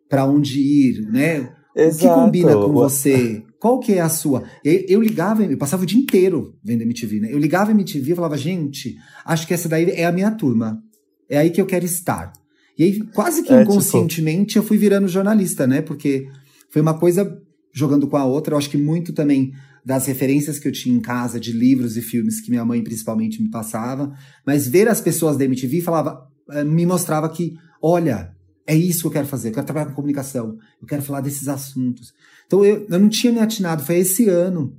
para 0.08 0.24
onde 0.24 0.58
ir, 0.58 1.02
né? 1.10 1.52
Exato. 1.76 1.96
O 1.96 1.98
que 1.98 2.24
combina 2.24 2.54
com 2.54 2.72
você? 2.72 3.42
Qual 3.60 3.78
que 3.78 3.92
é 3.92 4.00
a 4.00 4.08
sua? 4.08 4.44
Eu, 4.64 4.84
eu, 4.88 5.02
ligava, 5.02 5.44
eu 5.44 5.58
passava 5.58 5.82
o 5.82 5.86
dia 5.86 6.00
inteiro 6.00 6.56
vendo 6.64 6.80
MTV, 6.80 7.20
né? 7.20 7.28
Eu 7.30 7.38
ligava 7.38 7.72
MTV 7.72 8.12
e 8.12 8.14
falava, 8.14 8.38
gente, 8.38 8.96
acho 9.22 9.46
que 9.46 9.52
essa 9.52 9.68
daí 9.68 9.90
é 9.90 10.06
a 10.06 10.12
minha 10.12 10.30
turma. 10.30 10.82
É 11.28 11.36
aí 11.36 11.50
que 11.50 11.60
eu 11.60 11.66
quero 11.66 11.84
estar. 11.84 12.32
E 12.78 12.84
aí, 12.84 13.00
quase 13.12 13.42
que 13.42 13.52
é, 13.52 13.58
tipo 13.58 13.72
inconscientemente, 13.72 14.54
tipo... 14.54 14.58
eu 14.60 14.62
fui 14.62 14.78
virando 14.78 15.08
jornalista, 15.08 15.66
né? 15.66 15.82
Porque 15.82 16.26
foi 16.70 16.80
uma 16.80 16.98
coisa 16.98 17.38
jogando 17.70 18.06
com 18.06 18.16
a 18.16 18.24
outra. 18.24 18.54
Eu 18.54 18.58
acho 18.58 18.70
que 18.70 18.78
muito 18.78 19.12
também 19.12 19.52
das 19.84 20.06
referências 20.06 20.58
que 20.58 20.66
eu 20.66 20.72
tinha 20.72 20.96
em 20.96 21.00
casa, 21.00 21.38
de 21.38 21.52
livros 21.52 21.96
e 21.96 22.02
filmes 22.02 22.40
que 22.40 22.50
minha 22.50 22.64
mãe 22.64 22.82
principalmente 22.82 23.42
me 23.42 23.50
passava, 23.50 24.12
mas 24.46 24.66
ver 24.66 24.88
as 24.88 25.00
pessoas 25.00 25.36
da 25.36 25.44
MTV 25.44 25.82
falava, 25.82 26.26
eh, 26.50 26.64
me 26.64 26.86
mostrava 26.86 27.28
que, 27.28 27.54
olha, 27.82 28.34
é 28.66 28.74
isso 28.74 29.02
que 29.02 29.06
eu 29.08 29.10
quero 29.10 29.26
fazer, 29.26 29.48
eu 29.48 29.52
quero 29.52 29.66
trabalhar 29.66 29.86
com 29.86 29.94
comunicação, 29.94 30.56
eu 30.80 30.86
quero 30.88 31.02
falar 31.02 31.20
desses 31.20 31.48
assuntos. 31.48 32.14
Então 32.46 32.64
eu, 32.64 32.86
eu 32.88 32.98
não 32.98 33.08
tinha 33.08 33.32
me 33.32 33.40
atinado, 33.40 33.84
foi 33.84 33.98
esse 33.98 34.28
ano. 34.28 34.74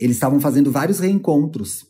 Eles 0.00 0.16
estavam 0.16 0.40
fazendo 0.40 0.72
vários 0.72 0.98
reencontros, 0.98 1.86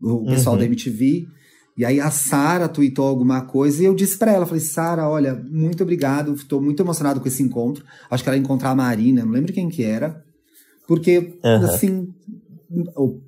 o 0.00 0.26
pessoal 0.26 0.54
uhum. 0.54 0.60
da 0.60 0.66
MTV, 0.66 1.28
e 1.76 1.84
aí 1.84 2.00
a 2.00 2.10
Sara 2.10 2.68
tweetou 2.68 3.06
alguma 3.06 3.42
coisa 3.42 3.80
e 3.80 3.86
eu 3.86 3.94
disse 3.94 4.18
para 4.18 4.32
ela, 4.32 4.44
falei, 4.44 4.60
Sara, 4.60 5.08
olha, 5.08 5.40
muito 5.48 5.84
obrigado, 5.84 6.34
estou 6.34 6.60
muito 6.60 6.82
emocionado 6.82 7.20
com 7.20 7.28
esse 7.28 7.40
encontro. 7.40 7.84
Acho 8.10 8.24
que 8.24 8.28
ela 8.28 8.36
ia 8.36 8.42
encontrar 8.42 8.70
a 8.70 8.74
Marina, 8.74 9.24
não 9.24 9.30
lembro 9.30 9.52
quem 9.52 9.68
que 9.68 9.84
era. 9.84 10.24
Porque, 10.88 11.38
uhum. 11.44 11.64
assim, 11.66 12.08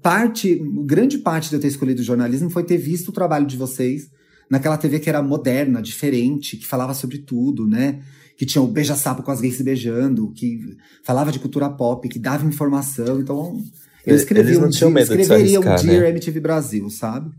parte, 0.03 0.59
grande 0.87 1.19
parte 1.19 1.51
de 1.51 1.57
eu 1.57 1.61
ter 1.61 1.69
escolhido 1.69 2.01
o 2.01 2.05
jornalismo 2.05 2.49
foi 2.49 2.65
ter 2.65 2.79
visto 2.79 3.11
o 3.11 3.13
trabalho 3.13 3.47
de 3.47 3.59
vocês 3.59 4.09
naquela 4.51 4.79
TV 4.79 4.99
que 4.99 5.11
era 5.11 5.23
moderna, 5.23 5.83
diferente, 5.83 6.57
que 6.57 6.67
falava 6.67 6.95
sobre 6.95 7.19
tudo, 7.19 7.69
né? 7.69 8.03
Que 8.39 8.47
tinha 8.47 8.63
o 8.63 8.67
beija-sapo 8.67 9.23
com 9.23 9.31
as 9.31 9.43
gays 9.43 9.57
se 9.57 9.63
beijando, 9.63 10.33
que 10.33 10.59
falava 11.05 11.31
de 11.31 11.39
cultura 11.39 11.69
pop, 11.69 12.09
que 12.09 12.19
dava 12.19 12.47
informação. 12.47 13.21
Então, 13.21 13.63
eu 14.07 14.17
escrevi 14.17 14.57
um, 14.57 14.67
dia, 14.67 14.89
escreveria 15.03 15.59
arriscar, 15.59 15.81
um 15.81 15.87
Dear 15.87 16.03
né? 16.05 16.09
MTV 16.09 16.41
Brasil, 16.41 16.89
sabe? 16.89 17.31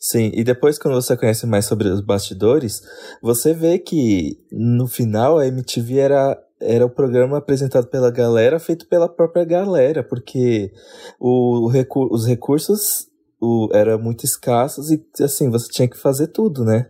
Sim, 0.00 0.32
e 0.34 0.42
depois 0.42 0.76
quando 0.76 0.94
você 0.94 1.16
conhece 1.16 1.46
mais 1.46 1.66
sobre 1.66 1.88
os 1.88 2.04
bastidores, 2.04 2.82
você 3.22 3.54
vê 3.54 3.78
que 3.78 4.36
no 4.50 4.88
final 4.88 5.38
a 5.38 5.46
MTV 5.46 5.98
era 5.98 6.36
era 6.60 6.84
o 6.84 6.90
programa 6.90 7.38
apresentado 7.38 7.86
pela 7.88 8.10
galera, 8.10 8.58
feito 8.58 8.86
pela 8.88 9.08
própria 9.08 9.44
galera, 9.44 10.02
porque 10.02 10.72
o, 11.18 11.70
o 11.70 12.14
os 12.14 12.26
recursos 12.26 13.08
o, 13.40 13.68
eram 13.72 13.98
muito 13.98 14.24
escassos 14.24 14.90
e 14.90 15.04
assim, 15.20 15.50
você 15.50 15.68
tinha 15.68 15.88
que 15.88 15.98
fazer 15.98 16.28
tudo, 16.28 16.64
né? 16.64 16.88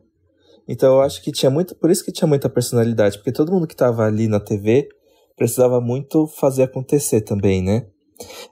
Então 0.69 0.95
eu 0.95 1.01
acho 1.01 1.23
que 1.23 1.33
tinha 1.33 1.51
muito, 1.51 1.75
por 1.75 1.91
isso 1.91 2.05
que 2.05 2.13
tinha 2.13 2.29
muita 2.29 2.49
personalidade, 2.49 3.19
porque 3.19 3.33
todo 3.33 3.53
mundo 3.53 3.67
que 3.67 3.75
estava 3.75 4.05
ali 4.05 4.29
na 4.29 4.41
TV 4.41 4.89
precisava 5.37 5.81
muito 5.81 6.27
fazer 6.27 6.63
acontecer 6.63 7.21
também, 7.23 7.63
né? 7.63 7.87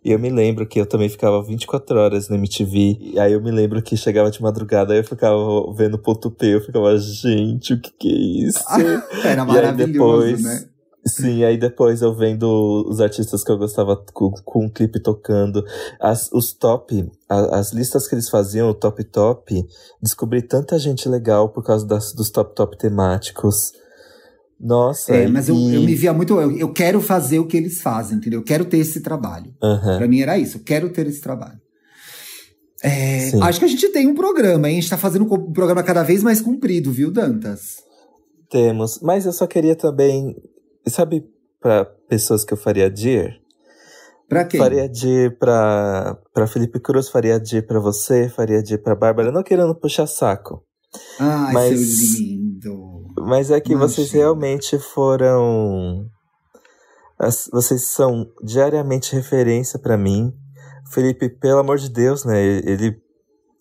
E 0.04 0.10
eu 0.10 0.18
me 0.18 0.28
lembro 0.28 0.66
que 0.66 0.80
eu 0.80 0.86
também 0.86 1.08
ficava 1.08 1.42
24 1.42 1.96
horas 1.96 2.28
na 2.28 2.36
MTV. 2.36 2.98
E 3.00 3.18
aí 3.20 3.32
eu 3.32 3.40
me 3.40 3.52
lembro 3.52 3.80
que 3.80 3.96
chegava 3.96 4.30
de 4.30 4.42
madrugada, 4.42 4.94
eu 4.94 5.04
ficava 5.04 5.38
vendo 5.72 5.98
ponto 5.98 6.30
P, 6.30 6.56
eu 6.56 6.60
ficava, 6.60 6.96
gente, 6.98 7.74
o 7.74 7.80
que 7.80 7.92
que 7.92 8.08
é 8.08 8.48
isso? 8.48 8.64
Era 9.24 9.44
maravilhoso, 9.44 9.92
depois, 9.92 10.42
né? 10.42 10.71
Sim, 11.04 11.42
aí 11.44 11.58
depois 11.58 12.00
eu 12.00 12.14
vendo 12.14 12.46
os 12.88 13.00
artistas 13.00 13.42
que 13.42 13.50
eu 13.50 13.58
gostava 13.58 13.96
com, 14.12 14.30
com 14.30 14.66
o 14.66 14.70
clipe 14.70 15.00
tocando, 15.00 15.64
as, 16.00 16.30
os 16.32 16.52
top, 16.52 17.10
a, 17.28 17.58
as 17.58 17.72
listas 17.72 18.06
que 18.06 18.14
eles 18.14 18.28
faziam, 18.28 18.70
o 18.70 18.74
top 18.74 19.02
top, 19.04 19.66
descobri 20.00 20.42
tanta 20.42 20.78
gente 20.78 21.08
legal 21.08 21.48
por 21.48 21.64
causa 21.64 21.84
das, 21.84 22.12
dos 22.12 22.30
top 22.30 22.54
top 22.54 22.78
temáticos. 22.78 23.72
Nossa. 24.60 25.12
É, 25.12 25.26
mas 25.26 25.48
e... 25.48 25.50
eu, 25.50 25.56
eu 25.56 25.82
me 25.82 25.94
via 25.94 26.12
muito. 26.12 26.40
Eu, 26.40 26.56
eu 26.56 26.72
quero 26.72 27.00
fazer 27.00 27.40
o 27.40 27.46
que 27.46 27.56
eles 27.56 27.82
fazem, 27.82 28.18
entendeu? 28.18 28.38
Eu 28.38 28.44
quero 28.44 28.64
ter 28.64 28.78
esse 28.78 29.00
trabalho. 29.00 29.52
Uhum. 29.60 29.98
Pra 29.98 30.06
mim 30.06 30.20
era 30.20 30.38
isso, 30.38 30.58
eu 30.58 30.62
quero 30.62 30.88
ter 30.90 31.06
esse 31.08 31.20
trabalho. 31.20 31.60
É, 32.84 33.30
acho 33.42 33.60
que 33.60 33.64
a 33.64 33.68
gente 33.68 33.88
tem 33.90 34.08
um 34.08 34.14
programa, 34.14 34.68
hein? 34.68 34.78
A 34.78 34.80
gente 34.80 34.90
tá 34.90 34.98
fazendo 34.98 35.24
um 35.24 35.52
programa 35.52 35.82
cada 35.82 36.02
vez 36.02 36.22
mais 36.22 36.40
comprido, 36.40 36.90
viu, 36.90 37.12
Dantas? 37.12 37.76
Temos. 38.50 39.00
Mas 39.00 39.24
eu 39.24 39.32
só 39.32 39.46
queria 39.46 39.76
também. 39.76 40.36
Sabe, 40.86 41.24
para 41.60 41.84
pessoas 42.08 42.44
que 42.44 42.52
eu 42.52 42.58
faria 42.58 42.90
dir? 42.90 43.40
Pra 44.28 44.44
quem? 44.44 44.58
Faria 44.58 44.88
dir 44.88 45.38
pra, 45.38 46.18
pra 46.32 46.46
Felipe 46.46 46.80
Cruz, 46.80 47.08
faria 47.08 47.38
dir 47.38 47.66
pra 47.66 47.78
você, 47.78 48.28
faria 48.28 48.62
dir 48.62 48.82
pra 48.82 48.94
Bárbara. 48.94 49.30
Não 49.30 49.42
querendo 49.42 49.74
puxar 49.74 50.06
saco. 50.06 50.64
Ai, 51.18 51.52
mas... 51.52 51.78
seu 51.78 52.18
lindo. 52.18 53.06
Mas 53.18 53.50
é 53.50 53.60
que 53.60 53.72
Imagina. 53.72 53.88
vocês 53.88 54.10
realmente 54.10 54.78
foram. 54.78 56.06
Vocês 57.52 57.86
são 57.88 58.26
diariamente 58.42 59.14
referência 59.14 59.78
para 59.78 59.96
mim. 59.96 60.32
Felipe, 60.90 61.28
pelo 61.28 61.60
amor 61.60 61.78
de 61.78 61.88
Deus, 61.88 62.24
né? 62.24 62.42
Ele, 62.42 62.96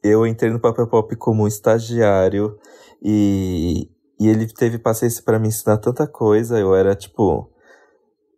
eu 0.03 0.25
entrei 0.25 0.51
no 0.51 0.60
Papel 0.60 0.88
Pop 0.88 1.15
como 1.17 1.47
estagiário 1.47 2.57
e, 3.03 3.89
e 4.21 4.27
ele 4.27 4.45
teve 4.45 4.77
paciência 4.77 5.23
para 5.23 5.39
me 5.39 5.47
ensinar 5.47 5.79
tanta 5.79 6.05
coisa. 6.05 6.60
Eu 6.60 6.75
era 6.75 6.95
tipo. 6.95 7.49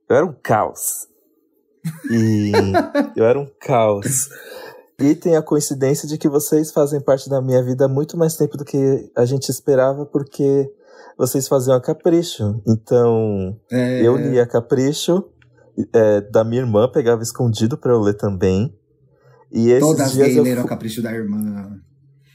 Eu 0.10 0.15
era 0.15 0.26
um 0.26 0.34
caos. 0.41 1.10
E 2.10 2.54
eu 3.17 3.26
era 3.26 3.38
um 3.38 3.50
caos. 3.60 4.30
E 4.98 5.13
tem 5.13 5.36
a 5.36 5.41
coincidência 5.41 6.08
de 6.08 6.17
que 6.17 6.30
vocês 6.30 6.72
fazem 6.72 7.02
parte 7.02 7.30
da 7.30 7.41
minha 7.41 7.62
vida 7.62 7.84
há 7.84 7.89
muito 7.89 8.17
mais 8.17 8.38
tempo 8.38 8.56
do 8.56 8.63
que 8.63 9.12
a 9.13 9.26
gente 9.26 9.50
esperava, 9.50 10.06
porque 10.06 10.72
vocês 11.17 11.50
faziam 11.50 11.76
a 11.76 11.82
Capricho. 11.82 12.62
Então, 12.65 13.60
é... 13.69 14.08
eu 14.08 14.15
lia 14.15 14.48
Capricho, 14.48 15.26
é, 15.93 16.22
da 16.22 16.46
minha 16.46 16.62
irmã, 16.62 16.89
pegava 16.89 17.22
escondido 17.22 17.78
para 17.78 17.91
eu 17.91 18.00
ler 18.00 18.13
também. 18.13 18.74
E 19.52 19.69
esses 19.69 19.82
Todas 19.82 20.13
dias 20.13 20.34
eu 20.34 20.43
leram 20.43 20.63
a 20.63 20.67
Capricho 20.67 21.02
da 21.02 21.12
irmã. 21.12 21.78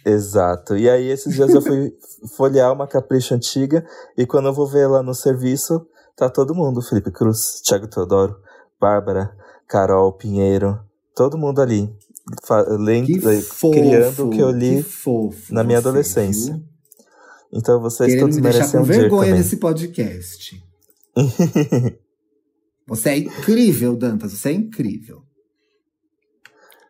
Exato. 0.08 0.76
E 0.76 0.88
aí, 0.88 1.08
esses 1.08 1.34
dias 1.34 1.50
eu 1.50 1.60
fui 1.60 1.92
folhear 2.34 2.72
uma 2.72 2.86
Capricho 2.86 3.34
antiga, 3.34 3.84
e 4.16 4.26
quando 4.26 4.46
eu 4.46 4.54
vou 4.54 4.66
ver 4.66 4.86
lá 4.86 5.02
no 5.02 5.14
serviço, 5.14 5.86
tá 6.16 6.30
todo 6.30 6.54
mundo: 6.54 6.80
Felipe 6.80 7.10
Cruz, 7.10 7.60
Thiago 7.62 7.86
Teodoro, 7.86 8.36
Bárbara, 8.80 9.36
Carol 9.66 10.12
Pinheiro, 10.14 10.80
todo 11.14 11.36
mundo 11.36 11.60
ali. 11.60 11.94
Lendo, 12.78 13.06
criando 13.72 14.26
o 14.26 14.30
que 14.30 14.38
eu 14.38 14.50
li 14.50 14.84
que 14.84 15.52
na 15.52 15.64
minha 15.64 15.78
adolescência. 15.78 16.52
Viu? 16.52 16.62
Então 17.50 17.80
vocês 17.80 18.10
Querendo 18.10 18.20
todos 18.20 18.36
me 18.36 18.42
merecem 18.42 18.80
um 18.80 18.82
vergonha 18.82 19.34
nesse 19.34 19.56
podcast. 19.56 20.62
você 22.86 23.08
é 23.08 23.18
incrível, 23.18 23.96
Dantas. 23.96 24.32
Você 24.32 24.50
é 24.50 24.52
incrível. 24.52 25.22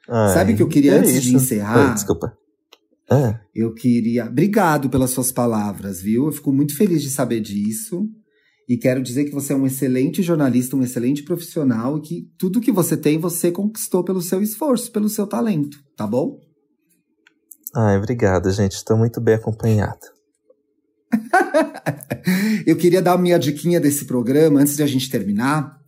Ai, 0.09 0.35
Sabe 0.35 0.53
o 0.55 0.57
que 0.57 0.63
eu 0.63 0.69
queria 0.69 0.95
é 0.95 0.99
antes 0.99 1.13
isso. 1.13 1.23
de 1.23 1.35
encerrar? 1.37 1.89
Oi, 1.89 1.95
desculpa. 1.95 2.38
Ah. 3.11 3.41
Eu 3.55 3.75
queria. 3.75 4.27
Obrigado 4.27 4.91
pelas 4.91 5.11
suas 5.11 5.33
palavras, 5.33 6.03
viu? 6.03 6.27
Eu 6.27 6.33
fico 6.33 6.53
muito 6.53 6.77
feliz 6.77 7.03
de 7.03 7.11
saber 7.11 7.41
disso. 7.41 8.07
E 8.69 8.77
quero 8.77 9.03
dizer 9.03 9.25
que 9.25 9.33
você 9.33 9.55
é 9.55 9.57
um 9.57 9.67
excelente 9.67 10.23
jornalista, 10.23 10.77
um 10.77 10.83
excelente 10.83 11.23
profissional 11.23 11.97
e 11.97 12.03
que 12.03 12.29
tudo 12.39 12.61
que 12.61 12.71
você 12.71 12.99
tem 12.99 13.19
você 13.19 13.51
conquistou 13.51 14.05
pelo 14.05 14.21
seu 14.21 14.43
esforço, 14.43 14.93
pelo 14.93 15.09
seu 15.09 15.27
talento, 15.27 15.79
tá 15.97 16.07
bom? 16.07 16.39
Ai, 17.75 17.97
obrigado, 17.97 18.51
gente. 18.51 18.73
Estou 18.73 18.99
muito 18.99 19.23
bem 19.23 19.37
acompanhado. 19.37 20.07
eu 22.67 22.77
queria 22.77 23.01
dar 23.01 23.15
a 23.15 23.19
minha 23.19 23.39
diquinha 23.39 23.81
desse 23.81 24.05
programa 24.05 24.61
antes 24.61 24.77
de 24.77 24.83
a 24.83 24.87
gente 24.87 25.09
terminar. 25.09 25.79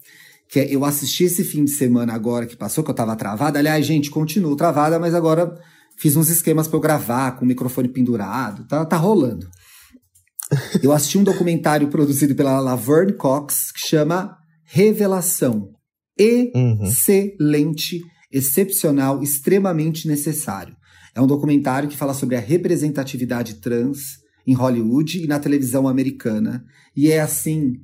Que 0.49 0.61
é, 0.61 0.75
eu 0.75 0.85
assisti 0.85 1.25
esse 1.25 1.45
fim 1.45 1.65
de 1.65 1.71
semana 1.71 2.15
agora 2.15 2.47
que 2.47 2.57
passou, 2.57 2.83
que 2.83 2.91
eu 2.91 2.95
tava 2.95 3.15
travada. 3.15 3.59
Aliás, 3.59 3.85
gente, 3.85 4.11
continuo 4.11 4.57
travada, 4.57 4.99
mas 4.99 5.15
agora 5.15 5.55
fiz 6.01 6.17
uns 6.17 6.31
esquemas 6.31 6.67
para 6.67 6.77
eu 6.77 6.81
gravar 6.81 7.33
com 7.33 7.45
o 7.45 7.49
microfone 7.49 7.89
pendurado. 7.89 8.67
Tá, 8.67 8.85
tá 8.87 8.97
rolando. 8.97 9.47
Eu 10.83 10.93
assisti 10.93 11.19
um 11.19 11.23
documentário 11.23 11.89
produzido 11.89 12.35
pela 12.35 12.59
Laverne 12.59 13.13
Cox 13.13 13.71
que 13.71 13.87
chama 13.87 14.37
Revelação. 14.65 15.69
Uhum. 16.19 16.85
Excelente, 16.85 17.97
uhum. 17.97 18.09
excepcional, 18.33 19.23
extremamente 19.23 20.09
necessário. 20.09 20.75
É 21.15 21.21
um 21.21 21.27
documentário 21.27 21.89
que 21.89 21.97
fala 21.97 22.15
sobre 22.15 22.37
a 22.37 22.41
representatividade 22.41 23.61
trans 23.61 24.19
em 24.47 24.55
Hollywood 24.55 25.23
e 25.23 25.27
na 25.27 25.39
televisão 25.39 25.87
americana. 25.87 26.65
E 26.97 27.11
é 27.11 27.21
assim, 27.21 27.75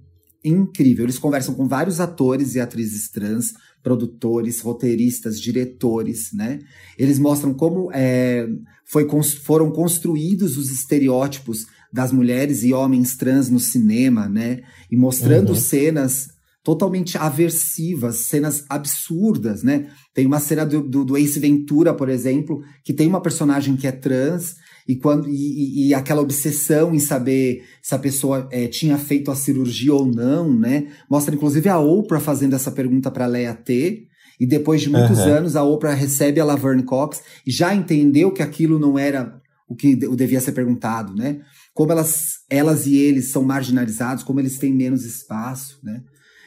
incrível. 0.44 1.04
Eles 1.04 1.18
conversam 1.18 1.54
com 1.54 1.68
vários 1.68 2.00
atores 2.00 2.54
e 2.54 2.60
atrizes 2.60 3.10
trans, 3.10 3.52
produtores, 3.86 4.60
roteiristas, 4.60 5.40
diretores, 5.40 6.32
né? 6.32 6.58
Eles 6.98 7.20
mostram 7.20 7.54
como 7.54 7.88
é, 7.92 8.44
foi, 8.84 9.06
foram 9.44 9.70
construídos 9.70 10.58
os 10.58 10.72
estereótipos 10.72 11.66
das 11.92 12.10
mulheres 12.10 12.64
e 12.64 12.72
homens 12.72 13.16
trans 13.16 13.48
no 13.48 13.60
cinema, 13.60 14.28
né? 14.28 14.62
E 14.90 14.96
mostrando 14.96 15.50
uhum. 15.50 15.54
cenas 15.54 16.30
totalmente 16.64 17.16
aversivas, 17.16 18.16
cenas 18.26 18.64
absurdas, 18.68 19.62
né? 19.62 19.88
Tem 20.12 20.26
uma 20.26 20.40
cena 20.40 20.66
do, 20.66 20.82
do, 20.82 21.04
do, 21.04 21.16
Ace 21.16 21.38
Ventura, 21.38 21.94
por 21.94 22.08
exemplo, 22.08 22.64
que 22.82 22.92
tem 22.92 23.06
uma 23.06 23.22
personagem 23.22 23.76
que 23.76 23.86
é 23.86 23.92
trans 23.92 24.56
e, 24.88 24.94
quando, 24.94 25.28
e, 25.28 25.88
e 25.88 25.94
aquela 25.94 26.20
obsessão 26.20 26.94
em 26.94 26.98
saber 26.98 27.64
se 27.82 27.94
a 27.94 27.98
pessoa 27.98 28.48
é, 28.52 28.68
tinha 28.68 28.96
feito 28.96 29.30
a 29.30 29.34
cirurgia 29.34 29.92
ou 29.92 30.06
não, 30.06 30.52
né? 30.52 30.88
Mostra 31.10 31.34
inclusive 31.34 31.68
a 31.68 31.78
Oprah 31.78 32.20
fazendo 32.20 32.54
essa 32.54 32.70
pergunta 32.70 33.10
para 33.10 33.26
Leia 33.26 33.54
T. 33.54 34.06
E 34.38 34.46
depois 34.46 34.82
de 34.82 34.90
muitos 34.90 35.18
uhum. 35.20 35.34
anos, 35.34 35.56
a 35.56 35.64
Oprah 35.64 35.94
recebe 35.94 36.38
a 36.38 36.44
Laverne 36.44 36.82
Cox 36.82 37.22
e 37.46 37.50
já 37.50 37.74
entendeu 37.74 38.30
que 38.30 38.42
aquilo 38.42 38.78
não 38.78 38.98
era 38.98 39.40
o 39.68 39.74
que 39.74 39.96
devia 39.96 40.40
ser 40.40 40.52
perguntado, 40.52 41.14
né? 41.14 41.40
Como 41.74 41.90
elas, 41.90 42.34
elas 42.48 42.86
e 42.86 42.96
eles 42.96 43.30
são 43.30 43.42
marginalizados, 43.42 44.22
como 44.22 44.38
eles 44.38 44.58
têm 44.58 44.72
menos 44.72 45.04
espaço, 45.04 45.80
né? 45.82 46.02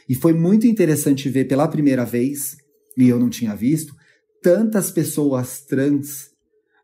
E 0.08 0.16
foi 0.16 0.34
muito 0.34 0.66
interessante 0.66 1.28
ver 1.30 1.46
pela 1.46 1.68
primeira 1.68 2.06
vez, 2.06 2.56
e 2.98 3.10
eu 3.10 3.20
não 3.20 3.30
tinha 3.30 3.56
visto, 3.56 3.94
tantas 4.42 4.90
pessoas 4.90 5.62
trans 5.62 6.29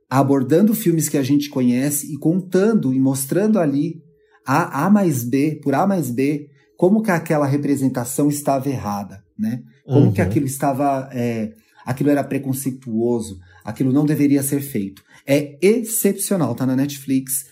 abordando 0.09 0.73
filmes 0.73 1.09
que 1.09 1.17
a 1.17 1.23
gente 1.23 1.49
conhece 1.49 2.13
e 2.13 2.17
contando 2.17 2.93
e 2.93 2.99
mostrando 2.99 3.59
ali 3.59 4.01
a 4.45 4.85
A 4.85 4.89
mais 4.89 5.23
B, 5.23 5.59
por 5.63 5.73
A 5.73 5.87
mais 5.87 6.11
B, 6.11 6.47
como 6.77 7.01
que 7.01 7.11
aquela 7.11 7.47
representação 7.47 8.29
estava 8.29 8.69
errada, 8.69 9.23
né? 9.37 9.61
Como 9.85 10.07
uhum. 10.07 10.13
que 10.13 10.21
aquilo 10.21 10.45
estava. 10.45 11.09
É, 11.11 11.51
aquilo 11.85 12.09
era 12.09 12.23
preconceituoso, 12.23 13.37
aquilo 13.63 13.91
não 13.91 14.05
deveria 14.05 14.43
ser 14.43 14.61
feito. 14.61 15.03
É 15.25 15.57
excepcional, 15.61 16.53
tá 16.53 16.65
na 16.65 16.75
Netflix. 16.75 17.45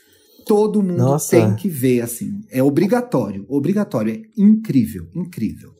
Todo 0.45 0.83
mundo 0.83 0.97
Nossa. 0.97 1.37
tem 1.37 1.55
que 1.55 1.69
ver, 1.69 2.01
assim. 2.01 2.41
É 2.51 2.61
obrigatório, 2.61 3.45
obrigatório. 3.47 4.13
É 4.13 4.21
incrível, 4.37 5.07
incrível. 5.15 5.71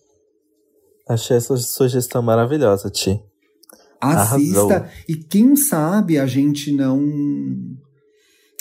Achei 1.07 1.36
essa 1.36 1.57
sugestão 1.57 2.21
maravilhosa, 2.21 2.89
Ti. 2.89 3.19
Assista. 4.04 4.60
Arrasou. 4.60 4.86
E 5.08 5.16
quem 5.16 5.56
sabe 5.56 6.20
a 6.20 6.26
gente 6.26 6.72
não. 6.72 7.01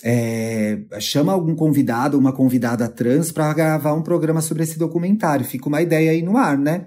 É, 0.05 0.81
chama 0.99 1.33
algum 1.33 1.55
convidado, 1.55 2.19
uma 2.19 2.33
convidada 2.33 2.89
trans 2.89 3.31
para 3.31 3.53
gravar 3.55 3.95
um 3.95 4.03
programa 4.03 4.41
sobre 4.41 4.65
esse 4.65 4.79
documentário. 4.79 5.45
Fica 5.45 5.69
uma 5.69 5.81
ideia 5.81 6.11
aí 6.11 6.23
no 6.23 6.37
ar, 6.37 6.59
né? 6.59 6.87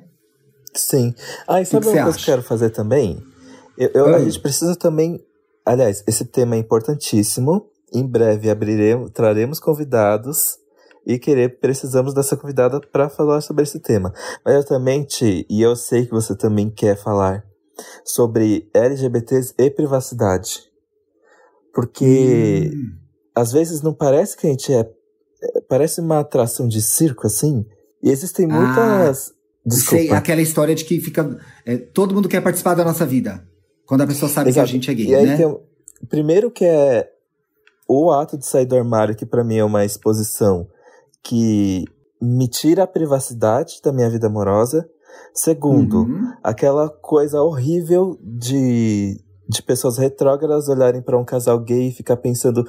Sim. 0.73 1.13
Ah, 1.47 1.61
e 1.61 1.65
sabe 1.65 1.85
que 1.85 1.91
uma 1.93 2.03
coisa 2.03 2.17
que 2.17 2.23
eu 2.23 2.25
quero 2.25 2.43
fazer 2.43 2.69
também? 2.71 3.23
Eu, 3.77 3.89
eu, 3.93 4.15
A 4.15 4.19
gente 4.19 4.39
precisa 4.39 4.75
também. 4.75 5.23
Aliás, 5.65 6.03
esse 6.07 6.25
tema 6.25 6.55
é 6.55 6.59
importantíssimo. 6.59 7.67
Em 7.93 8.05
breve 8.05 8.49
abriremos, 8.49 9.11
traremos 9.11 9.59
convidados 9.59 10.57
e 11.05 11.19
querer, 11.19 11.59
precisamos 11.59 12.13
dessa 12.13 12.35
convidada 12.35 12.81
para 12.91 13.07
falar 13.07 13.39
sobre 13.41 13.63
esse 13.63 13.79
tema. 13.79 14.13
Mas 14.43 14.55
eu 14.55 14.65
também, 14.65 15.03
Ti, 15.03 15.45
e 15.49 15.61
eu 15.61 15.75
sei 15.75 16.05
que 16.05 16.11
você 16.11 16.35
também 16.35 16.69
quer 16.69 16.97
falar 16.97 17.45
sobre 18.03 18.69
LGBTs 18.73 19.53
e 19.57 19.69
privacidade. 19.69 20.63
Porque 21.73 22.71
hum. 22.73 22.97
às 23.35 23.51
vezes 23.51 23.81
não 23.81 23.93
parece 23.93 24.37
que 24.37 24.47
a 24.47 24.49
gente 24.49 24.73
é, 24.73 24.79
é. 24.79 25.61
Parece 25.67 26.01
uma 26.01 26.19
atração 26.19 26.67
de 26.67 26.81
circo, 26.81 27.27
assim. 27.27 27.65
E 28.01 28.09
existem 28.09 28.47
muitas. 28.47 29.29
Ah, 29.29 29.35
Desculpa. 29.65 30.03
Sei, 30.03 30.11
aquela 30.11 30.41
história 30.41 30.75
de 30.75 30.85
que 30.85 31.01
fica. 31.01 31.37
É, 31.65 31.77
todo 31.77 32.13
mundo 32.13 32.29
quer 32.29 32.41
participar 32.41 32.75
da 32.75 32.85
nossa 32.85 33.05
vida. 33.05 33.45
Quando 33.85 34.01
a 34.01 34.07
pessoa 34.07 34.29
sabe 34.29 34.49
Exato. 34.49 34.67
que 34.67 34.71
a 34.71 34.73
gente 34.73 34.91
é 34.91 34.93
gay, 34.93 35.07
e 35.07 35.15
aí 35.15 35.25
né? 35.25 35.37
Tem, 35.37 35.59
primeiro 36.07 36.51
que 36.51 36.65
é 36.65 37.09
o 37.87 38.11
ato 38.11 38.37
de 38.37 38.45
sair 38.45 38.65
do 38.65 38.75
armário, 38.75 39.15
que 39.15 39.25
para 39.25 39.43
mim 39.43 39.57
é 39.57 39.63
uma 39.63 39.85
exposição 39.85 40.67
que 41.23 41.85
me 42.21 42.47
tira 42.47 42.83
a 42.83 42.87
privacidade 42.87 43.79
da 43.83 43.91
minha 43.91 44.09
vida 44.09 44.27
amorosa. 44.27 44.87
Segundo, 45.33 46.03
uhum. 46.03 46.33
aquela 46.43 46.89
coisa 46.89 47.41
horrível 47.41 48.17
de, 48.21 49.19
de 49.47 49.61
pessoas 49.61 49.97
retrógradas 49.97 50.69
olharem 50.69 51.01
para 51.01 51.17
um 51.17 51.25
casal 51.25 51.59
gay 51.59 51.89
e 51.89 51.93
ficar 51.93 52.17
pensando 52.17 52.65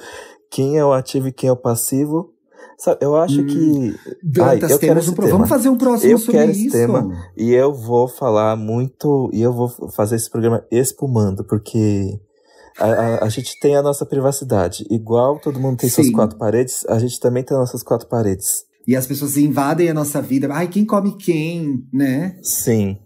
quem 0.49 0.77
é 0.77 0.83
o 0.83 0.91
ativo 0.91 1.27
e 1.29 1.31
quem 1.31 1.49
é 1.49 1.51
o 1.51 1.57
passivo. 1.57 2.33
Sabe, 2.77 2.99
eu 3.01 3.15
acho 3.15 3.41
hum. 3.41 3.47
que. 3.47 3.95
Dantas, 4.21 4.69
Ai, 4.69 4.73
eu 4.73 4.79
quero 4.79 4.99
um 4.99 5.13
pro... 5.13 5.27
Vamos 5.27 5.49
fazer 5.49 5.69
um 5.69 5.77
próximo 5.77 6.11
eu 6.11 6.17
sobre 6.19 6.33
quero 6.33 6.51
isso. 6.51 6.67
esse 6.67 6.71
tema 6.71 7.31
e 7.35 7.51
eu 7.51 7.73
vou 7.73 8.07
falar 8.07 8.55
muito. 8.55 9.29
E 9.33 9.41
eu 9.41 9.51
vou 9.51 9.67
fazer 9.89 10.15
esse 10.15 10.29
programa 10.29 10.63
espumando, 10.69 11.43
porque 11.43 12.19
a, 12.77 12.85
a, 12.85 13.25
a, 13.25 13.29
gente 13.29 13.59
tem 13.59 13.75
a 13.75 13.81
nossa 13.81 14.05
privacidade. 14.05 14.85
Igual 14.91 15.39
todo 15.39 15.59
mundo 15.59 15.77
tem 15.77 15.89
Sim. 15.89 16.03
suas 16.03 16.13
quatro 16.13 16.37
paredes, 16.37 16.85
a 16.87 16.99
gente 16.99 17.19
também 17.19 17.43
tem 17.43 17.55
as 17.55 17.61
nossas 17.61 17.81
quatro 17.81 18.07
paredes. 18.07 18.65
E 18.87 18.95
as 18.95 19.05
pessoas 19.05 19.35
invadem 19.35 19.89
a 19.89 19.93
nossa 19.93 20.21
vida. 20.21 20.47
Ai, 20.51 20.67
quem 20.67 20.85
come 20.85 21.17
quem, 21.17 21.85
né? 21.91 22.37
Sim. 22.41 22.97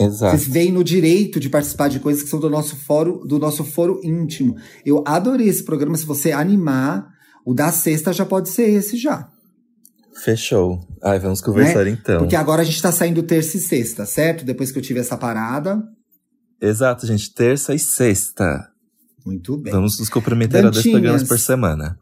Exato. 0.00 0.36
Vocês 0.36 0.48
veem 0.48 0.72
no 0.72 0.82
direito 0.82 1.38
de 1.38 1.48
participar 1.48 1.88
de 1.88 2.00
coisas 2.00 2.22
que 2.22 2.28
são 2.28 2.40
do 2.40 2.50
nosso 2.50 2.76
foro, 2.76 3.24
do 3.26 3.38
nosso 3.38 3.64
foro 3.64 4.00
íntimo. 4.02 4.56
Eu 4.84 5.02
adorei 5.06 5.48
esse 5.48 5.62
programa. 5.62 5.96
Se 5.96 6.06
você 6.06 6.32
animar, 6.32 7.06
o 7.44 7.54
da 7.54 7.70
sexta 7.70 8.12
já 8.12 8.24
pode 8.24 8.48
ser 8.48 8.68
esse 8.68 8.96
já. 8.96 9.28
Fechou. 10.22 10.80
Ai, 11.02 11.18
vamos 11.18 11.40
conversar 11.40 11.84
né? 11.84 11.90
então. 11.90 12.18
Porque 12.18 12.36
agora 12.36 12.62
a 12.62 12.64
gente 12.64 12.80
tá 12.80 12.90
saindo 12.90 13.22
terça 13.22 13.56
e 13.56 13.60
sexta, 13.60 14.06
certo? 14.06 14.44
Depois 14.44 14.72
que 14.72 14.78
eu 14.78 14.82
tive 14.82 15.00
essa 15.00 15.16
parada. 15.16 15.82
Exato, 16.60 17.06
gente. 17.06 17.32
Terça 17.34 17.74
e 17.74 17.78
sexta. 17.78 18.68
Muito 19.24 19.56
bem. 19.58 19.72
Vamos 19.72 19.98
nos 19.98 20.08
comprometer 20.08 20.62
Dantinhas, 20.62 20.78
a 20.78 20.82
dois 20.82 20.92
programas 20.92 21.22
por 21.24 21.38
semana. 21.38 21.98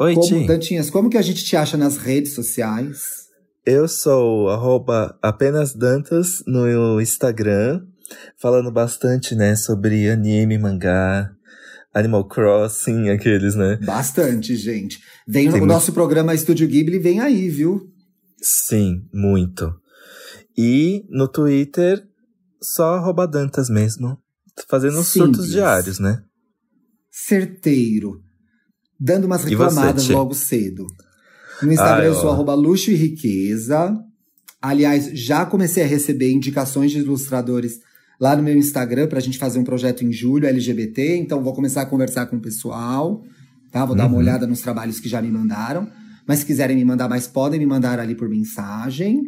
Oi, 0.00 0.14
como, 0.14 0.26
Tim. 0.26 0.46
Dantinhas, 0.46 0.88
como 0.88 1.10
que 1.10 1.18
a 1.18 1.22
gente 1.22 1.44
te 1.44 1.54
acha 1.54 1.76
nas 1.76 1.98
redes 1.98 2.32
sociais? 2.32 3.02
Eu 3.66 3.86
sou 3.86 4.48
arroba 4.48 5.18
apenas 5.20 5.74
Dantas 5.74 6.42
no 6.46 6.98
Instagram, 6.98 7.84
falando 8.40 8.72
bastante, 8.72 9.34
né, 9.34 9.54
sobre 9.54 10.08
anime, 10.08 10.56
mangá, 10.56 11.30
Animal 11.92 12.26
Crossing, 12.26 13.10
aqueles, 13.10 13.54
né? 13.54 13.78
Bastante, 13.84 14.56
gente. 14.56 15.00
Vem 15.28 15.48
o 15.48 15.50
muito... 15.50 15.66
nosso 15.66 15.92
programa 15.92 16.34
Estúdio 16.34 16.66
Ghibli, 16.66 16.98
vem 16.98 17.20
aí, 17.20 17.50
viu? 17.50 17.82
Sim, 18.40 19.02
muito. 19.12 19.70
E 20.56 21.04
no 21.10 21.28
Twitter, 21.28 22.02
só 22.62 22.94
arroba 22.94 23.28
Dantas 23.28 23.68
mesmo. 23.68 24.16
Fazendo 24.66 25.02
Simples. 25.02 25.36
surtos 25.36 25.50
diários, 25.50 25.98
né? 25.98 26.22
certeiro, 27.10 28.22
dando 29.00 29.24
umas 29.24 29.44
reclamadas 29.44 30.04
você, 30.04 30.12
logo 30.12 30.34
cedo. 30.34 30.86
No 31.62 31.72
Instagram 31.72 32.02
Ai, 32.02 32.08
eu 32.08 32.14
sou 32.14 32.30
arroba 32.30 32.54
luxo 32.54 32.90
e 32.90 32.94
riqueza. 32.94 33.98
Aliás, 34.60 35.10
já 35.14 35.46
comecei 35.46 35.82
a 35.82 35.86
receber 35.86 36.30
indicações 36.30 36.90
de 36.90 36.98
ilustradores 36.98 37.80
lá 38.20 38.36
no 38.36 38.42
meu 38.42 38.56
Instagram 38.56 39.08
para 39.08 39.18
a 39.18 39.22
gente 39.22 39.38
fazer 39.38 39.58
um 39.58 39.64
projeto 39.64 40.04
em 40.04 40.12
julho 40.12 40.46
LGBT. 40.46 41.16
Então 41.16 41.42
vou 41.42 41.54
começar 41.54 41.82
a 41.82 41.86
conversar 41.86 42.26
com 42.26 42.36
o 42.36 42.40
pessoal, 42.40 43.24
tá? 43.72 43.80
Vou 43.80 43.90
uhum. 43.90 43.96
dar 43.96 44.06
uma 44.06 44.12
uhum. 44.12 44.18
olhada 44.18 44.46
nos 44.46 44.60
trabalhos 44.60 45.00
que 45.00 45.08
já 45.08 45.22
me 45.22 45.30
mandaram. 45.30 45.88
Mas 46.26 46.40
se 46.40 46.46
quiserem 46.46 46.76
me 46.76 46.84
mandar 46.84 47.08
mais, 47.08 47.26
podem 47.26 47.58
me 47.58 47.66
mandar 47.66 47.98
ali 47.98 48.14
por 48.14 48.28
mensagem. 48.28 49.22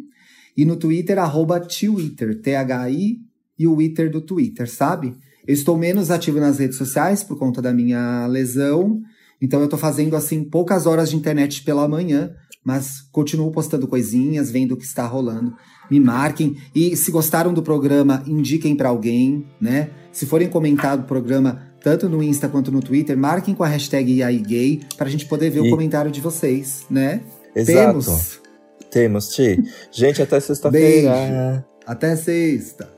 E 0.55 0.63
no 0.63 0.75
Twitter, 0.75 1.17
arroba 1.17 1.59
Twitter, 1.59 2.39
T-H-I 2.39 3.17
e 3.57 3.67
o 3.67 3.73
Twitter 3.73 4.11
do 4.11 4.21
Twitter, 4.21 4.69
sabe? 4.69 5.15
Eu 5.47 5.53
estou 5.53 5.77
menos 5.77 6.11
ativo 6.11 6.39
nas 6.39 6.59
redes 6.59 6.77
sociais 6.77 7.23
por 7.23 7.37
conta 7.37 7.61
da 7.61 7.73
minha 7.73 8.27
lesão. 8.27 9.01
Então 9.43 9.59
eu 9.59 9.65
estou 9.65 9.77
fazendo 9.77 10.15
assim 10.15 10.41
poucas 10.41 10.85
horas 10.85 11.09
de 11.09 11.17
internet 11.17 11.63
pela 11.63 11.85
manhã, 11.85 12.31
mas 12.63 13.01
continuo 13.11 13.51
postando 13.51 13.85
coisinhas, 13.85 14.49
vendo 14.49 14.71
o 14.71 14.77
que 14.77 14.85
está 14.85 15.05
rolando. 15.05 15.53
Me 15.91 15.99
marquem 15.99 16.55
e 16.73 16.95
se 16.95 17.11
gostaram 17.11 17.53
do 17.53 17.61
programa, 17.61 18.23
indiquem 18.25 18.73
para 18.73 18.87
alguém, 18.87 19.45
né? 19.59 19.89
Se 20.13 20.25
forem 20.25 20.47
comentar 20.47 20.97
o 20.97 21.03
programa 21.03 21.61
tanto 21.81 22.07
no 22.07 22.23
Insta 22.23 22.47
quanto 22.47 22.71
no 22.71 22.79
Twitter, 22.79 23.17
marquem 23.17 23.53
com 23.53 23.65
a 23.65 23.67
hashtag 23.67 24.13
IAIGay 24.13 24.79
para 24.95 25.07
a 25.07 25.11
gente 25.11 25.25
poder 25.25 25.49
ver 25.49 25.65
e... 25.65 25.67
o 25.67 25.69
comentário 25.69 26.09
de 26.09 26.21
vocês, 26.21 26.85
né? 26.89 27.21
Exato. 27.53 27.91
Temos. 27.91 28.41
Temos, 28.89 29.27
Ti. 29.27 29.61
Gente, 29.91 30.21
até 30.21 30.39
sexta-feira. 30.39 31.65
Até 31.85 32.15
sexta. 32.15 32.92